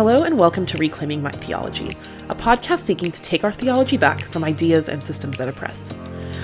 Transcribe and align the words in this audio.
Hello 0.00 0.22
and 0.22 0.38
welcome 0.38 0.64
to 0.64 0.78
Reclaiming 0.78 1.22
My 1.22 1.30
Theology, 1.30 1.94
a 2.30 2.34
podcast 2.34 2.78
seeking 2.78 3.12
to 3.12 3.20
take 3.20 3.44
our 3.44 3.52
theology 3.52 3.98
back 3.98 4.22
from 4.22 4.44
ideas 4.44 4.88
and 4.88 5.04
systems 5.04 5.36
that 5.36 5.46
oppress. 5.46 5.92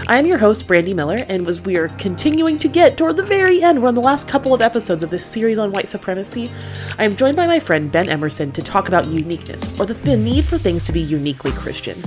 I 0.09 0.19
am 0.19 0.27
your 0.27 0.37
host, 0.37 0.67
Brandy 0.67 0.93
Miller, 0.93 1.25
and 1.27 1.49
as 1.49 1.63
we 1.63 1.79
are 1.79 1.89
continuing 1.97 2.59
to 2.59 2.69
get 2.69 2.99
toward 2.99 3.17
the 3.17 3.23
very 3.23 3.63
end, 3.63 3.81
we're 3.81 3.89
on 3.89 3.95
the 3.95 4.03
last 4.03 4.29
couple 4.29 4.53
of 4.53 4.61
episodes 4.61 5.03
of 5.03 5.09
this 5.09 5.25
series 5.25 5.57
on 5.57 5.73
white 5.73 5.89
supremacy. 5.89 6.53
I 6.99 7.05
am 7.05 7.17
joined 7.17 7.35
by 7.39 7.47
my 7.47 7.59
friend 7.59 7.91
Ben 7.91 8.11
Emerson 8.11 8.53
to 8.53 8.63
talk 8.63 8.89
about 8.89 9.09
uniqueness, 9.09 9.81
or 9.81 9.87
the, 9.87 9.95
the 9.95 10.19
need 10.19 10.45
for 10.45 10.59
things 10.59 10.85
to 10.85 10.93
be 10.93 11.01
uniquely 11.01 11.53
Christian. 11.53 12.05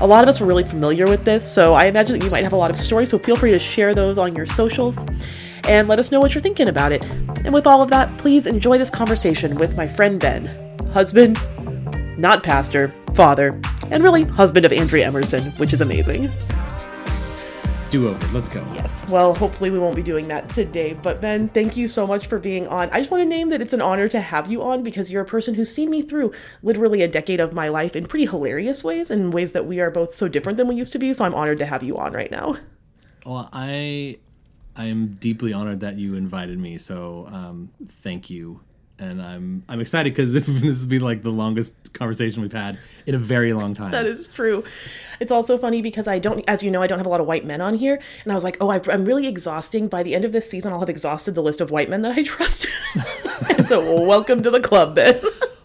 A 0.00 0.06
lot 0.06 0.24
of 0.24 0.30
us 0.30 0.40
are 0.40 0.46
really 0.46 0.64
familiar 0.64 1.04
with 1.04 1.26
this, 1.26 1.46
so 1.46 1.74
I 1.74 1.84
imagine 1.84 2.18
that 2.18 2.24
you 2.24 2.30
might 2.30 2.44
have 2.44 2.54
a 2.54 2.56
lot 2.56 2.70
of 2.70 2.78
stories, 2.78 3.10
so 3.10 3.18
feel 3.18 3.36
free 3.36 3.50
to 3.50 3.58
share 3.58 3.94
those 3.94 4.16
on 4.16 4.34
your 4.34 4.46
socials 4.46 5.04
and 5.64 5.86
let 5.86 5.98
us 5.98 6.10
know 6.10 6.18
what 6.18 6.34
you're 6.34 6.40
thinking 6.40 6.68
about 6.68 6.92
it. 6.92 7.02
And 7.44 7.52
with 7.52 7.66
all 7.66 7.82
of 7.82 7.90
that, 7.90 8.16
please 8.16 8.46
enjoy 8.46 8.78
this 8.78 8.88
conversation 8.88 9.56
with 9.56 9.76
my 9.76 9.86
friend 9.86 10.18
Ben, 10.18 10.67
husband, 10.92 11.38
not 12.18 12.42
pastor, 12.42 12.94
father, 13.14 13.60
and 13.90 14.02
really 14.02 14.24
husband 14.24 14.66
of 14.66 14.72
Andrea 14.72 15.06
Emerson, 15.06 15.52
which 15.52 15.72
is 15.72 15.80
amazing. 15.80 16.28
Do 17.90 18.08
over. 18.08 18.26
Let's 18.34 18.50
go. 18.50 18.60
Yes. 18.74 19.08
Well, 19.08 19.34
hopefully 19.34 19.70
we 19.70 19.78
won't 19.78 19.96
be 19.96 20.02
doing 20.02 20.28
that 20.28 20.50
today. 20.50 20.92
But 20.92 21.22
Ben, 21.22 21.48
thank 21.48 21.74
you 21.74 21.88
so 21.88 22.06
much 22.06 22.26
for 22.26 22.38
being 22.38 22.66
on. 22.66 22.90
I 22.90 22.98
just 22.98 23.10
want 23.10 23.22
to 23.22 23.24
name 23.24 23.48
that 23.48 23.62
it's 23.62 23.72
an 23.72 23.80
honor 23.80 24.08
to 24.08 24.20
have 24.20 24.50
you 24.50 24.62
on 24.62 24.82
because 24.82 25.10
you're 25.10 25.22
a 25.22 25.26
person 25.26 25.54
who's 25.54 25.72
seen 25.72 25.88
me 25.88 26.02
through 26.02 26.32
literally 26.62 27.00
a 27.00 27.08
decade 27.08 27.40
of 27.40 27.54
my 27.54 27.68
life 27.70 27.96
in 27.96 28.04
pretty 28.04 28.26
hilarious 28.26 28.84
ways 28.84 29.10
and 29.10 29.32
ways 29.32 29.52
that 29.52 29.64
we 29.64 29.80
are 29.80 29.90
both 29.90 30.14
so 30.14 30.28
different 30.28 30.58
than 30.58 30.68
we 30.68 30.74
used 30.74 30.92
to 30.92 30.98
be. 30.98 31.14
So 31.14 31.24
I'm 31.24 31.34
honored 31.34 31.60
to 31.60 31.66
have 31.66 31.82
you 31.82 31.96
on 31.96 32.12
right 32.12 32.30
now. 32.30 32.58
Well, 33.24 33.48
I 33.54 34.18
I 34.76 34.84
am 34.84 35.16
deeply 35.18 35.54
honored 35.54 35.80
that 35.80 35.96
you 35.96 36.14
invited 36.14 36.58
me. 36.58 36.76
So 36.76 37.26
um, 37.32 37.70
thank 37.88 38.28
you, 38.28 38.60
and 38.98 39.22
I'm 39.22 39.62
I'm 39.68 39.80
excited 39.80 40.12
because 40.12 40.32
this 40.34 40.46
has 40.46 40.86
been 40.86 41.00
like 41.00 41.22
the 41.22 41.30
longest 41.30 41.92
conversation 41.92 42.42
we've 42.42 42.52
had 42.52 42.78
in 43.06 43.14
a 43.14 43.18
very 43.18 43.52
long 43.52 43.74
time. 43.74 43.92
That 43.92 44.06
is 44.06 44.28
true. 44.28 44.64
It's 45.20 45.30
also 45.30 45.58
funny 45.58 45.82
because 45.82 46.08
I 46.08 46.18
don't, 46.18 46.44
as 46.48 46.62
you 46.62 46.70
know, 46.70 46.82
I 46.82 46.86
don't 46.86 46.98
have 46.98 47.06
a 47.06 47.10
lot 47.10 47.20
of 47.20 47.26
white 47.26 47.44
men 47.44 47.60
on 47.60 47.74
here, 47.74 48.00
and 48.24 48.32
I 48.32 48.34
was 48.34 48.44
like, 48.44 48.56
oh, 48.60 48.70
i 48.70 48.80
am 48.92 49.04
really 49.04 49.26
exhausting. 49.26 49.88
By 49.88 50.02
the 50.02 50.14
end 50.14 50.24
of 50.24 50.32
this 50.32 50.50
season, 50.50 50.72
I'll 50.72 50.80
have 50.80 50.88
exhausted 50.88 51.34
the 51.34 51.42
list 51.42 51.60
of 51.60 51.70
white 51.70 51.88
men 51.88 52.02
that 52.02 52.16
I 52.16 52.22
trust. 52.24 52.66
and 53.56 53.66
so, 53.66 54.04
welcome 54.06 54.42
to 54.42 54.50
the 54.50 54.60
club, 54.60 54.94
Ben. 54.94 55.20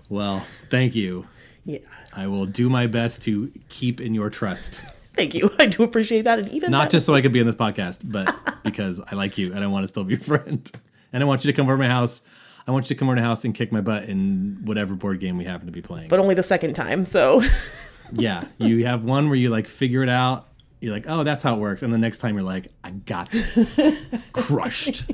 well, 0.09 0.45
thank 0.69 0.95
you. 0.95 1.27
Yeah. 1.65 1.79
I 2.15 2.27
will 2.27 2.45
do 2.45 2.69
my 2.69 2.87
best 2.87 3.23
to 3.23 3.51
keep 3.69 3.99
in 3.99 4.13
your 4.13 4.29
trust. 4.29 4.81
Thank 5.15 5.33
you. 5.33 5.51
I 5.59 5.67
do 5.67 5.83
appreciate 5.83 6.23
that. 6.23 6.39
And 6.39 6.49
even 6.49 6.71
not 6.71 6.89
just 6.89 7.05
so 7.05 7.15
I 7.15 7.21
could 7.21 7.31
be 7.31 7.39
on 7.39 7.45
this 7.45 7.55
podcast, 7.55 7.99
but 8.03 8.35
because 8.63 8.99
I 8.99 9.15
like 9.15 9.37
you 9.37 9.53
and 9.53 9.63
I 9.63 9.67
want 9.67 9.83
to 9.83 9.87
still 9.87 10.03
be 10.03 10.13
your 10.13 10.21
friend. 10.21 10.69
And 11.11 11.23
I 11.23 11.25
want 11.25 11.45
you 11.45 11.51
to 11.51 11.55
come 11.55 11.67
over 11.67 11.75
to 11.75 11.77
my 11.77 11.87
house. 11.87 12.21
I 12.67 12.71
want 12.71 12.89
you 12.89 12.95
to 12.95 12.99
come 12.99 13.09
over 13.09 13.15
to 13.15 13.21
my 13.21 13.27
house 13.27 13.43
and 13.43 13.53
kick 13.53 13.71
my 13.71 13.81
butt 13.81 14.03
in 14.05 14.61
whatever 14.63 14.95
board 14.95 15.19
game 15.19 15.37
we 15.37 15.45
happen 15.45 15.65
to 15.65 15.71
be 15.71 15.81
playing. 15.81 16.09
But 16.09 16.19
only 16.19 16.35
the 16.35 16.43
second 16.43 16.73
time. 16.75 17.05
So 17.05 17.41
yeah, 18.13 18.45
you 18.57 18.85
have 18.85 19.03
one 19.03 19.27
where 19.27 19.35
you 19.35 19.49
like 19.49 19.67
figure 19.67 20.03
it 20.03 20.09
out. 20.09 20.47
You're 20.79 20.93
like, 20.93 21.05
oh, 21.07 21.23
that's 21.23 21.43
how 21.43 21.55
it 21.55 21.59
works. 21.59 21.83
And 21.83 21.93
the 21.93 21.97
next 21.97 22.17
time 22.17 22.35
you're 22.35 22.43
like, 22.43 22.67
I 22.83 22.91
got 22.91 23.29
this. 23.31 23.79
Crushed. 24.33 25.11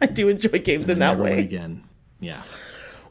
I 0.00 0.06
do 0.06 0.28
enjoy 0.28 0.58
games 0.58 0.88
in 0.90 0.98
that 0.98 1.18
way. 1.18 1.40
again. 1.40 1.84
Yeah. 2.20 2.42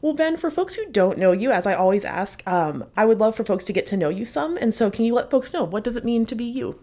Well, 0.02 0.14
Ben, 0.14 0.36
for 0.36 0.50
folks 0.50 0.74
who 0.76 0.88
don't 0.92 1.18
know 1.18 1.32
you, 1.32 1.50
as 1.50 1.66
I 1.66 1.74
always 1.74 2.04
ask, 2.04 2.42
um, 2.46 2.84
I 2.96 3.06
would 3.06 3.18
love 3.18 3.34
for 3.34 3.44
folks 3.44 3.64
to 3.64 3.72
get 3.72 3.86
to 3.86 3.96
know 3.96 4.08
you 4.08 4.24
some. 4.24 4.56
And 4.56 4.72
so, 4.72 4.88
can 4.90 5.04
you 5.04 5.14
let 5.14 5.30
folks 5.30 5.52
know 5.52 5.64
what 5.64 5.82
does 5.82 5.96
it 5.96 6.04
mean 6.04 6.26
to 6.26 6.34
be 6.36 6.44
you? 6.44 6.78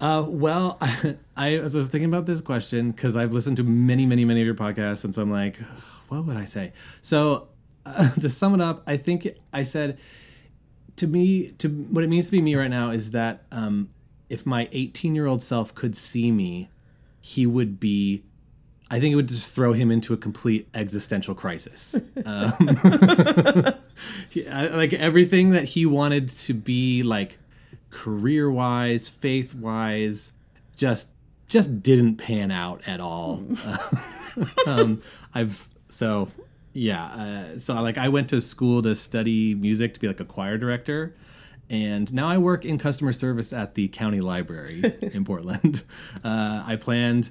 Uh, 0.00 0.24
well, 0.26 0.78
I, 1.36 1.56
I 1.56 1.60
was 1.60 1.88
thinking 1.88 2.04
about 2.04 2.26
this 2.26 2.40
question 2.40 2.90
because 2.90 3.16
I've 3.16 3.32
listened 3.32 3.56
to 3.58 3.64
many, 3.64 4.06
many, 4.06 4.24
many 4.24 4.40
of 4.40 4.46
your 4.46 4.54
podcasts, 4.54 5.04
and 5.04 5.14
so 5.14 5.22
I'm 5.22 5.30
like, 5.30 5.56
what 6.08 6.24
would 6.24 6.36
I 6.36 6.44
say? 6.44 6.72
So, 7.02 7.48
uh, 7.84 8.10
to 8.20 8.28
sum 8.28 8.54
it 8.54 8.60
up, 8.60 8.82
I 8.86 8.96
think 8.96 9.28
I 9.52 9.62
said 9.62 9.98
to 10.96 11.06
me, 11.06 11.48
to 11.58 11.68
what 11.68 12.04
it 12.04 12.08
means 12.08 12.26
to 12.26 12.32
be 12.32 12.40
me 12.40 12.54
right 12.54 12.70
now 12.70 12.90
is 12.90 13.12
that 13.12 13.44
um, 13.52 13.90
if 14.28 14.44
my 14.46 14.68
18 14.72 15.14
year 15.14 15.26
old 15.26 15.42
self 15.42 15.74
could 15.74 15.96
see 15.96 16.30
me, 16.30 16.70
he 17.20 17.46
would 17.46 17.78
be. 17.80 18.22
I 18.88 19.00
think 19.00 19.12
it 19.12 19.16
would 19.16 19.26
just 19.26 19.52
throw 19.52 19.72
him 19.72 19.90
into 19.90 20.14
a 20.14 20.16
complete 20.16 20.68
existential 20.74 21.34
crisis. 21.34 21.96
Um, 22.24 22.52
like 24.44 24.92
everything 24.92 25.50
that 25.50 25.64
he 25.64 25.86
wanted 25.86 26.28
to 26.28 26.54
be 26.54 27.02
like 27.02 27.38
career 27.90 28.50
wise, 28.50 29.08
faith 29.08 29.54
wise, 29.54 30.32
just 30.76 31.10
just 31.48 31.82
didn't 31.82 32.16
pan 32.16 32.50
out 32.50 32.82
at 32.86 33.00
all. 33.00 33.42
um, 34.66 35.00
I've 35.34 35.68
so 35.88 36.28
yeah, 36.72 37.04
uh, 37.06 37.58
so 37.58 37.74
like 37.74 37.98
I 37.98 38.08
went 38.08 38.28
to 38.30 38.40
school 38.40 38.82
to 38.82 38.94
study 38.94 39.54
music 39.54 39.94
to 39.94 40.00
be 40.00 40.06
like 40.06 40.20
a 40.20 40.24
choir 40.24 40.58
director. 40.58 41.14
And 41.68 42.12
now 42.12 42.28
I 42.28 42.38
work 42.38 42.64
in 42.64 42.78
customer 42.78 43.12
service 43.12 43.52
at 43.52 43.74
the 43.74 43.88
county 43.88 44.20
library 44.20 44.82
in 45.00 45.24
Portland. 45.24 45.82
Uh, 46.22 46.62
I 46.64 46.76
planned, 46.76 47.30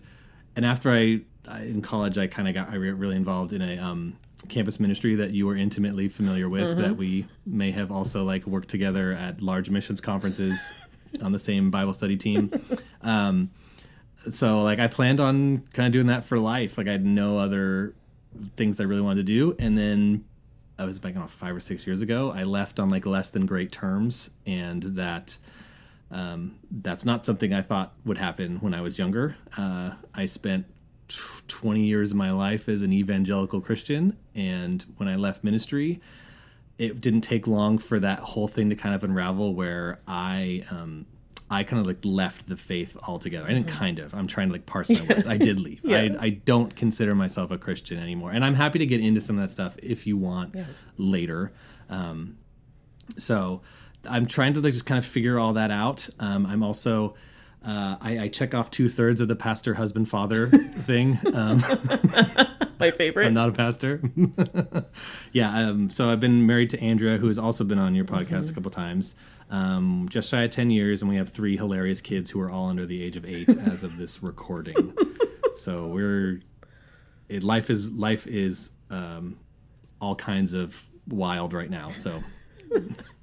and 0.57 0.65
after 0.65 0.91
I, 0.91 1.21
I 1.47 1.61
in 1.61 1.81
college, 1.81 2.17
I 2.17 2.27
kind 2.27 2.47
of 2.47 2.53
got 2.53 2.69
I 2.69 2.75
really 2.75 3.15
involved 3.15 3.53
in 3.53 3.61
a 3.61 3.77
um, 3.77 4.17
campus 4.45 4.79
ministry 4.79 5.15
that 5.15 5.33
you 5.33 5.49
are 5.49 5.55
intimately 5.55 6.07
familiar 6.07 6.49
with 6.49 6.63
mm-hmm. 6.63 6.81
that 6.81 6.97
we 6.97 7.25
may 7.45 7.71
have 7.71 7.91
also 7.91 8.23
like 8.23 8.45
worked 8.45 8.69
together 8.69 9.13
at 9.13 9.41
large 9.41 9.69
missions 9.69 10.01
conferences 10.01 10.73
on 11.23 11.31
the 11.31 11.39
same 11.39 11.71
bible 11.71 11.93
study 11.93 12.17
team. 12.17 12.51
Um, 13.01 13.51
so 14.31 14.63
like 14.63 14.79
i 14.79 14.87
planned 14.87 15.21
on 15.21 15.59
kind 15.73 15.87
of 15.87 15.93
doing 15.93 16.07
that 16.07 16.23
for 16.23 16.39
life. 16.39 16.77
Like 16.77 16.87
i 16.87 16.91
had 16.91 17.05
no 17.05 17.37
other 17.37 17.93
things 18.57 18.79
i 18.79 18.83
really 18.83 19.01
wanted 19.01 19.25
to 19.25 19.33
do. 19.33 19.55
And 19.59 19.77
then 19.77 20.25
i 20.77 20.85
was 20.85 20.99
back 20.99 21.15
on 21.15 21.27
five 21.27 21.55
or 21.55 21.59
six 21.59 21.87
years 21.87 22.01
ago 22.01 22.31
i 22.31 22.43
left 22.43 22.79
on 22.79 22.89
like 22.89 23.05
less 23.05 23.29
than 23.29 23.45
great 23.45 23.71
terms. 23.71 24.31
And 24.45 24.83
that 24.95 25.37
um, 26.11 26.55
that's 26.69 27.05
not 27.05 27.25
something 27.25 27.53
i 27.53 27.61
thought 27.61 27.93
would 28.05 28.17
happen 28.17 28.57
when 28.57 28.73
i 28.73 28.81
was 28.81 28.97
younger. 28.97 29.35
Uh, 29.57 29.91
i 30.13 30.25
spent 30.25 30.65
20 31.07 31.81
years 31.81 32.11
of 32.11 32.17
my 32.17 32.31
life 32.31 32.67
as 32.67 32.81
an 32.81 32.91
evangelical 32.91 33.61
Christian. 33.61 34.17
And 34.33 34.83
when 34.97 35.07
I 35.07 35.15
left 35.15 35.43
ministry, 35.43 36.01
it 36.77 37.01
didn't 37.01 37.21
take 37.21 37.47
long 37.47 37.77
for 37.77 37.99
that 37.99 38.19
whole 38.19 38.47
thing 38.47 38.69
to 38.69 38.75
kind 38.75 38.95
of 38.95 39.03
unravel 39.03 39.53
where 39.53 39.99
I, 40.07 40.65
um, 40.69 41.05
I 41.49 41.63
kind 41.63 41.79
of 41.79 41.85
like 41.85 41.99
left 42.03 42.49
the 42.49 42.57
faith 42.57 42.97
altogether. 43.07 43.45
I 43.45 43.53
didn't 43.53 43.67
kind 43.67 43.99
of. 43.99 44.15
I'm 44.15 44.27
trying 44.27 44.47
to 44.47 44.53
like 44.53 44.65
parse 44.65 44.89
my 44.89 45.01
words. 45.01 45.27
I 45.27 45.37
did 45.37 45.59
leave. 45.59 45.79
yeah. 45.83 45.97
I, 45.97 46.17
I 46.19 46.29
don't 46.29 46.75
consider 46.75 47.13
myself 47.13 47.51
a 47.51 47.57
Christian 47.57 47.99
anymore. 47.99 48.31
And 48.31 48.43
I'm 48.43 48.55
happy 48.55 48.79
to 48.79 48.85
get 48.85 48.99
into 48.99 49.21
some 49.21 49.37
of 49.37 49.43
that 49.43 49.53
stuff 49.53 49.77
if 49.81 50.07
you 50.07 50.17
want 50.17 50.55
yeah. 50.55 50.65
later. 50.97 51.51
Um, 51.89 52.37
so 53.17 53.61
I'm 54.09 54.25
trying 54.25 54.55
to 54.55 54.59
like 54.59 54.73
just 54.73 54.85
kind 54.85 54.97
of 54.97 55.05
figure 55.05 55.37
all 55.37 55.53
that 55.53 55.71
out. 55.71 56.09
Um, 56.19 56.45
I'm 56.45 56.63
also 56.63 57.15
uh, 57.65 57.97
I, 57.99 58.19
I, 58.19 58.27
check 58.27 58.53
off 58.53 58.69
two 58.69 58.89
thirds 58.89 59.21
of 59.21 59.27
the 59.27 59.35
pastor, 59.35 59.73
husband, 59.73 60.07
father 60.07 60.47
thing. 60.47 61.17
Um, 61.33 61.63
My 62.79 62.91
favorite. 62.91 63.25
I'm 63.25 63.33
not 63.33 63.49
a 63.49 63.53
pastor. 63.53 64.01
yeah. 65.31 65.69
Um, 65.69 65.89
so 65.89 66.11
I've 66.11 66.19
been 66.19 66.45
married 66.45 66.69
to 66.71 66.79
Andrea, 66.81 67.17
who 67.17 67.27
has 67.27 67.39
also 67.39 67.63
been 67.63 67.79
on 67.79 67.95
your 67.95 68.05
podcast 68.05 68.27
mm-hmm. 68.27 68.49
a 68.49 68.53
couple 68.53 68.71
times. 68.71 69.15
Um, 69.49 70.07
just 70.09 70.29
shy 70.29 70.43
of 70.43 70.51
10 70.51 70.69
years, 70.69 71.01
and 71.01 71.09
we 71.09 71.15
have 71.15 71.29
three 71.29 71.57
hilarious 71.57 72.01
kids 72.01 72.29
who 72.29 72.39
are 72.41 72.51
all 72.51 72.69
under 72.69 72.85
the 72.85 73.01
age 73.01 73.15
of 73.15 73.25
eight 73.25 73.49
as 73.49 73.81
of 73.83 73.97
this 73.97 74.21
recording. 74.21 74.93
so 75.55 75.87
we're. 75.87 76.41
It, 77.29 77.41
life 77.41 77.71
is 77.71 77.91
life 77.91 78.27
is 78.27 78.71
um, 78.91 79.39
all 79.99 80.15
kinds 80.15 80.53
of 80.53 80.85
wild 81.07 81.53
right 81.53 81.69
now. 81.69 81.89
So, 81.89 82.19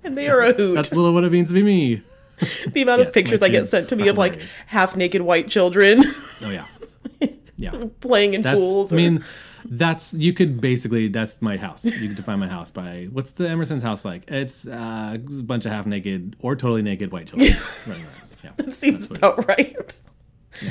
and 0.02 0.19
they 0.19 0.28
are 0.28 0.41
a 0.41 0.52
hoot. 0.52 0.75
That's 0.75 0.91
a 0.91 0.97
little 0.97 1.14
what 1.14 1.22
it 1.22 1.31
means 1.31 1.50
to 1.50 1.54
be 1.54 1.62
me. 1.62 2.02
the 2.72 2.82
amount 2.82 3.00
yes, 3.00 3.08
of 3.08 3.14
pictures 3.14 3.42
I 3.42 3.48
get 3.48 3.69
sent 3.69 3.88
to 3.91 3.97
me 3.97 4.08
of 4.08 4.19
like 4.19 4.41
half 4.66 4.97
naked 4.97 5.22
white 5.22 5.48
children. 5.48 6.03
Oh 6.42 6.50
yeah, 6.50 6.66
yeah, 7.56 7.84
playing 8.00 8.34
in 8.34 8.42
that's, 8.42 8.58
pools. 8.58 8.92
Or... 8.92 8.97
I 8.97 8.98
mean, 8.98 9.25
that's 9.64 10.12
you 10.14 10.32
could 10.32 10.60
basically 10.60 11.08
that's 11.08 11.41
my 11.41 11.56
house. 11.56 11.84
You 11.84 12.08
could 12.08 12.16
define 12.16 12.38
my 12.38 12.48
house 12.48 12.70
by 12.70 13.08
what's 13.12 13.32
the 13.32 13.49
Emerson's 13.49 13.82
house 13.82 14.05
like? 14.05 14.25
It's 14.28 14.67
uh, 14.67 15.12
a 15.14 15.19
bunch 15.19 15.67
of 15.67 15.72
half 15.72 15.87
naked 15.87 16.37
or 16.40 16.56
totally 16.56 16.82
naked 16.82 17.12
white 17.12 17.28
children. 17.28 17.52
right, 17.88 18.05
Yeah, 18.44 18.50
that 18.56 18.72
seems 18.72 19.11
about 19.11 19.46
right. 19.46 20.00
Yeah. 20.62 20.70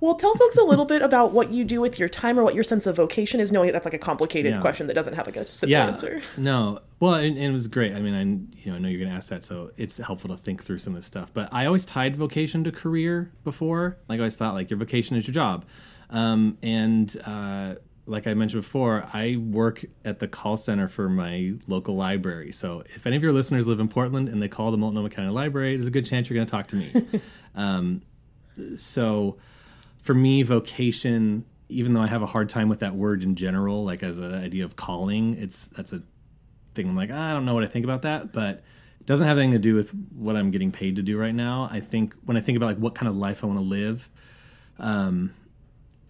Well, 0.00 0.14
tell 0.14 0.34
folks 0.34 0.56
a 0.56 0.64
little 0.64 0.84
bit 0.84 1.02
about 1.02 1.32
what 1.32 1.52
you 1.52 1.64
do 1.64 1.80
with 1.80 1.98
your 1.98 2.08
time 2.08 2.38
or 2.38 2.44
what 2.44 2.54
your 2.54 2.64
sense 2.64 2.86
of 2.86 2.96
vocation 2.96 3.40
is, 3.40 3.50
knowing 3.50 3.66
that 3.66 3.72
that's 3.72 3.84
like 3.84 3.94
a 3.94 3.98
complicated 3.98 4.52
yeah. 4.52 4.60
question 4.60 4.86
that 4.86 4.94
doesn't 4.94 5.14
have 5.14 5.26
like 5.26 5.36
a 5.36 5.46
simple 5.46 5.70
yeah. 5.70 5.86
answer. 5.86 6.20
No, 6.36 6.80
well, 7.00 7.14
and, 7.14 7.36
and, 7.36 7.46
it 7.46 7.52
was 7.52 7.66
great. 7.66 7.94
I 7.94 8.00
mean, 8.00 8.14
I 8.14 8.22
you 8.62 8.70
know 8.70 8.76
I 8.76 8.78
know 8.78 8.88
you're 8.88 9.00
going 9.00 9.10
to 9.10 9.16
ask 9.16 9.28
that, 9.28 9.42
so 9.42 9.72
it's 9.76 9.98
helpful 9.98 10.30
to 10.30 10.36
think 10.36 10.62
through 10.62 10.78
some 10.78 10.94
of 10.94 10.98
this 10.98 11.06
stuff. 11.06 11.32
But 11.32 11.48
I 11.52 11.66
always 11.66 11.84
tied 11.84 12.16
vocation 12.16 12.64
to 12.64 12.72
career 12.72 13.32
before. 13.44 13.98
Like 14.08 14.18
I 14.18 14.20
always 14.20 14.36
thought, 14.36 14.54
like 14.54 14.70
your 14.70 14.78
vocation 14.78 15.16
is 15.16 15.26
your 15.26 15.34
job, 15.34 15.64
um, 16.10 16.58
and 16.62 17.14
uh, 17.24 17.74
like 18.08 18.26
I 18.26 18.34
mentioned 18.34 18.62
before, 18.62 19.06
I 19.12 19.36
work 19.36 19.84
at 20.04 20.18
the 20.18 20.28
call 20.28 20.56
center 20.56 20.88
for 20.88 21.08
my 21.08 21.54
local 21.66 21.94
library. 21.94 22.52
So 22.52 22.82
if 22.94 23.06
any 23.06 23.16
of 23.16 23.22
your 23.22 23.32
listeners 23.32 23.66
live 23.66 23.80
in 23.80 23.88
Portland 23.88 24.28
and 24.28 24.40
they 24.40 24.48
call 24.48 24.70
the 24.70 24.78
Multnomah 24.78 25.10
County 25.10 25.30
Library, 25.30 25.76
there's 25.76 25.88
a 25.88 25.92
good 25.92 26.06
chance 26.06 26.28
you're 26.28 26.36
going 26.36 26.46
to 26.46 26.50
talk 26.50 26.68
to 26.68 26.76
me. 26.76 27.20
um, 27.54 28.02
so 28.76 29.36
for 30.00 30.14
me, 30.14 30.42
vocation, 30.42 31.44
even 31.68 31.92
though 31.92 32.00
I 32.00 32.06
have 32.06 32.22
a 32.22 32.26
hard 32.26 32.48
time 32.48 32.68
with 32.68 32.80
that 32.80 32.94
word 32.94 33.22
in 33.22 33.34
general, 33.34 33.84
like 33.84 34.02
as 34.02 34.18
an 34.18 34.34
idea 34.34 34.64
of 34.64 34.76
calling, 34.76 35.36
it's 35.36 35.68
that's 35.68 35.92
a 35.92 36.02
thing. 36.74 36.88
I'm 36.88 36.96
like, 36.96 37.10
I 37.10 37.32
don't 37.32 37.44
know 37.44 37.54
what 37.54 37.64
I 37.64 37.66
think 37.66 37.84
about 37.84 38.02
that, 38.02 38.32
but 38.32 38.62
it 39.00 39.06
doesn't 39.06 39.26
have 39.26 39.38
anything 39.38 39.52
to 39.52 39.58
do 39.58 39.74
with 39.74 39.90
what 40.16 40.36
I'm 40.36 40.50
getting 40.50 40.72
paid 40.72 40.96
to 40.96 41.02
do 41.02 41.18
right 41.18 41.34
now. 41.34 41.68
I 41.70 41.80
think 41.80 42.14
when 42.24 42.36
I 42.36 42.40
think 42.40 42.56
about 42.56 42.66
like 42.66 42.78
what 42.78 42.94
kind 42.94 43.08
of 43.08 43.16
life 43.16 43.44
I 43.44 43.46
want 43.46 43.58
to 43.58 43.64
live, 43.64 44.08
um, 44.78 45.34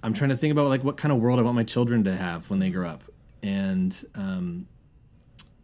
I'm 0.02 0.14
trying 0.14 0.30
to 0.30 0.36
think 0.36 0.52
about 0.52 0.68
like 0.68 0.84
what 0.84 0.96
kind 0.96 1.12
of 1.12 1.18
world 1.18 1.38
I 1.38 1.42
want 1.42 1.56
my 1.56 1.64
children 1.64 2.04
to 2.04 2.16
have 2.16 2.48
when 2.50 2.60
they 2.60 2.70
grow 2.70 2.88
up, 2.88 3.04
and 3.42 4.04
um, 4.14 4.68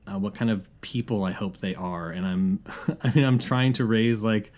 uh, 0.07 0.19
what 0.19 0.35
kind 0.35 0.51
of 0.51 0.69
people 0.81 1.25
I 1.25 1.33
hope 1.33 1.59
they 1.59 1.75
are. 1.75 2.11
And 2.11 2.27
I'm, 2.27 2.61
I 3.03 3.15
mean, 3.15 3.25
I'm 3.25 3.39
trying 3.39 3.75
to 3.75 3.85
raise 3.85 4.23
like 4.23 4.53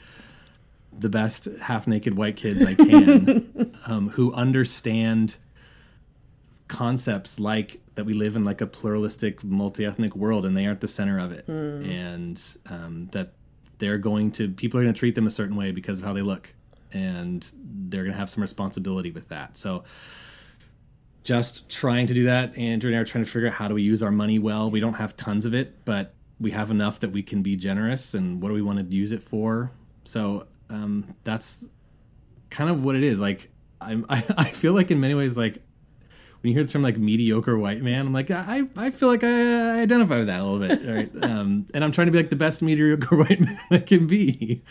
the 0.98 1.08
best 1.08 1.48
half 1.62 1.86
naked 1.86 2.16
white 2.16 2.36
kids 2.36 2.64
I 2.64 2.74
can, 2.74 3.76
um, 3.86 4.08
who 4.10 4.32
understand 4.32 5.36
concepts 6.68 7.38
like 7.38 7.80
that 7.94 8.04
we 8.04 8.14
live 8.14 8.36
in 8.36 8.44
like 8.44 8.60
a 8.60 8.66
pluralistic 8.66 9.42
multi-ethnic 9.44 10.14
world 10.16 10.44
and 10.44 10.56
they 10.56 10.66
aren't 10.66 10.80
the 10.80 10.88
center 10.88 11.18
of 11.18 11.32
it. 11.32 11.46
And 11.48 12.42
um, 12.68 13.08
that 13.12 13.32
they're 13.78 13.98
going 13.98 14.32
to 14.32 14.48
people 14.48 14.80
are 14.80 14.82
going 14.82 14.94
to 14.94 14.98
treat 14.98 15.14
them 15.14 15.26
a 15.26 15.30
certain 15.30 15.56
way 15.56 15.70
because 15.70 15.98
of 15.98 16.04
how 16.04 16.12
they 16.12 16.22
look 16.22 16.52
and 16.92 17.50
they're 17.54 18.02
going 18.02 18.12
to 18.12 18.18
have 18.18 18.30
some 18.30 18.42
responsibility 18.42 19.10
with 19.10 19.28
that. 19.28 19.56
So 19.56 19.84
just 21.24 21.68
trying 21.68 22.06
to 22.06 22.14
do 22.14 22.24
that. 22.24 22.56
Andrea 22.56 22.92
and 22.92 22.98
i 22.98 23.02
are 23.02 23.04
trying 23.04 23.24
to 23.24 23.30
figure 23.30 23.48
out 23.48 23.54
how 23.54 23.68
do 23.68 23.74
we 23.74 23.82
use 23.82 24.02
our 24.02 24.12
money 24.12 24.38
well. 24.38 24.70
We 24.70 24.80
don't 24.80 24.94
have 24.94 25.16
tons 25.16 25.44
of 25.44 25.54
it 25.54 25.84
but 25.84 26.14
we 26.38 26.50
have 26.50 26.70
enough 26.70 27.00
that 27.00 27.10
we 27.10 27.22
can 27.22 27.42
be 27.42 27.56
generous 27.56 28.12
and 28.14 28.42
what 28.42 28.48
do 28.48 28.54
we 28.54 28.62
want 28.62 28.78
to 28.78 28.94
use 28.94 29.12
it 29.12 29.22
for? 29.22 29.70
So 30.04 30.46
um, 30.70 31.14
that's 31.24 31.66
kind 32.50 32.70
of 32.70 32.82
what 32.82 32.96
it 32.96 33.02
is 33.02 33.20
like 33.20 33.50
I'm, 33.80 34.06
I, 34.10 34.24
I 34.36 34.50
feel 34.50 34.72
like 34.72 34.90
in 34.90 35.00
many 35.00 35.14
ways 35.14 35.36
like 35.36 35.62
when 36.46 36.52
you 36.52 36.58
hear 36.58 36.64
the 36.64 36.70
term 36.70 36.82
like 36.82 36.96
mediocre 36.96 37.58
white 37.58 37.82
man, 37.82 38.06
I'm 38.06 38.12
like, 38.12 38.30
I, 38.30 38.62
I 38.76 38.90
feel 38.90 39.08
like 39.08 39.24
I 39.24 39.80
identify 39.80 40.18
with 40.18 40.26
that 40.26 40.40
a 40.40 40.44
little 40.44 40.60
bit. 40.60 40.88
Right? 40.88 41.24
um, 41.28 41.66
and 41.74 41.82
I'm 41.82 41.90
trying 41.90 42.06
to 42.06 42.12
be 42.12 42.18
like 42.18 42.30
the 42.30 42.36
best 42.36 42.62
mediocre 42.62 43.16
white 43.16 43.40
man 43.40 43.58
I 43.70 43.78
can 43.78 44.06
be. 44.06 44.62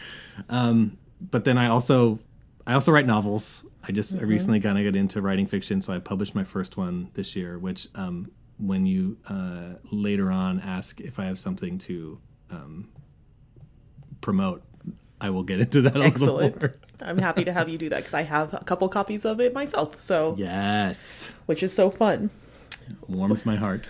Um, 0.48 0.98
but 1.20 1.44
then 1.44 1.58
I 1.58 1.68
also, 1.68 2.20
I 2.66 2.76
also 2.76 2.94
write 2.94 3.06
novels. 3.06 3.66
I 3.84 3.92
just 3.92 4.16
I 4.16 4.22
recently 4.22 4.62
kind 4.62 4.78
of 4.78 4.86
got 4.86 4.98
into 4.98 5.22
writing 5.22 5.46
fiction, 5.46 5.82
so 5.82 5.94
I 5.94 6.00
published 6.00 6.34
my 6.34 6.46
first 6.46 6.78
one 6.78 7.10
this 7.14 7.36
year. 7.36 7.60
Which, 7.60 7.88
um, 7.94 8.32
when 8.58 8.86
you 8.86 9.18
uh, 9.28 9.74
later 9.92 10.32
on 10.32 10.62
ask 10.62 11.02
if 11.02 11.20
I 11.20 11.26
have 11.26 11.38
something 11.38 11.78
to 11.80 12.20
um, 12.50 12.90
promote, 14.22 14.64
I 15.20 15.30
will 15.30 15.44
get 15.44 15.60
into 15.60 15.82
that 15.82 15.96
a 15.96 16.00
little 16.00 16.28
more. 16.28 16.44
Excellent. 16.44 16.78
I'm 17.02 17.18
happy 17.18 17.44
to 17.46 17.54
have 17.54 17.70
you 17.70 17.78
do 17.78 17.90
that 17.90 17.98
because 17.98 18.14
I 18.14 18.22
have 18.24 18.54
a 18.54 18.64
couple 18.64 18.88
copies 18.90 19.26
of 19.26 19.40
it 19.40 19.54
myself. 19.54 20.00
So, 20.00 20.36
Yes, 20.38 21.32
which 21.46 21.64
is 21.64 21.74
so 21.74 21.90
fun. 21.90 22.30
warms 23.08 23.46
my 23.46 23.56
heart. 23.56 23.86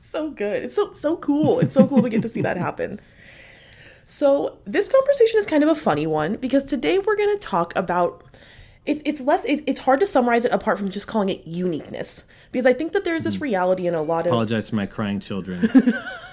so 0.00 0.30
good. 0.30 0.62
It's 0.62 0.74
so 0.74 0.92
so 0.92 1.16
cool. 1.16 1.60
It's 1.60 1.74
so 1.74 1.86
cool 1.86 2.02
to 2.02 2.08
get 2.08 2.22
to 2.22 2.28
see 2.28 2.42
that 2.42 2.56
happen. 2.68 3.00
So 4.06 4.58
this 4.64 4.88
conversation 4.88 5.38
is 5.38 5.46
kind 5.46 5.62
of 5.62 5.68
a 5.68 5.74
funny 5.74 6.06
one 6.06 6.36
because 6.36 6.64
today 6.64 6.98
we're 6.98 7.16
going 7.16 7.38
to 7.38 7.46
talk 7.46 7.76
about 7.76 8.24
it's 8.86 9.02
it's 9.04 9.20
less 9.20 9.44
it, 9.44 9.62
it's 9.66 9.80
hard 9.80 10.00
to 10.00 10.06
summarize 10.06 10.46
it 10.46 10.52
apart 10.52 10.78
from 10.78 10.90
just 10.90 11.06
calling 11.06 11.28
it 11.28 11.46
uniqueness 11.46 12.24
because 12.50 12.64
I 12.64 12.72
think 12.72 12.92
that 12.92 13.04
there's 13.04 13.24
this 13.24 13.36
mm. 13.36 13.42
reality 13.42 13.86
in 13.86 13.94
a 13.94 14.02
lot 14.02 14.26
of 14.26 14.32
Apologize 14.32 14.70
for 14.70 14.76
my 14.76 14.86
crying 14.86 15.20
children. 15.20 15.68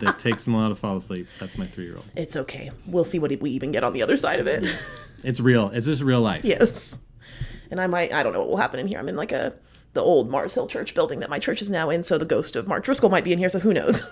that 0.00 0.18
takes 0.18 0.44
them 0.44 0.54
a 0.54 0.58
while 0.58 0.68
to 0.68 0.74
fall 0.74 0.96
asleep. 0.96 1.26
That's 1.38 1.56
my 1.58 1.66
three 1.66 1.84
year 1.86 1.96
old. 1.96 2.06
it's 2.16 2.36
okay. 2.36 2.70
We'll 2.86 3.04
see 3.04 3.18
what 3.18 3.30
we 3.40 3.50
even 3.50 3.72
get 3.72 3.84
on 3.84 3.92
the 3.92 4.02
other 4.02 4.16
side 4.16 4.40
of 4.40 4.46
it. 4.46 4.64
It's 5.22 5.38
real. 5.38 5.68
It's 5.68 5.84
just 5.84 6.00
real 6.02 6.22
life. 6.22 6.46
yes. 6.46 6.96
And 7.70 7.78
I 7.78 7.86
might 7.86 8.10
I 8.10 8.22
don't 8.22 8.32
know 8.32 8.38
what 8.40 8.48
will 8.48 8.56
happen 8.56 8.80
in 8.80 8.86
here. 8.86 8.98
I'm 8.98 9.06
in 9.06 9.16
like 9.16 9.32
a 9.32 9.54
the 9.92 10.00
old 10.00 10.30
Mars 10.30 10.54
Hill 10.54 10.66
Church 10.66 10.94
building 10.94 11.20
that 11.20 11.28
my 11.28 11.38
church 11.38 11.60
is 11.60 11.68
now 11.68 11.90
in, 11.90 12.02
so 12.02 12.16
the 12.16 12.24
ghost 12.24 12.56
of 12.56 12.66
Mark 12.66 12.84
Driscoll 12.84 13.10
might 13.10 13.22
be 13.24 13.32
in 13.32 13.38
here, 13.38 13.50
so 13.50 13.58
who 13.58 13.74
knows? 13.74 14.02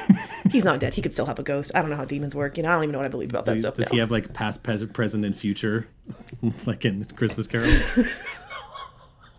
He's 0.50 0.64
not 0.64 0.80
dead. 0.80 0.92
He 0.94 1.00
could 1.02 1.14
still 1.14 1.24
have 1.26 1.38
a 1.38 1.42
ghost. 1.42 1.70
I 1.74 1.80
don't 1.80 1.88
know 1.90 1.96
how 1.96 2.04
demons 2.04 2.34
work. 2.34 2.58
You 2.58 2.62
know, 2.64 2.70
I 2.70 2.74
don't 2.74 2.82
even 2.82 2.92
know 2.92 2.98
what 2.98 3.06
I 3.06 3.08
believe 3.08 3.30
about 3.30 3.46
that 3.46 3.60
stuff. 3.60 3.76
Does 3.76 3.86
now. 3.86 3.92
he 3.92 3.98
have 4.00 4.10
like 4.10 4.34
past, 4.34 4.62
present, 4.62 4.92
present, 4.92 5.24
and 5.24 5.34
future, 5.34 5.86
like 6.66 6.84
in 6.84 7.06
Christmas 7.06 7.46
Carol? 7.46 7.70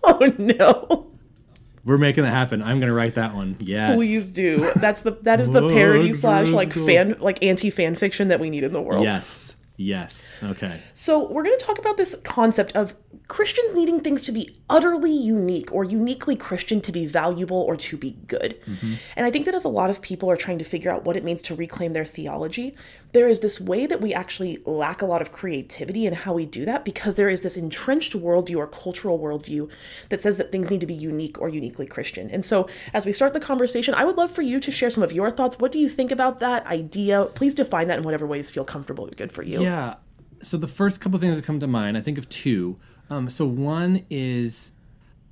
Oh 0.03 0.33
no. 0.39 1.10
We're 1.83 1.97
making 1.97 2.23
that 2.23 2.31
happen. 2.31 2.61
I'm 2.61 2.79
gonna 2.79 2.93
write 2.93 3.15
that 3.15 3.33
one. 3.33 3.55
Yes. 3.59 3.95
Please 3.95 4.29
do. 4.29 4.71
That's 4.75 5.01
the 5.01 5.11
that 5.21 5.39
is 5.39 5.51
the 5.51 5.67
parody 5.67 6.13
slash 6.13 6.49
like 6.49 6.73
fan 6.73 7.15
like 7.19 7.43
anti 7.43 7.69
fan 7.69 7.95
fiction 7.95 8.27
that 8.27 8.39
we 8.39 8.49
need 8.49 8.63
in 8.63 8.73
the 8.73 8.81
world. 8.81 9.03
Yes. 9.03 9.55
Yes. 9.81 10.39
Okay. 10.43 10.79
So 10.93 11.31
we're 11.31 11.43
going 11.43 11.57
to 11.57 11.65
talk 11.65 11.79
about 11.79 11.97
this 11.97 12.13
concept 12.23 12.71
of 12.73 12.93
Christians 13.27 13.73
needing 13.73 13.99
things 13.99 14.21
to 14.23 14.31
be 14.31 14.61
utterly 14.69 15.11
unique 15.11 15.73
or 15.73 15.83
uniquely 15.83 16.35
Christian 16.35 16.81
to 16.81 16.91
be 16.91 17.07
valuable 17.07 17.57
or 17.57 17.75
to 17.77 17.97
be 17.97 18.11
good. 18.27 18.61
Mm-hmm. 18.67 18.93
And 19.15 19.25
I 19.25 19.31
think 19.31 19.45
that 19.45 19.55
as 19.55 19.65
a 19.65 19.69
lot 19.69 19.89
of 19.89 20.01
people 20.01 20.29
are 20.29 20.37
trying 20.37 20.59
to 20.59 20.65
figure 20.65 20.91
out 20.91 21.03
what 21.03 21.15
it 21.15 21.23
means 21.23 21.41
to 21.43 21.55
reclaim 21.55 21.93
their 21.93 22.05
theology, 22.05 22.75
there 23.13 23.27
is 23.27 23.41
this 23.41 23.59
way 23.59 23.85
that 23.85 23.99
we 23.99 24.13
actually 24.13 24.57
lack 24.65 25.01
a 25.01 25.05
lot 25.05 25.21
of 25.21 25.31
creativity 25.31 26.05
in 26.05 26.13
how 26.13 26.33
we 26.33 26.45
do 26.45 26.65
that 26.65 26.85
because 26.85 27.15
there 27.15 27.29
is 27.29 27.41
this 27.41 27.57
entrenched 27.57 28.13
worldview 28.13 28.57
or 28.57 28.67
cultural 28.67 29.19
worldview 29.19 29.69
that 30.09 30.21
says 30.21 30.37
that 30.37 30.51
things 30.51 30.71
need 30.71 30.79
to 30.81 30.87
be 30.87 30.93
unique 30.93 31.39
or 31.41 31.49
uniquely 31.49 31.85
Christian. 31.85 32.29
And 32.29 32.45
so 32.45 32.69
as 32.93 33.05
we 33.05 33.11
start 33.11 33.33
the 33.33 33.39
conversation, 33.39 33.93
I 33.93 34.05
would 34.05 34.17
love 34.17 34.31
for 34.31 34.41
you 34.41 34.59
to 34.61 34.71
share 34.71 34.89
some 34.89 35.03
of 35.03 35.11
your 35.11 35.29
thoughts. 35.29 35.59
What 35.59 35.71
do 35.71 35.79
you 35.79 35.89
think 35.89 36.11
about 36.11 36.39
that 36.39 36.65
idea? 36.67 37.25
Please 37.25 37.53
define 37.53 37.87
that 37.87 37.99
in 37.99 38.05
whatever 38.05 38.25
ways 38.25 38.49
feel 38.49 38.65
comfortable 38.65 39.07
or 39.07 39.11
good 39.11 39.31
for 39.31 39.43
you. 39.43 39.61
Yeah. 39.61 39.95
So 40.41 40.57
the 40.57 40.67
first 40.67 41.01
couple 41.01 41.19
things 41.19 41.35
that 41.35 41.45
come 41.45 41.59
to 41.59 41.67
mind, 41.67 41.97
I 41.97 42.01
think 42.01 42.17
of 42.17 42.29
two. 42.29 42.79
Um, 43.09 43.29
so 43.29 43.45
one 43.45 44.05
is 44.09 44.71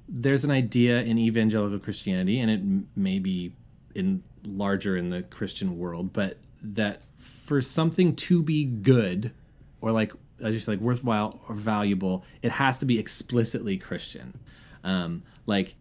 there's 0.08 0.44
an 0.44 0.52
idea 0.52 1.02
in 1.02 1.18
evangelical 1.18 1.80
Christianity, 1.80 2.40
and 2.40 2.52
it 2.52 2.62
may 2.98 3.20
be 3.20 3.54
in 3.96 4.24
larger 4.46 4.98
in 4.98 5.10
the 5.10 5.24
Christian 5.24 5.78
world, 5.78 6.12
but 6.14 6.38
that 6.62 7.02
for 7.18 7.62
something 7.62 8.16
to 8.16 8.42
be 8.42 8.64
good, 8.66 9.34
or 9.82 9.92
like 9.92 10.14
you 10.40 10.60
say, 10.60 10.74
like 10.74 10.82
worthwhile 10.82 11.42
or 11.48 11.56
valuable, 11.56 12.24
it 12.42 12.52
has 12.54 12.78
to 12.80 12.86
be 12.86 13.00
explicitly 13.00 13.78
Christian. 13.78 14.40
Um, 14.84 15.24
like 15.46 15.76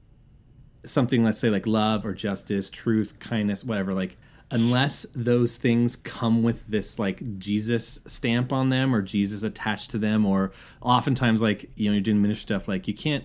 something 0.85 1.25
let's 1.25 1.39
say 1.39 1.51
like 1.51 1.67
love 1.67 2.05
or 2.07 2.13
justice 2.13 2.71
truth 2.71 3.19
kindness 3.21 3.65
whatever 3.65 3.93
like 3.95 4.17
unless 4.51 5.07
those 5.15 5.57
things 5.57 5.97
come 5.97 6.43
with 6.43 6.67
this 6.69 6.99
like 6.99 7.39
jesus 7.39 8.01
stamp 8.07 8.53
on 8.53 8.71
them 8.71 8.95
or 8.95 9.03
jesus 9.03 9.43
attached 9.43 9.91
to 9.91 9.99
them 9.99 10.25
or 10.25 10.53
oftentimes 10.81 11.43
like 11.43 11.71
you 11.75 11.89
know 11.89 11.95
you're 11.95 12.01
doing 12.01 12.23
ministry 12.23 12.43
stuff 12.43 12.69
like 12.69 12.89
you 12.89 12.95
can't 12.95 13.25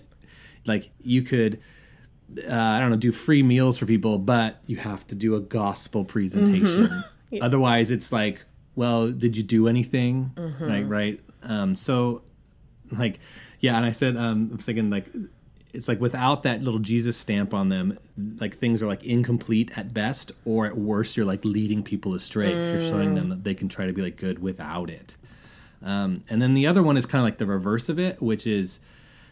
like 0.66 0.92
you 1.02 1.22
could 1.22 1.60
uh, 2.50 2.54
i 2.54 2.80
don't 2.80 2.90
know 2.90 2.98
do 2.98 3.12
free 3.12 3.44
meals 3.44 3.78
for 3.78 3.86
people 3.86 4.18
but 4.18 4.60
you 4.66 4.76
have 4.76 5.06
to 5.08 5.16
do 5.16 5.36
a 5.36 5.40
gospel 5.40 6.04
presentation 6.04 6.88
otherwise 7.42 7.92
it's 7.92 8.12
like 8.12 8.46
well 8.76 9.12
did 9.12 9.36
you 9.38 9.44
do 9.44 9.68
anything? 9.68 10.32
Like 10.68 10.88
right? 10.90 11.20
Um 11.44 11.76
so 11.76 12.22
like 12.92 13.20
yeah 13.60 13.76
and 13.78 13.86
i 13.86 13.92
said 13.92 14.16
um 14.18 14.50
i 14.52 14.56
was 14.56 14.66
thinking 14.66 14.90
like 14.90 15.08
it's 15.74 15.88
like 15.88 16.00
without 16.00 16.44
that 16.44 16.62
little 16.62 16.80
jesus 16.80 17.18
stamp 17.18 17.54
on 17.54 17.70
them 17.70 17.98
like 18.40 18.54
things 18.56 18.84
are 18.84 18.88
like 18.88 19.04
incomplete 19.04 19.72
at 19.78 19.94
best 19.94 20.32
or 20.46 20.68
at 20.68 20.78
worst 20.78 21.18
you're 21.18 21.26
like 21.26 21.44
leading 21.44 21.82
people 21.82 22.14
astray 22.14 22.52
'cause 22.52 22.74
you're 22.74 22.92
showing 22.92 23.16
them 23.16 23.30
that 23.30 23.44
they 23.44 23.56
can 23.56 23.68
try 23.70 23.88
to 23.88 23.94
be 23.94 24.02
like 24.04 24.16
good 24.18 24.38
without 24.40 24.90
it. 24.92 25.16
Um, 25.82 26.22
and 26.30 26.42
then 26.42 26.54
the 26.54 26.68
other 26.68 26.84
one 26.84 26.96
is 26.98 27.06
kind 27.06 27.22
of 27.22 27.26
like 27.26 27.40
the 27.40 27.46
reverse 27.48 27.90
of 27.90 27.98
it 27.98 28.22
which 28.22 28.46
is 28.46 28.80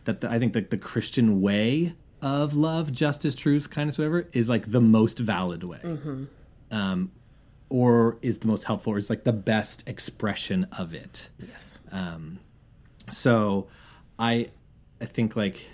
that 0.05 0.21
the, 0.21 0.31
i 0.31 0.39
think 0.39 0.53
that 0.53 0.69
the 0.71 0.77
christian 0.77 1.39
way 1.41 1.93
of 2.21 2.55
love 2.55 2.91
justice 2.91 3.35
truth 3.35 3.69
kindness 3.69 3.97
whatever 3.99 4.27
is 4.33 4.49
like 4.49 4.71
the 4.71 4.81
most 4.81 5.19
valid 5.19 5.63
way. 5.63 5.79
Um, 6.71 7.11
or 7.71 8.17
is 8.21 8.39
the 8.39 8.47
most 8.47 8.65
helpful 8.65 8.93
or 8.93 8.97
is 8.97 9.09
like 9.09 9.23
the 9.23 9.33
best 9.33 9.87
expression 9.87 10.67
of 10.77 10.93
it. 10.93 11.29
Yes. 11.39 11.79
Um, 11.91 12.39
so 13.13 13.67
i 14.19 14.49
i 15.01 15.05
think 15.05 15.35
like 15.35 15.67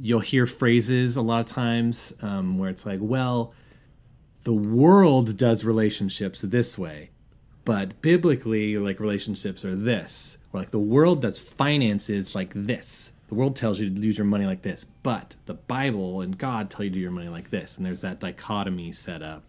you'll 0.00 0.20
hear 0.20 0.46
phrases 0.46 1.16
a 1.16 1.22
lot 1.22 1.40
of 1.40 1.46
times 1.46 2.12
um, 2.22 2.58
where 2.58 2.70
it's 2.70 2.86
like 2.86 3.00
well 3.02 3.52
the 4.44 4.52
world 4.52 5.36
does 5.36 5.64
relationships 5.64 6.42
this 6.42 6.78
way 6.78 7.10
but 7.64 8.00
biblically 8.00 8.78
like 8.78 9.00
relationships 9.00 9.64
are 9.64 9.74
this 9.74 10.38
or 10.52 10.60
like 10.60 10.70
the 10.70 10.78
world 10.78 11.22
does 11.22 11.38
finances 11.38 12.34
like 12.34 12.52
this. 12.54 13.12
The 13.28 13.34
world 13.36 13.54
tells 13.54 13.78
you 13.78 13.88
to 13.88 14.00
use 14.00 14.18
your 14.18 14.24
money 14.24 14.46
like 14.46 14.62
this 14.62 14.84
but 15.02 15.36
the 15.46 15.54
bible 15.54 16.20
and 16.20 16.38
god 16.38 16.70
tell 16.70 16.84
you 16.84 16.90
to 16.90 16.94
do 16.94 17.00
your 17.00 17.10
money 17.10 17.28
like 17.28 17.50
this 17.50 17.76
and 17.76 17.84
there's 17.84 18.00
that 18.00 18.20
dichotomy 18.20 18.92
set 18.92 19.22
up. 19.22 19.44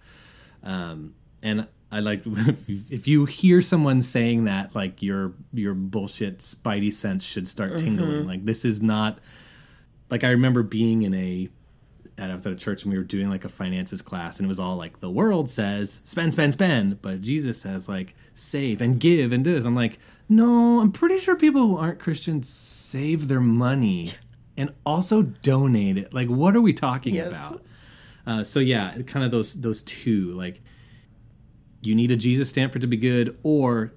Um, 0.63 1.15
and 1.43 1.67
I 1.91 1.99
like 1.99 2.23
if 2.67 3.07
you 3.07 3.25
hear 3.25 3.61
someone 3.61 4.01
saying 4.01 4.45
that, 4.45 4.75
like 4.75 5.01
your 5.01 5.33
your 5.53 5.73
bullshit 5.73 6.39
spidey 6.39 6.91
sense 6.93 7.23
should 7.23 7.47
start 7.47 7.77
tingling. 7.77 8.27
Like 8.27 8.45
this 8.45 8.63
is 8.65 8.81
not 8.81 9.19
like 10.09 10.23
I 10.23 10.29
remember 10.29 10.63
being 10.63 11.03
in 11.03 11.13
a 11.13 11.49
I 12.17 12.31
was 12.33 12.45
at 12.45 12.53
a 12.53 12.55
church 12.55 12.83
and 12.83 12.91
we 12.91 12.97
were 12.99 13.03
doing 13.03 13.29
like 13.29 13.45
a 13.45 13.49
finances 13.49 14.01
class 14.01 14.37
and 14.39 14.45
it 14.45 14.47
was 14.47 14.59
all 14.59 14.75
like 14.75 14.99
the 14.99 15.09
world 15.09 15.49
says 15.49 16.01
spend 16.05 16.33
spend 16.33 16.53
spend. 16.53 17.01
But 17.01 17.21
Jesus 17.21 17.59
says 17.59 17.89
like 17.89 18.13
save 18.35 18.79
and 18.81 18.99
give 18.99 19.31
and 19.31 19.43
do 19.43 19.53
this. 19.55 19.65
I'm 19.65 19.75
like 19.75 19.97
no 20.29 20.79
I'm 20.79 20.91
pretty 20.91 21.19
sure 21.19 21.35
people 21.35 21.61
who 21.67 21.77
aren't 21.77 21.99
Christians 21.99 22.47
save 22.47 23.27
their 23.27 23.41
money 23.41 24.13
and 24.57 24.71
also 24.85 25.23
donate 25.23 25.97
it. 25.97 26.13
Like 26.13 26.27
what 26.29 26.55
are 26.55 26.61
we 26.61 26.73
talking 26.73 27.15
Yes. 27.15 27.29
about? 27.29 27.63
Uh, 28.27 28.43
so 28.43 28.59
yeah, 28.59 28.95
kind 29.07 29.25
of 29.25 29.31
those 29.31 29.55
those 29.55 29.81
two 29.81 30.31
like 30.33 30.61
you 31.81 31.95
need 31.95 32.11
a 32.11 32.15
Jesus 32.15 32.49
stamp 32.49 32.73
for 32.73 32.79
to 32.79 32.87
be 32.87 32.97
good, 32.97 33.37
or 33.43 33.93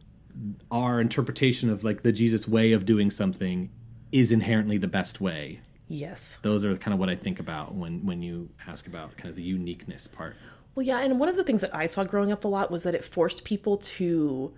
our 0.71 1.01
interpretation 1.01 1.71
of 1.71 1.85
like 1.85 2.03
the 2.03 2.13
Jesus 2.13 2.49
way 2.49 2.73
of 2.73 2.85
doing 2.85 3.11
something 3.11 3.71
is 4.13 4.33
inherently 4.33 4.79
the 4.79 4.89
best 4.89 5.21
way. 5.21 5.61
Yes. 5.89 6.39
Those 6.43 6.65
are 6.65 6.77
kind 6.77 6.95
of 6.95 7.01
what 7.01 7.11
I 7.11 7.15
think 7.15 7.39
about 7.41 7.75
when 7.75 8.05
when 8.07 8.23
you 8.23 8.49
ask 8.67 8.87
about 8.87 9.17
kind 9.17 9.31
of 9.31 9.37
the 9.37 9.43
uniqueness 9.43 10.07
part. 10.07 10.37
Well, 10.75 10.85
yeah, 10.85 11.01
and 11.01 11.21
one 11.21 11.29
of 11.29 11.37
the 11.37 11.45
things 11.45 11.61
that 11.61 11.75
I 11.75 11.87
saw 11.87 12.05
growing 12.05 12.33
up 12.33 12.45
a 12.45 12.49
lot 12.49 12.71
was 12.71 12.83
that 12.83 12.95
it 12.95 13.05
forced 13.05 13.45
people 13.45 13.77
to. 13.77 14.55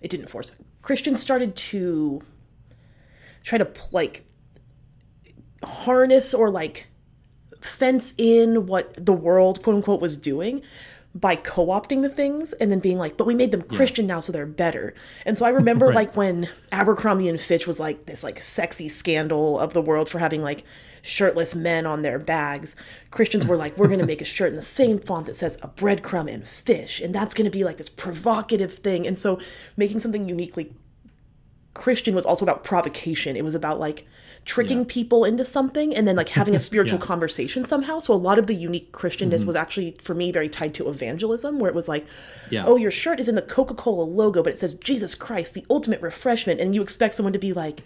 It 0.00 0.10
didn't 0.10 0.28
force. 0.28 0.52
Christians 0.82 1.20
started 1.20 1.56
to 1.56 2.22
try 3.42 3.58
to 3.58 3.68
like 3.90 4.24
harness 5.64 6.34
or 6.34 6.50
like 6.50 6.86
fence 7.60 8.14
in 8.18 8.66
what 8.66 9.04
the 9.04 9.12
world 9.12 9.62
quote 9.62 9.76
unquote 9.76 10.00
was 10.00 10.16
doing 10.16 10.62
by 11.20 11.34
co-opting 11.34 12.02
the 12.02 12.08
things 12.10 12.52
and 12.54 12.70
then 12.70 12.78
being 12.78 12.98
like 12.98 13.16
but 13.16 13.26
we 13.26 13.34
made 13.34 13.50
them 13.50 13.62
christian 13.62 14.06
now 14.06 14.20
so 14.20 14.30
they're 14.32 14.44
better 14.44 14.94
and 15.24 15.38
so 15.38 15.46
i 15.46 15.48
remember 15.48 15.86
Right. 15.88 15.94
like 15.94 16.16
when 16.16 16.48
abercrombie 16.70 17.28
and 17.28 17.40
fitch 17.40 17.66
was 17.66 17.80
like 17.80 18.04
this 18.04 18.22
like 18.22 18.38
sexy 18.38 18.88
scandal 18.90 19.58
of 19.58 19.72
the 19.72 19.80
world 19.80 20.10
for 20.10 20.18
having 20.18 20.42
like 20.42 20.62
shirtless 21.00 21.54
men 21.54 21.86
on 21.86 22.02
their 22.02 22.18
bags 22.18 22.76
christians 23.10 23.46
were 23.46 23.56
like 23.56 23.78
we're 23.78 23.86
going 23.86 24.00
to 24.00 24.06
make 24.06 24.20
a 24.20 24.26
shirt 24.26 24.50
in 24.50 24.56
the 24.56 24.62
same 24.62 24.98
font 24.98 25.26
that 25.26 25.36
says 25.36 25.56
a 25.62 25.68
breadcrumb 25.68 26.30
and 26.30 26.46
fish 26.46 27.00
and 27.00 27.14
that's 27.14 27.32
going 27.32 27.44
to 27.46 27.50
be 27.56 27.64
like 27.64 27.78
this 27.78 27.88
provocative 27.88 28.74
thing 28.74 29.06
and 29.06 29.18
so 29.18 29.40
making 29.76 30.00
something 30.00 30.28
uniquely 30.28 30.74
Christian 31.74 32.14
was 32.14 32.24
also 32.24 32.42
about 32.42 32.64
provocation. 32.64 33.36
It 33.36 33.44
was 33.44 33.54
about 33.54 33.78
like 33.78 34.06
tricking 34.46 34.78
Yeah. 34.78 34.84
people 34.88 35.24
into 35.26 35.44
something 35.44 35.94
and 35.94 36.08
then 36.08 36.16
like 36.16 36.30
having 36.30 36.54
a 36.54 36.58
spiritual 36.70 36.98
Yeah. 36.98 37.04
conversation 37.04 37.64
somehow. 37.66 38.00
So 38.00 38.14
a 38.14 38.16
lot 38.16 38.38
of 38.38 38.46
the 38.46 38.54
unique 38.54 38.92
Christianness 38.92 39.40
Mm-hmm. 39.40 39.46
was 39.48 39.56
actually 39.56 39.96
for 40.00 40.14
me 40.14 40.32
very 40.32 40.48
tied 40.48 40.72
to 40.74 40.88
evangelism 40.88 41.58
where 41.58 41.68
it 41.68 41.74
was 41.74 41.88
like, 41.88 42.06
Yeah. 42.48 42.64
oh, 42.66 42.76
your 42.76 42.90
shirt 42.92 43.20
is 43.20 43.28
in 43.28 43.34
the 43.34 43.42
Coca-Cola 43.42 44.04
logo, 44.04 44.42
but 44.42 44.52
it 44.54 44.58
says 44.58 44.74
Jesus 44.74 45.14
Christ, 45.14 45.52
the 45.52 45.66
ultimate 45.68 46.00
refreshment, 46.00 46.60
and 46.60 46.74
you 46.74 46.80
expect 46.80 47.14
someone 47.16 47.34
to 47.34 47.38
be 47.38 47.52
like, 47.52 47.82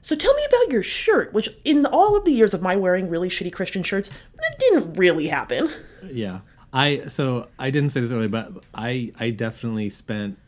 so 0.00 0.14
tell 0.16 0.32
me 0.34 0.42
about 0.46 0.72
your 0.72 0.82
shirt, 0.84 1.34
which 1.34 1.50
in 1.64 1.84
all 1.84 2.16
of 2.16 2.24
the 2.24 2.32
years 2.32 2.54
of 2.54 2.62
my 2.62 2.76
wearing 2.76 3.10
really 3.10 3.28
shitty 3.28 3.52
Christian 3.52 3.82
shirts, 3.82 4.08
that 4.36 4.58
didn't 4.58 4.94
really 4.94 5.26
happen. 5.26 5.68
Yeah. 6.10 6.40
I 6.72 7.02
so 7.08 7.48
I 7.58 7.70
didn't 7.70 7.90
say 7.90 8.00
this 8.00 8.12
earlier, 8.12 8.28
but 8.28 8.52
I 8.74 9.10
I 9.18 9.30
definitely 9.30 9.90
spent 9.90 10.38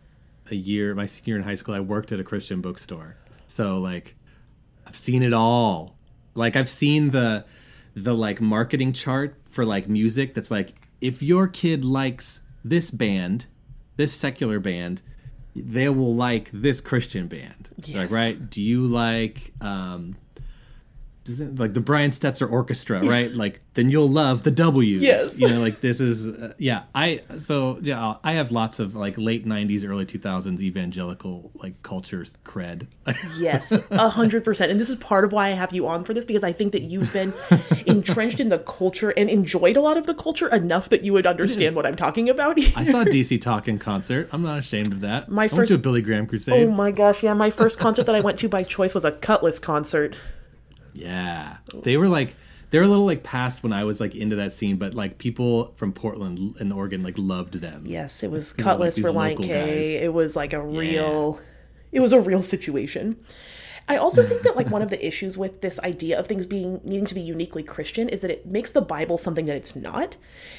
a 0.51 0.55
year 0.55 0.95
my 0.95 1.07
senior 1.07 1.33
year 1.33 1.37
in 1.39 1.43
high 1.43 1.57
school. 1.57 1.75
I 1.75 1.81
worked 1.81 2.13
at 2.13 2.21
a 2.21 2.25
Christian 2.25 2.61
bookstore, 2.61 3.17
so 3.49 3.79
like 3.81 4.15
I've 4.89 4.97
seen 4.97 5.23
it 5.23 5.35
all. 5.35 5.97
Like 6.35 6.57
I've 6.57 6.69
seen 6.69 7.11
the 7.11 7.45
the 7.95 8.15
like 8.15 8.41
marketing 8.41 8.93
chart 8.93 9.37
for 9.51 9.65
like 9.65 9.89
music 9.89 10.35
that's 10.35 10.51
like 10.51 10.75
if 11.01 11.23
your 11.23 11.47
kid 11.47 11.85
likes 11.85 12.41
this 12.65 12.91
band, 12.91 13.47
this 13.97 14.13
secular 14.13 14.61
band, 14.61 15.03
they 15.55 15.89
will 15.89 16.15
like 16.15 16.51
this 16.53 16.81
Christian 16.81 17.27
band. 17.27 17.69
Like 17.93 18.11
right? 18.11 18.49
Do 18.49 18.63
you 18.63 18.87
like 18.87 19.53
um 19.61 20.17
like 21.29 21.75
the 21.75 21.81
Brian 21.81 22.11
Setzer 22.11 22.51
Orchestra, 22.51 23.05
right? 23.05 23.31
Like 23.31 23.61
then 23.75 23.91
you'll 23.91 24.09
love 24.09 24.43
the 24.43 24.51
W's. 24.51 25.03
Yes. 25.03 25.39
You 25.39 25.49
know, 25.49 25.61
like 25.61 25.81
this 25.81 26.01
is 26.01 26.27
uh, 26.29 26.55
yeah. 26.59 26.85
I 26.95 27.23
so 27.39 27.79
yeah. 27.83 28.17
I 28.25 28.33
have 28.33 28.51
lots 28.51 28.79
of 28.79 28.95
like 28.95 29.17
late 29.19 29.47
'90s, 29.47 29.89
early 29.89 30.07
2000s 30.07 30.61
evangelical 30.61 31.51
like 31.55 31.83
cultures 31.83 32.37
cred. 32.45 32.87
Yes, 33.39 33.73
a 33.91 34.09
hundred 34.09 34.45
percent. 34.45 34.71
And 34.71 34.81
this 34.81 34.91
is 34.91 34.97
part 34.97 35.25
of 35.25 35.33
why 35.33 35.49
I 35.49 35.51
have 35.51 35.73
you 35.73 35.87
on 35.87 36.05
for 36.05 36.13
this 36.15 36.25
because 36.25 36.43
I 36.43 36.53
think 36.53 36.73
that 36.73 36.83
you've 36.83 37.13
been 37.13 37.33
entrenched 37.87 38.41
in 38.41 38.49
the 38.49 38.59
culture 38.59 39.11
and 39.17 39.29
enjoyed 39.31 39.77
a 39.77 39.81
lot 39.81 39.97
of 39.97 40.07
the 40.07 40.15
culture 40.15 40.49
enough 40.49 40.89
that 40.89 41.03
you 41.03 41.13
would 41.13 41.27
understand 41.27 41.77
what 41.77 41.87
I'm 41.87 41.97
talking 41.97 42.29
about. 42.29 42.59
Here. 42.59 42.73
I 42.77 42.85
saw 42.85 43.05
DC 43.05 43.41
Talk 43.41 43.69
in 43.69 43.79
concert. 43.79 44.29
I'm 44.33 44.43
not 44.43 44.59
ashamed 44.59 44.93
of 44.93 45.01
that. 45.01 45.29
My 45.29 45.43
I 45.43 45.47
went 45.47 45.53
first- 45.57 45.69
to 45.69 45.75
a 45.75 45.79
Billy 45.79 46.03
Graham 46.03 46.27
crusade. 46.27 46.69
oh 46.69 46.71
my 46.71 46.91
gosh, 46.91 47.23
yeah, 47.23 47.35
my 47.35 47.51
first 47.51 47.79
concert 47.79 48.05
that 48.07 48.15
I 48.15 48.21
went 48.21 48.39
to 48.41 48.49
by 48.49 48.63
choice 48.63 48.95
was 48.95 49.05
a 49.05 49.13
Kutless 49.13 49.61
concert. 49.61 50.17
Yeah, 50.99 51.59
they 51.83 51.97
were 51.97 52.09
like 52.09 52.35
they 52.71 52.79
were 52.79 52.85
a 52.85 52.89
little 52.89 53.07
like 53.07 53.23
past 53.23 53.63
when 53.63 53.73
I 53.73 53.85
was 53.85 54.01
like 54.01 54.15
into 54.15 54.37
that 54.37 54.53
scene, 54.53 54.77
but 54.77 54.95
like 54.95 55.19
people 55.19 55.73
from 55.77 55.93
Portland 55.93 56.57
and 56.61 56.73
Oregon 56.73 57.03
like 57.03 57.15
loved 57.17 57.55
them. 57.55 57.85
Yes, 57.87 58.23
it 58.23 58.31
was 58.31 58.55
You 58.59 58.65
know, 58.65 58.77
like 58.77 58.93
Kutless 58.93 59.01
for 59.01 59.11
Lion 59.11 59.39
K. 59.39 59.49
guys. 59.49 60.03
It 60.05 60.13
was 60.13 60.37
like 60.37 60.53
a 60.53 60.63
real, 60.63 61.41
it 61.93 62.01
was 62.01 62.13
a 62.13 62.21
real 62.21 62.43
situation. 62.43 63.17
I 63.89 63.97
also 63.97 64.23
think 64.23 64.43
that 64.43 64.55
like 64.57 64.71
one 64.71 64.83
of 64.83 64.91
the 64.91 65.05
issues 65.07 65.39
with 65.39 65.61
this 65.61 65.81
idea 65.81 66.19
of 66.19 66.27
things 66.27 66.47
being 66.47 66.81
needing 66.85 67.07
to 67.07 67.15
be 67.15 67.21
uniquely 67.21 67.63
Christian 67.63 68.09
is 68.09 68.21
that 68.21 68.31
it 68.31 68.47
makes 68.47 68.71
the 68.71 68.81
Bible 68.83 69.19
something 69.19 69.47
that 69.47 69.57
it's 69.57 69.75
not. 69.75 70.17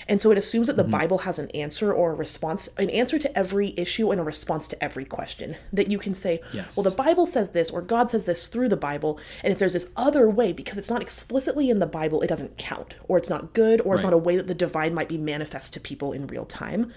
And 0.07 0.19
so 0.21 0.31
it 0.31 0.38
assumes 0.38 0.67
that 0.67 0.77
the 0.77 0.83
Mm-hmm. 0.83 0.91
Bible 0.91 1.17
has 1.19 1.38
an 1.38 1.50
answer 1.51 1.93
or 1.93 2.12
a 2.12 2.15
response, 2.15 2.67
an 2.77 2.89
answer 2.89 3.19
to 3.19 3.38
every 3.38 3.74
issue 3.77 4.12
and 4.12 4.19
a 4.19 4.24
response 4.24 4.67
to 4.69 4.83
every 4.83 5.05
question. 5.05 5.55
That 5.71 5.91
you 5.91 6.00
can 6.00 6.15
say, 6.15 6.41
Yes. 6.51 6.75
well, 6.75 6.83
the 6.83 6.89
Bible 6.91 7.25
says 7.27 7.51
this 7.51 7.69
or 7.69 7.81
God 7.81 8.09
says 8.09 8.25
this 8.25 8.48
through 8.48 8.69
the 8.69 8.77
Bible, 8.77 9.19
and 9.43 9.53
if 9.53 9.59
there's 9.59 9.74
this 9.74 9.91
other 9.95 10.27
way 10.29 10.51
because 10.51 10.77
it's 10.79 10.89
not 10.89 11.01
explicitly 11.01 11.69
in 11.69 11.77
the 11.79 11.86
Bible, 11.86 12.21
it 12.21 12.27
doesn't 12.27 12.57
count 12.57 12.95
or 13.07 13.17
it's 13.19 13.29
not 13.29 13.53
good 13.53 13.81
or 13.81 13.93
it's 13.93 14.03
not 14.03 14.13
a 14.13 14.17
way 14.17 14.36
that 14.38 14.48
the 14.48 14.55
divine 14.55 14.93
might 14.95 15.09
be 15.09 15.17
manifest 15.17 15.74
to 15.74 15.79
people 15.79 16.12
in 16.12 16.25
real 16.27 16.45
time. 16.45 16.91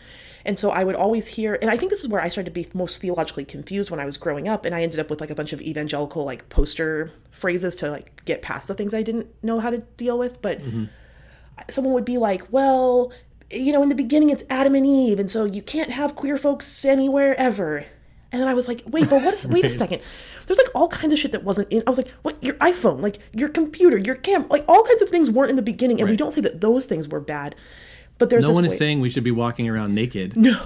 And 0.45 0.59
so 0.59 0.71
I 0.71 0.85
would 0.85 0.97
always 0.97 1.29
hear, 1.29 1.59
and 1.61 1.71
I 1.71 1.77
think 1.77 1.91
this 1.91 2.03
is 2.03 2.09
where 2.09 2.21
I 2.21 2.29
started 2.29 2.53
to 2.53 2.61
be 2.61 2.69
most 2.75 3.01
theologically 3.01 3.45
confused 3.45 3.91
when 3.91 4.01
I 4.01 4.05
was 4.05 4.17
growing 4.17 4.49
up, 4.49 4.65
and 4.65 4.75
I 4.75 4.83
ended 4.83 5.01
up 5.01 5.11
with 5.11 5.21
like 5.21 5.31
a 5.31 5.35
bunch 5.35 5.53
of 5.53 5.61
evangelical 5.61 6.25
like 6.25 6.49
poster 6.49 7.13
phrases 7.31 7.77
to 7.77 7.91
like 7.91 8.25
get 8.25 8.43
past 8.43 8.69
the 8.69 8.75
things 8.75 8.95
I 8.95 9.03
didn't 9.03 9.29
know 9.43 9.61
how 9.61 9.71
to 9.71 9.79
deal 9.97 10.19
with. 10.19 10.43
But 10.43 10.61
mm-hmm. 10.61 10.85
someone 11.69 11.95
would 11.95 12.05
be 12.05 12.19
like, 12.19 12.53
well, 12.53 13.13
you 13.51 13.73
know, 13.73 13.83
in 13.83 13.89
the 13.89 13.95
beginning 13.95 14.31
it's 14.31 14.45
Adam 14.51 14.75
and 14.75 14.87
Eve, 14.87 15.19
and 15.19 15.31
so 15.31 15.45
you 15.45 15.63
can't 15.63 15.91
have 15.91 16.17
queer 16.17 16.37
folks 16.37 16.85
anywhere 16.85 17.39
ever. 17.39 17.87
And 18.33 18.41
then 18.41 18.49
I 18.49 18.55
was 18.55 18.67
like, 18.67 18.83
wait, 18.87 19.11
but 19.11 19.23
what 19.23 19.35
is, 19.35 19.47
wait 19.47 19.65
a 19.67 19.69
second. 19.69 20.01
There's 20.47 20.59
like 20.59 20.71
all 20.75 20.89
kinds 20.89 21.13
of 21.13 21.19
shit 21.19 21.33
that 21.33 21.45
wasn't 21.45 21.71
in. 21.71 21.83
I 21.87 21.91
was 21.91 21.99
like, 21.99 22.09
what? 22.23 22.43
Your 22.43 22.55
iPhone, 22.55 23.03
like 23.03 23.19
your 23.35 23.51
computer, 23.51 23.99
your 23.99 24.15
camera, 24.15 24.49
like 24.49 24.65
all 24.67 24.83
kinds 24.83 25.03
of 25.03 25.11
things 25.11 25.31
weren't 25.31 25.51
in 25.51 25.57
the 25.57 25.63
beginning. 25.63 26.01
And 26.01 26.09
we 26.09 26.17
don't 26.17 26.31
say 26.31 26.41
that 26.41 26.63
those 26.63 26.87
things 26.87 27.09
were 27.09 27.21
bad. 27.21 27.55
But 28.23 28.31
there's 28.31 28.45
No 28.45 28.53
one 28.53 28.65
is 28.65 28.79
saying 28.79 29.01
we 29.01 29.11
should 29.11 29.25
be 29.25 29.33
walking 29.33 29.69
around 29.69 29.97
naked 29.97 30.37
no, 30.37 30.65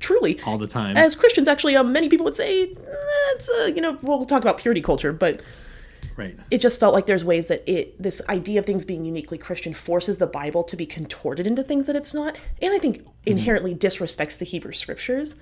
truly. 0.00 0.40
all 0.46 0.56
the 0.56 0.66
time. 0.66 0.96
As 0.96 1.14
Christians, 1.14 1.46
actually, 1.46 1.76
um, 1.76 1.92
many 1.92 2.08
people 2.08 2.24
would 2.24 2.34
say 2.34 2.72
that's 2.72 3.50
uh, 3.50 3.70
you 3.74 3.82
know 3.82 3.98
we'll 4.00 4.24
talk 4.24 4.40
about 4.40 4.56
purity 4.56 4.80
culture, 4.80 5.12
but 5.12 5.42
right. 6.16 6.34
it 6.50 6.62
just 6.62 6.80
felt 6.80 6.94
like 6.94 7.04
there's 7.04 7.26
ways 7.26 7.48
that 7.48 7.62
it 7.70 8.02
this 8.02 8.22
idea 8.30 8.58
of 8.58 8.64
things 8.64 8.86
being 8.86 9.04
uniquely 9.04 9.36
Christian 9.36 9.74
forces 9.74 10.16
the 10.16 10.26
Bible 10.26 10.64
to 10.64 10.78
be 10.78 10.86
contorted 10.86 11.46
into 11.46 11.62
things 11.62 11.88
that 11.88 11.94
it's 11.94 12.14
not, 12.14 12.38
and 12.62 12.72
I 12.72 12.78
think 12.78 13.06
inherently 13.26 13.74
disrespects 13.74 14.38
the 14.38 14.46
Hebrew 14.46 14.72
scriptures 14.72 15.34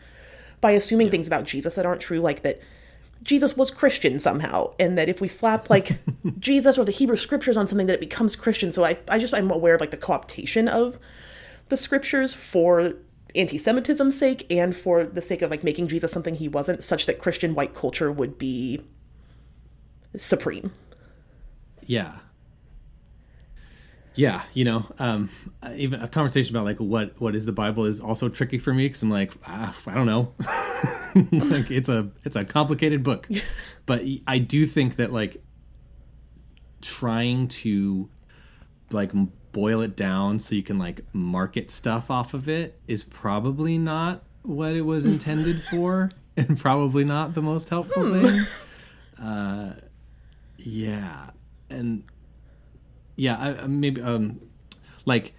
by 0.61 0.73
assuming 0.73 1.13
things 1.13 1.29
about 1.29 1.45
Jesus 1.45 1.77
that 1.77 1.87
aren't 1.87 2.01
true, 2.01 2.19
like 2.19 2.43
that 2.43 2.61
Jesus 3.23 3.57
was 3.57 3.71
Christian 3.71 4.19
somehow, 4.19 4.75
and 4.81 4.99
that 4.99 5.09
if 5.09 5.21
we 5.21 5.29
slap 5.29 5.71
like 5.71 6.01
Jesus 6.41 6.77
or 6.77 6.85
the 6.85 6.91
Hebrew 6.91 7.17
scriptures 7.17 7.57
on 7.57 7.69
something, 7.69 7.87
that 7.87 7.95
it 7.95 8.01
becomes 8.01 8.35
Christian. 8.35 8.73
So 8.73 8.85
I, 8.85 8.99
I 9.09 9.21
just 9.21 9.33
I'm 9.33 9.53
aware 9.53 9.77
of 9.77 9.81
like 9.81 9.93
the 9.93 9.97
co-optation 9.97 10.69
of 10.69 10.99
the 11.69 11.77
scriptures 11.77 12.35
for 12.35 12.95
anti-Semitism's 13.35 14.19
sake 14.19 14.47
and 14.51 14.75
for 14.75 15.05
the 15.05 15.23
sake 15.23 15.43
of 15.43 15.51
like 15.51 15.63
making 15.63 15.89
Jesus 15.89 16.13
something 16.13 16.35
he 16.35 16.49
wasn't, 16.49 16.83
such 16.83 17.07
that 17.07 17.19
Christian 17.19 17.55
white 17.55 17.75
culture 17.75 18.11
would 18.11 18.39
be 18.39 18.81
supreme. 20.17 20.73
Yeah. 21.85 22.19
Yeah, 24.15 24.43
you 24.55 24.65
know, 24.65 24.87
um, 24.99 25.29
even 25.75 26.01
a 26.01 26.09
conversation 26.09 26.57
about 26.57 26.65
like 26.65 26.79
what 26.79 27.21
what 27.21 27.37
is 27.37 27.45
the 27.45 27.53
Bible 27.53 27.85
is 27.85 28.01
also 28.01 28.31
tricky 28.31 28.59
for 28.59 28.73
me 28.73 28.87
because 28.87 29.03
I'm 29.03 29.11
like 29.11 29.35
ah, 29.47 29.77
I 29.87 29.93
don't 29.93 30.07
know, 30.07 30.33
like 31.15 31.71
it's 31.71 31.91
a 31.91 32.09
it's 32.25 32.35
a 32.35 32.43
complicated 32.43 33.03
book, 33.03 33.29
but 33.85 34.03
I 34.27 34.39
do 34.39 34.65
think 34.65 34.97
that 34.97 35.13
like 35.13 35.45
trying 36.81 37.49
to 37.49 38.09
like 38.91 39.13
boil 39.57 39.81
it 39.81 39.97
down 39.97 40.39
so 40.39 40.55
you 40.55 40.63
can 40.63 40.79
like 40.79 41.01
market 41.15 41.71
stuff 41.71 42.11
off 42.11 42.35
of 42.35 42.47
it 42.47 42.79
is 42.87 43.03
probably 43.03 43.79
not 43.79 44.23
what 44.43 44.77
it 44.77 44.83
was 44.83 45.07
intended 45.07 45.57
for 45.71 46.11
and 46.37 46.59
probably 46.59 47.05
not 47.05 47.35
the 47.35 47.41
most 47.41 47.71
helpful 47.71 48.05
thing. 48.13 48.41
Uh, 49.19 49.73
yeah, 50.59 51.31
and 51.71 52.05
yeah, 53.17 53.35
I, 53.39 53.63
I 53.63 53.67
maybe 53.67 54.03
um, 54.03 54.43
like 55.07 55.33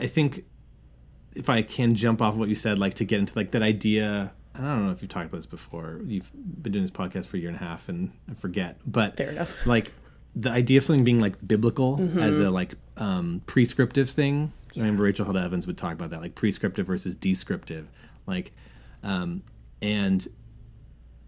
I 0.00 0.06
think 0.06 0.46
if 1.34 1.50
I 1.50 1.60
can 1.60 1.94
jump 1.94 2.22
off 2.22 2.34
what 2.34 2.48
you 2.48 2.54
said, 2.54 2.78
like 2.78 2.94
to 2.94 3.04
get 3.04 3.20
into 3.20 3.34
like 3.36 3.50
that 3.50 3.60
idea. 3.62 4.32
I 4.54 4.60
don't 4.62 4.86
know 4.86 4.90
if 4.90 5.02
you've 5.02 5.10
talked 5.10 5.26
about 5.26 5.36
this 5.36 5.44
before. 5.44 6.00
You've 6.06 6.30
been 6.32 6.72
doing 6.72 6.82
this 6.82 6.90
podcast 6.90 7.26
for 7.26 7.36
a 7.36 7.40
year 7.40 7.50
and 7.50 7.56
a 7.56 7.60
half, 7.60 7.90
and 7.90 8.10
I 8.30 8.32
forget. 8.32 8.80
But 8.86 9.18
Fair 9.18 9.32
enough. 9.32 9.66
like 9.66 9.92
the 10.40 10.50
idea 10.50 10.78
of 10.78 10.84
something 10.84 11.02
being 11.04 11.18
like 11.20 11.34
biblical 11.46 12.00
as 12.20 12.38
a 12.38 12.48
like 12.50 12.74
um, 12.96 13.42
prescriptive 13.46 14.08
thing. 14.08 14.52
I 14.76 14.80
remember 14.80 15.02
Rachel 15.02 15.24
Held 15.24 15.36
Evans 15.36 15.66
would 15.66 15.76
talk 15.76 15.92
about 15.94 16.10
that, 16.10 16.20
like 16.20 16.34
prescriptive 16.36 16.86
versus 16.86 17.16
descriptive, 17.16 17.88
like, 18.26 18.52
um, 19.02 19.42
and 19.82 20.26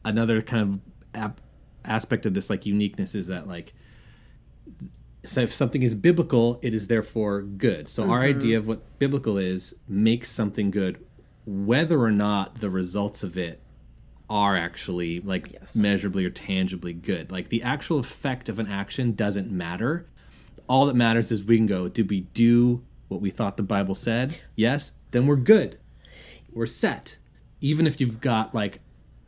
another 0.05 0.41
kind 0.43 0.63
of 1.15 1.21
ap- 1.21 1.41
aspect 1.85 2.25
of 2.27 2.35
this 2.35 2.49
like 2.51 2.67
uniqueness 2.67 3.15
is 3.15 3.27
that 3.27 3.49
like 3.49 3.73
so 5.25 5.41
if 5.43 5.53
something 5.53 5.83
is 5.83 5.95
biblical, 5.95 6.59
it 6.63 6.73
is 6.75 6.87
therefore 6.87 7.43
good. 7.43 7.89
So 7.89 8.05
our 8.11 8.21
Mm-hmm. 8.21 8.39
idea 8.39 8.59
of 8.59 8.67
what 8.67 8.99
biblical 8.99 9.37
is 9.37 9.75
makes 9.89 10.31
something 10.31 10.71
good, 10.71 11.05
whether 11.45 12.01
or 12.01 12.11
not 12.11 12.61
the 12.61 12.71
results 12.71 13.23
of 13.23 13.37
it 13.37 13.61
are 14.31 14.57
actually 14.57 15.21
like 15.21 15.53
Yes. 15.53 15.75
measurably 15.77 16.25
or 16.25 16.31
tangibly 16.31 16.93
good. 16.93 17.31
Like 17.31 17.49
the 17.49 17.63
actual 17.63 17.99
effect 17.99 18.49
of 18.49 18.59
an 18.59 18.69
action 18.69 19.13
doesn't 19.13 19.51
matter. 19.51 20.07
All 20.69 20.87
that 20.87 20.95
matters 20.97 21.33
is 21.33 21.45
we 21.45 21.57
can 21.57 21.67
go, 21.67 21.89
did 21.89 22.09
we 22.09 22.21
do 22.33 22.85
what 23.09 23.21
we 23.21 23.29
thought 23.31 23.57
the 23.57 23.63
Bible 23.65 23.95
said? 23.95 24.39
Yes, 24.57 24.93
then 25.11 25.27
we're 25.27 25.37
good. 25.37 25.79
We're 26.53 26.67
set. 26.67 27.17
Even 27.61 27.87
if 27.87 28.01
you've 28.01 28.21
got 28.21 28.55
like 28.55 28.81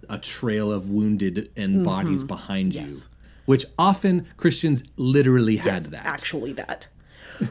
a 0.09 0.18
trail 0.18 0.71
of 0.73 0.88
wounded 0.88 1.50
and 1.56 1.85
bodies 1.85 2.23
behind 2.25 2.73
Mm-hmm. 2.73 2.85
Yes. 2.88 3.09
you, 3.11 3.16
which 3.47 3.64
often 3.78 4.26
Christians 4.37 4.85
literally 4.97 5.56
had 5.56 5.85
that. 5.87 6.06
actually 6.06 6.52
that. 6.52 6.87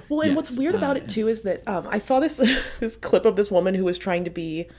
Well, 0.07 0.21
and 0.21 0.35
what's 0.37 0.55
weird 0.55 0.75
about 0.75 0.95
it 0.95 1.09
too 1.09 1.27
is 1.27 1.41
that 1.41 1.67
um, 1.67 1.85
I 1.89 1.99
saw 1.99 2.19
this 2.21 2.37
this 2.79 2.95
clip 2.95 3.25
of 3.25 3.35
this 3.35 3.51
woman 3.51 3.73
who 3.75 3.83
was 3.83 3.97
trying 3.97 4.23
to 4.23 4.29
be. 4.31 4.69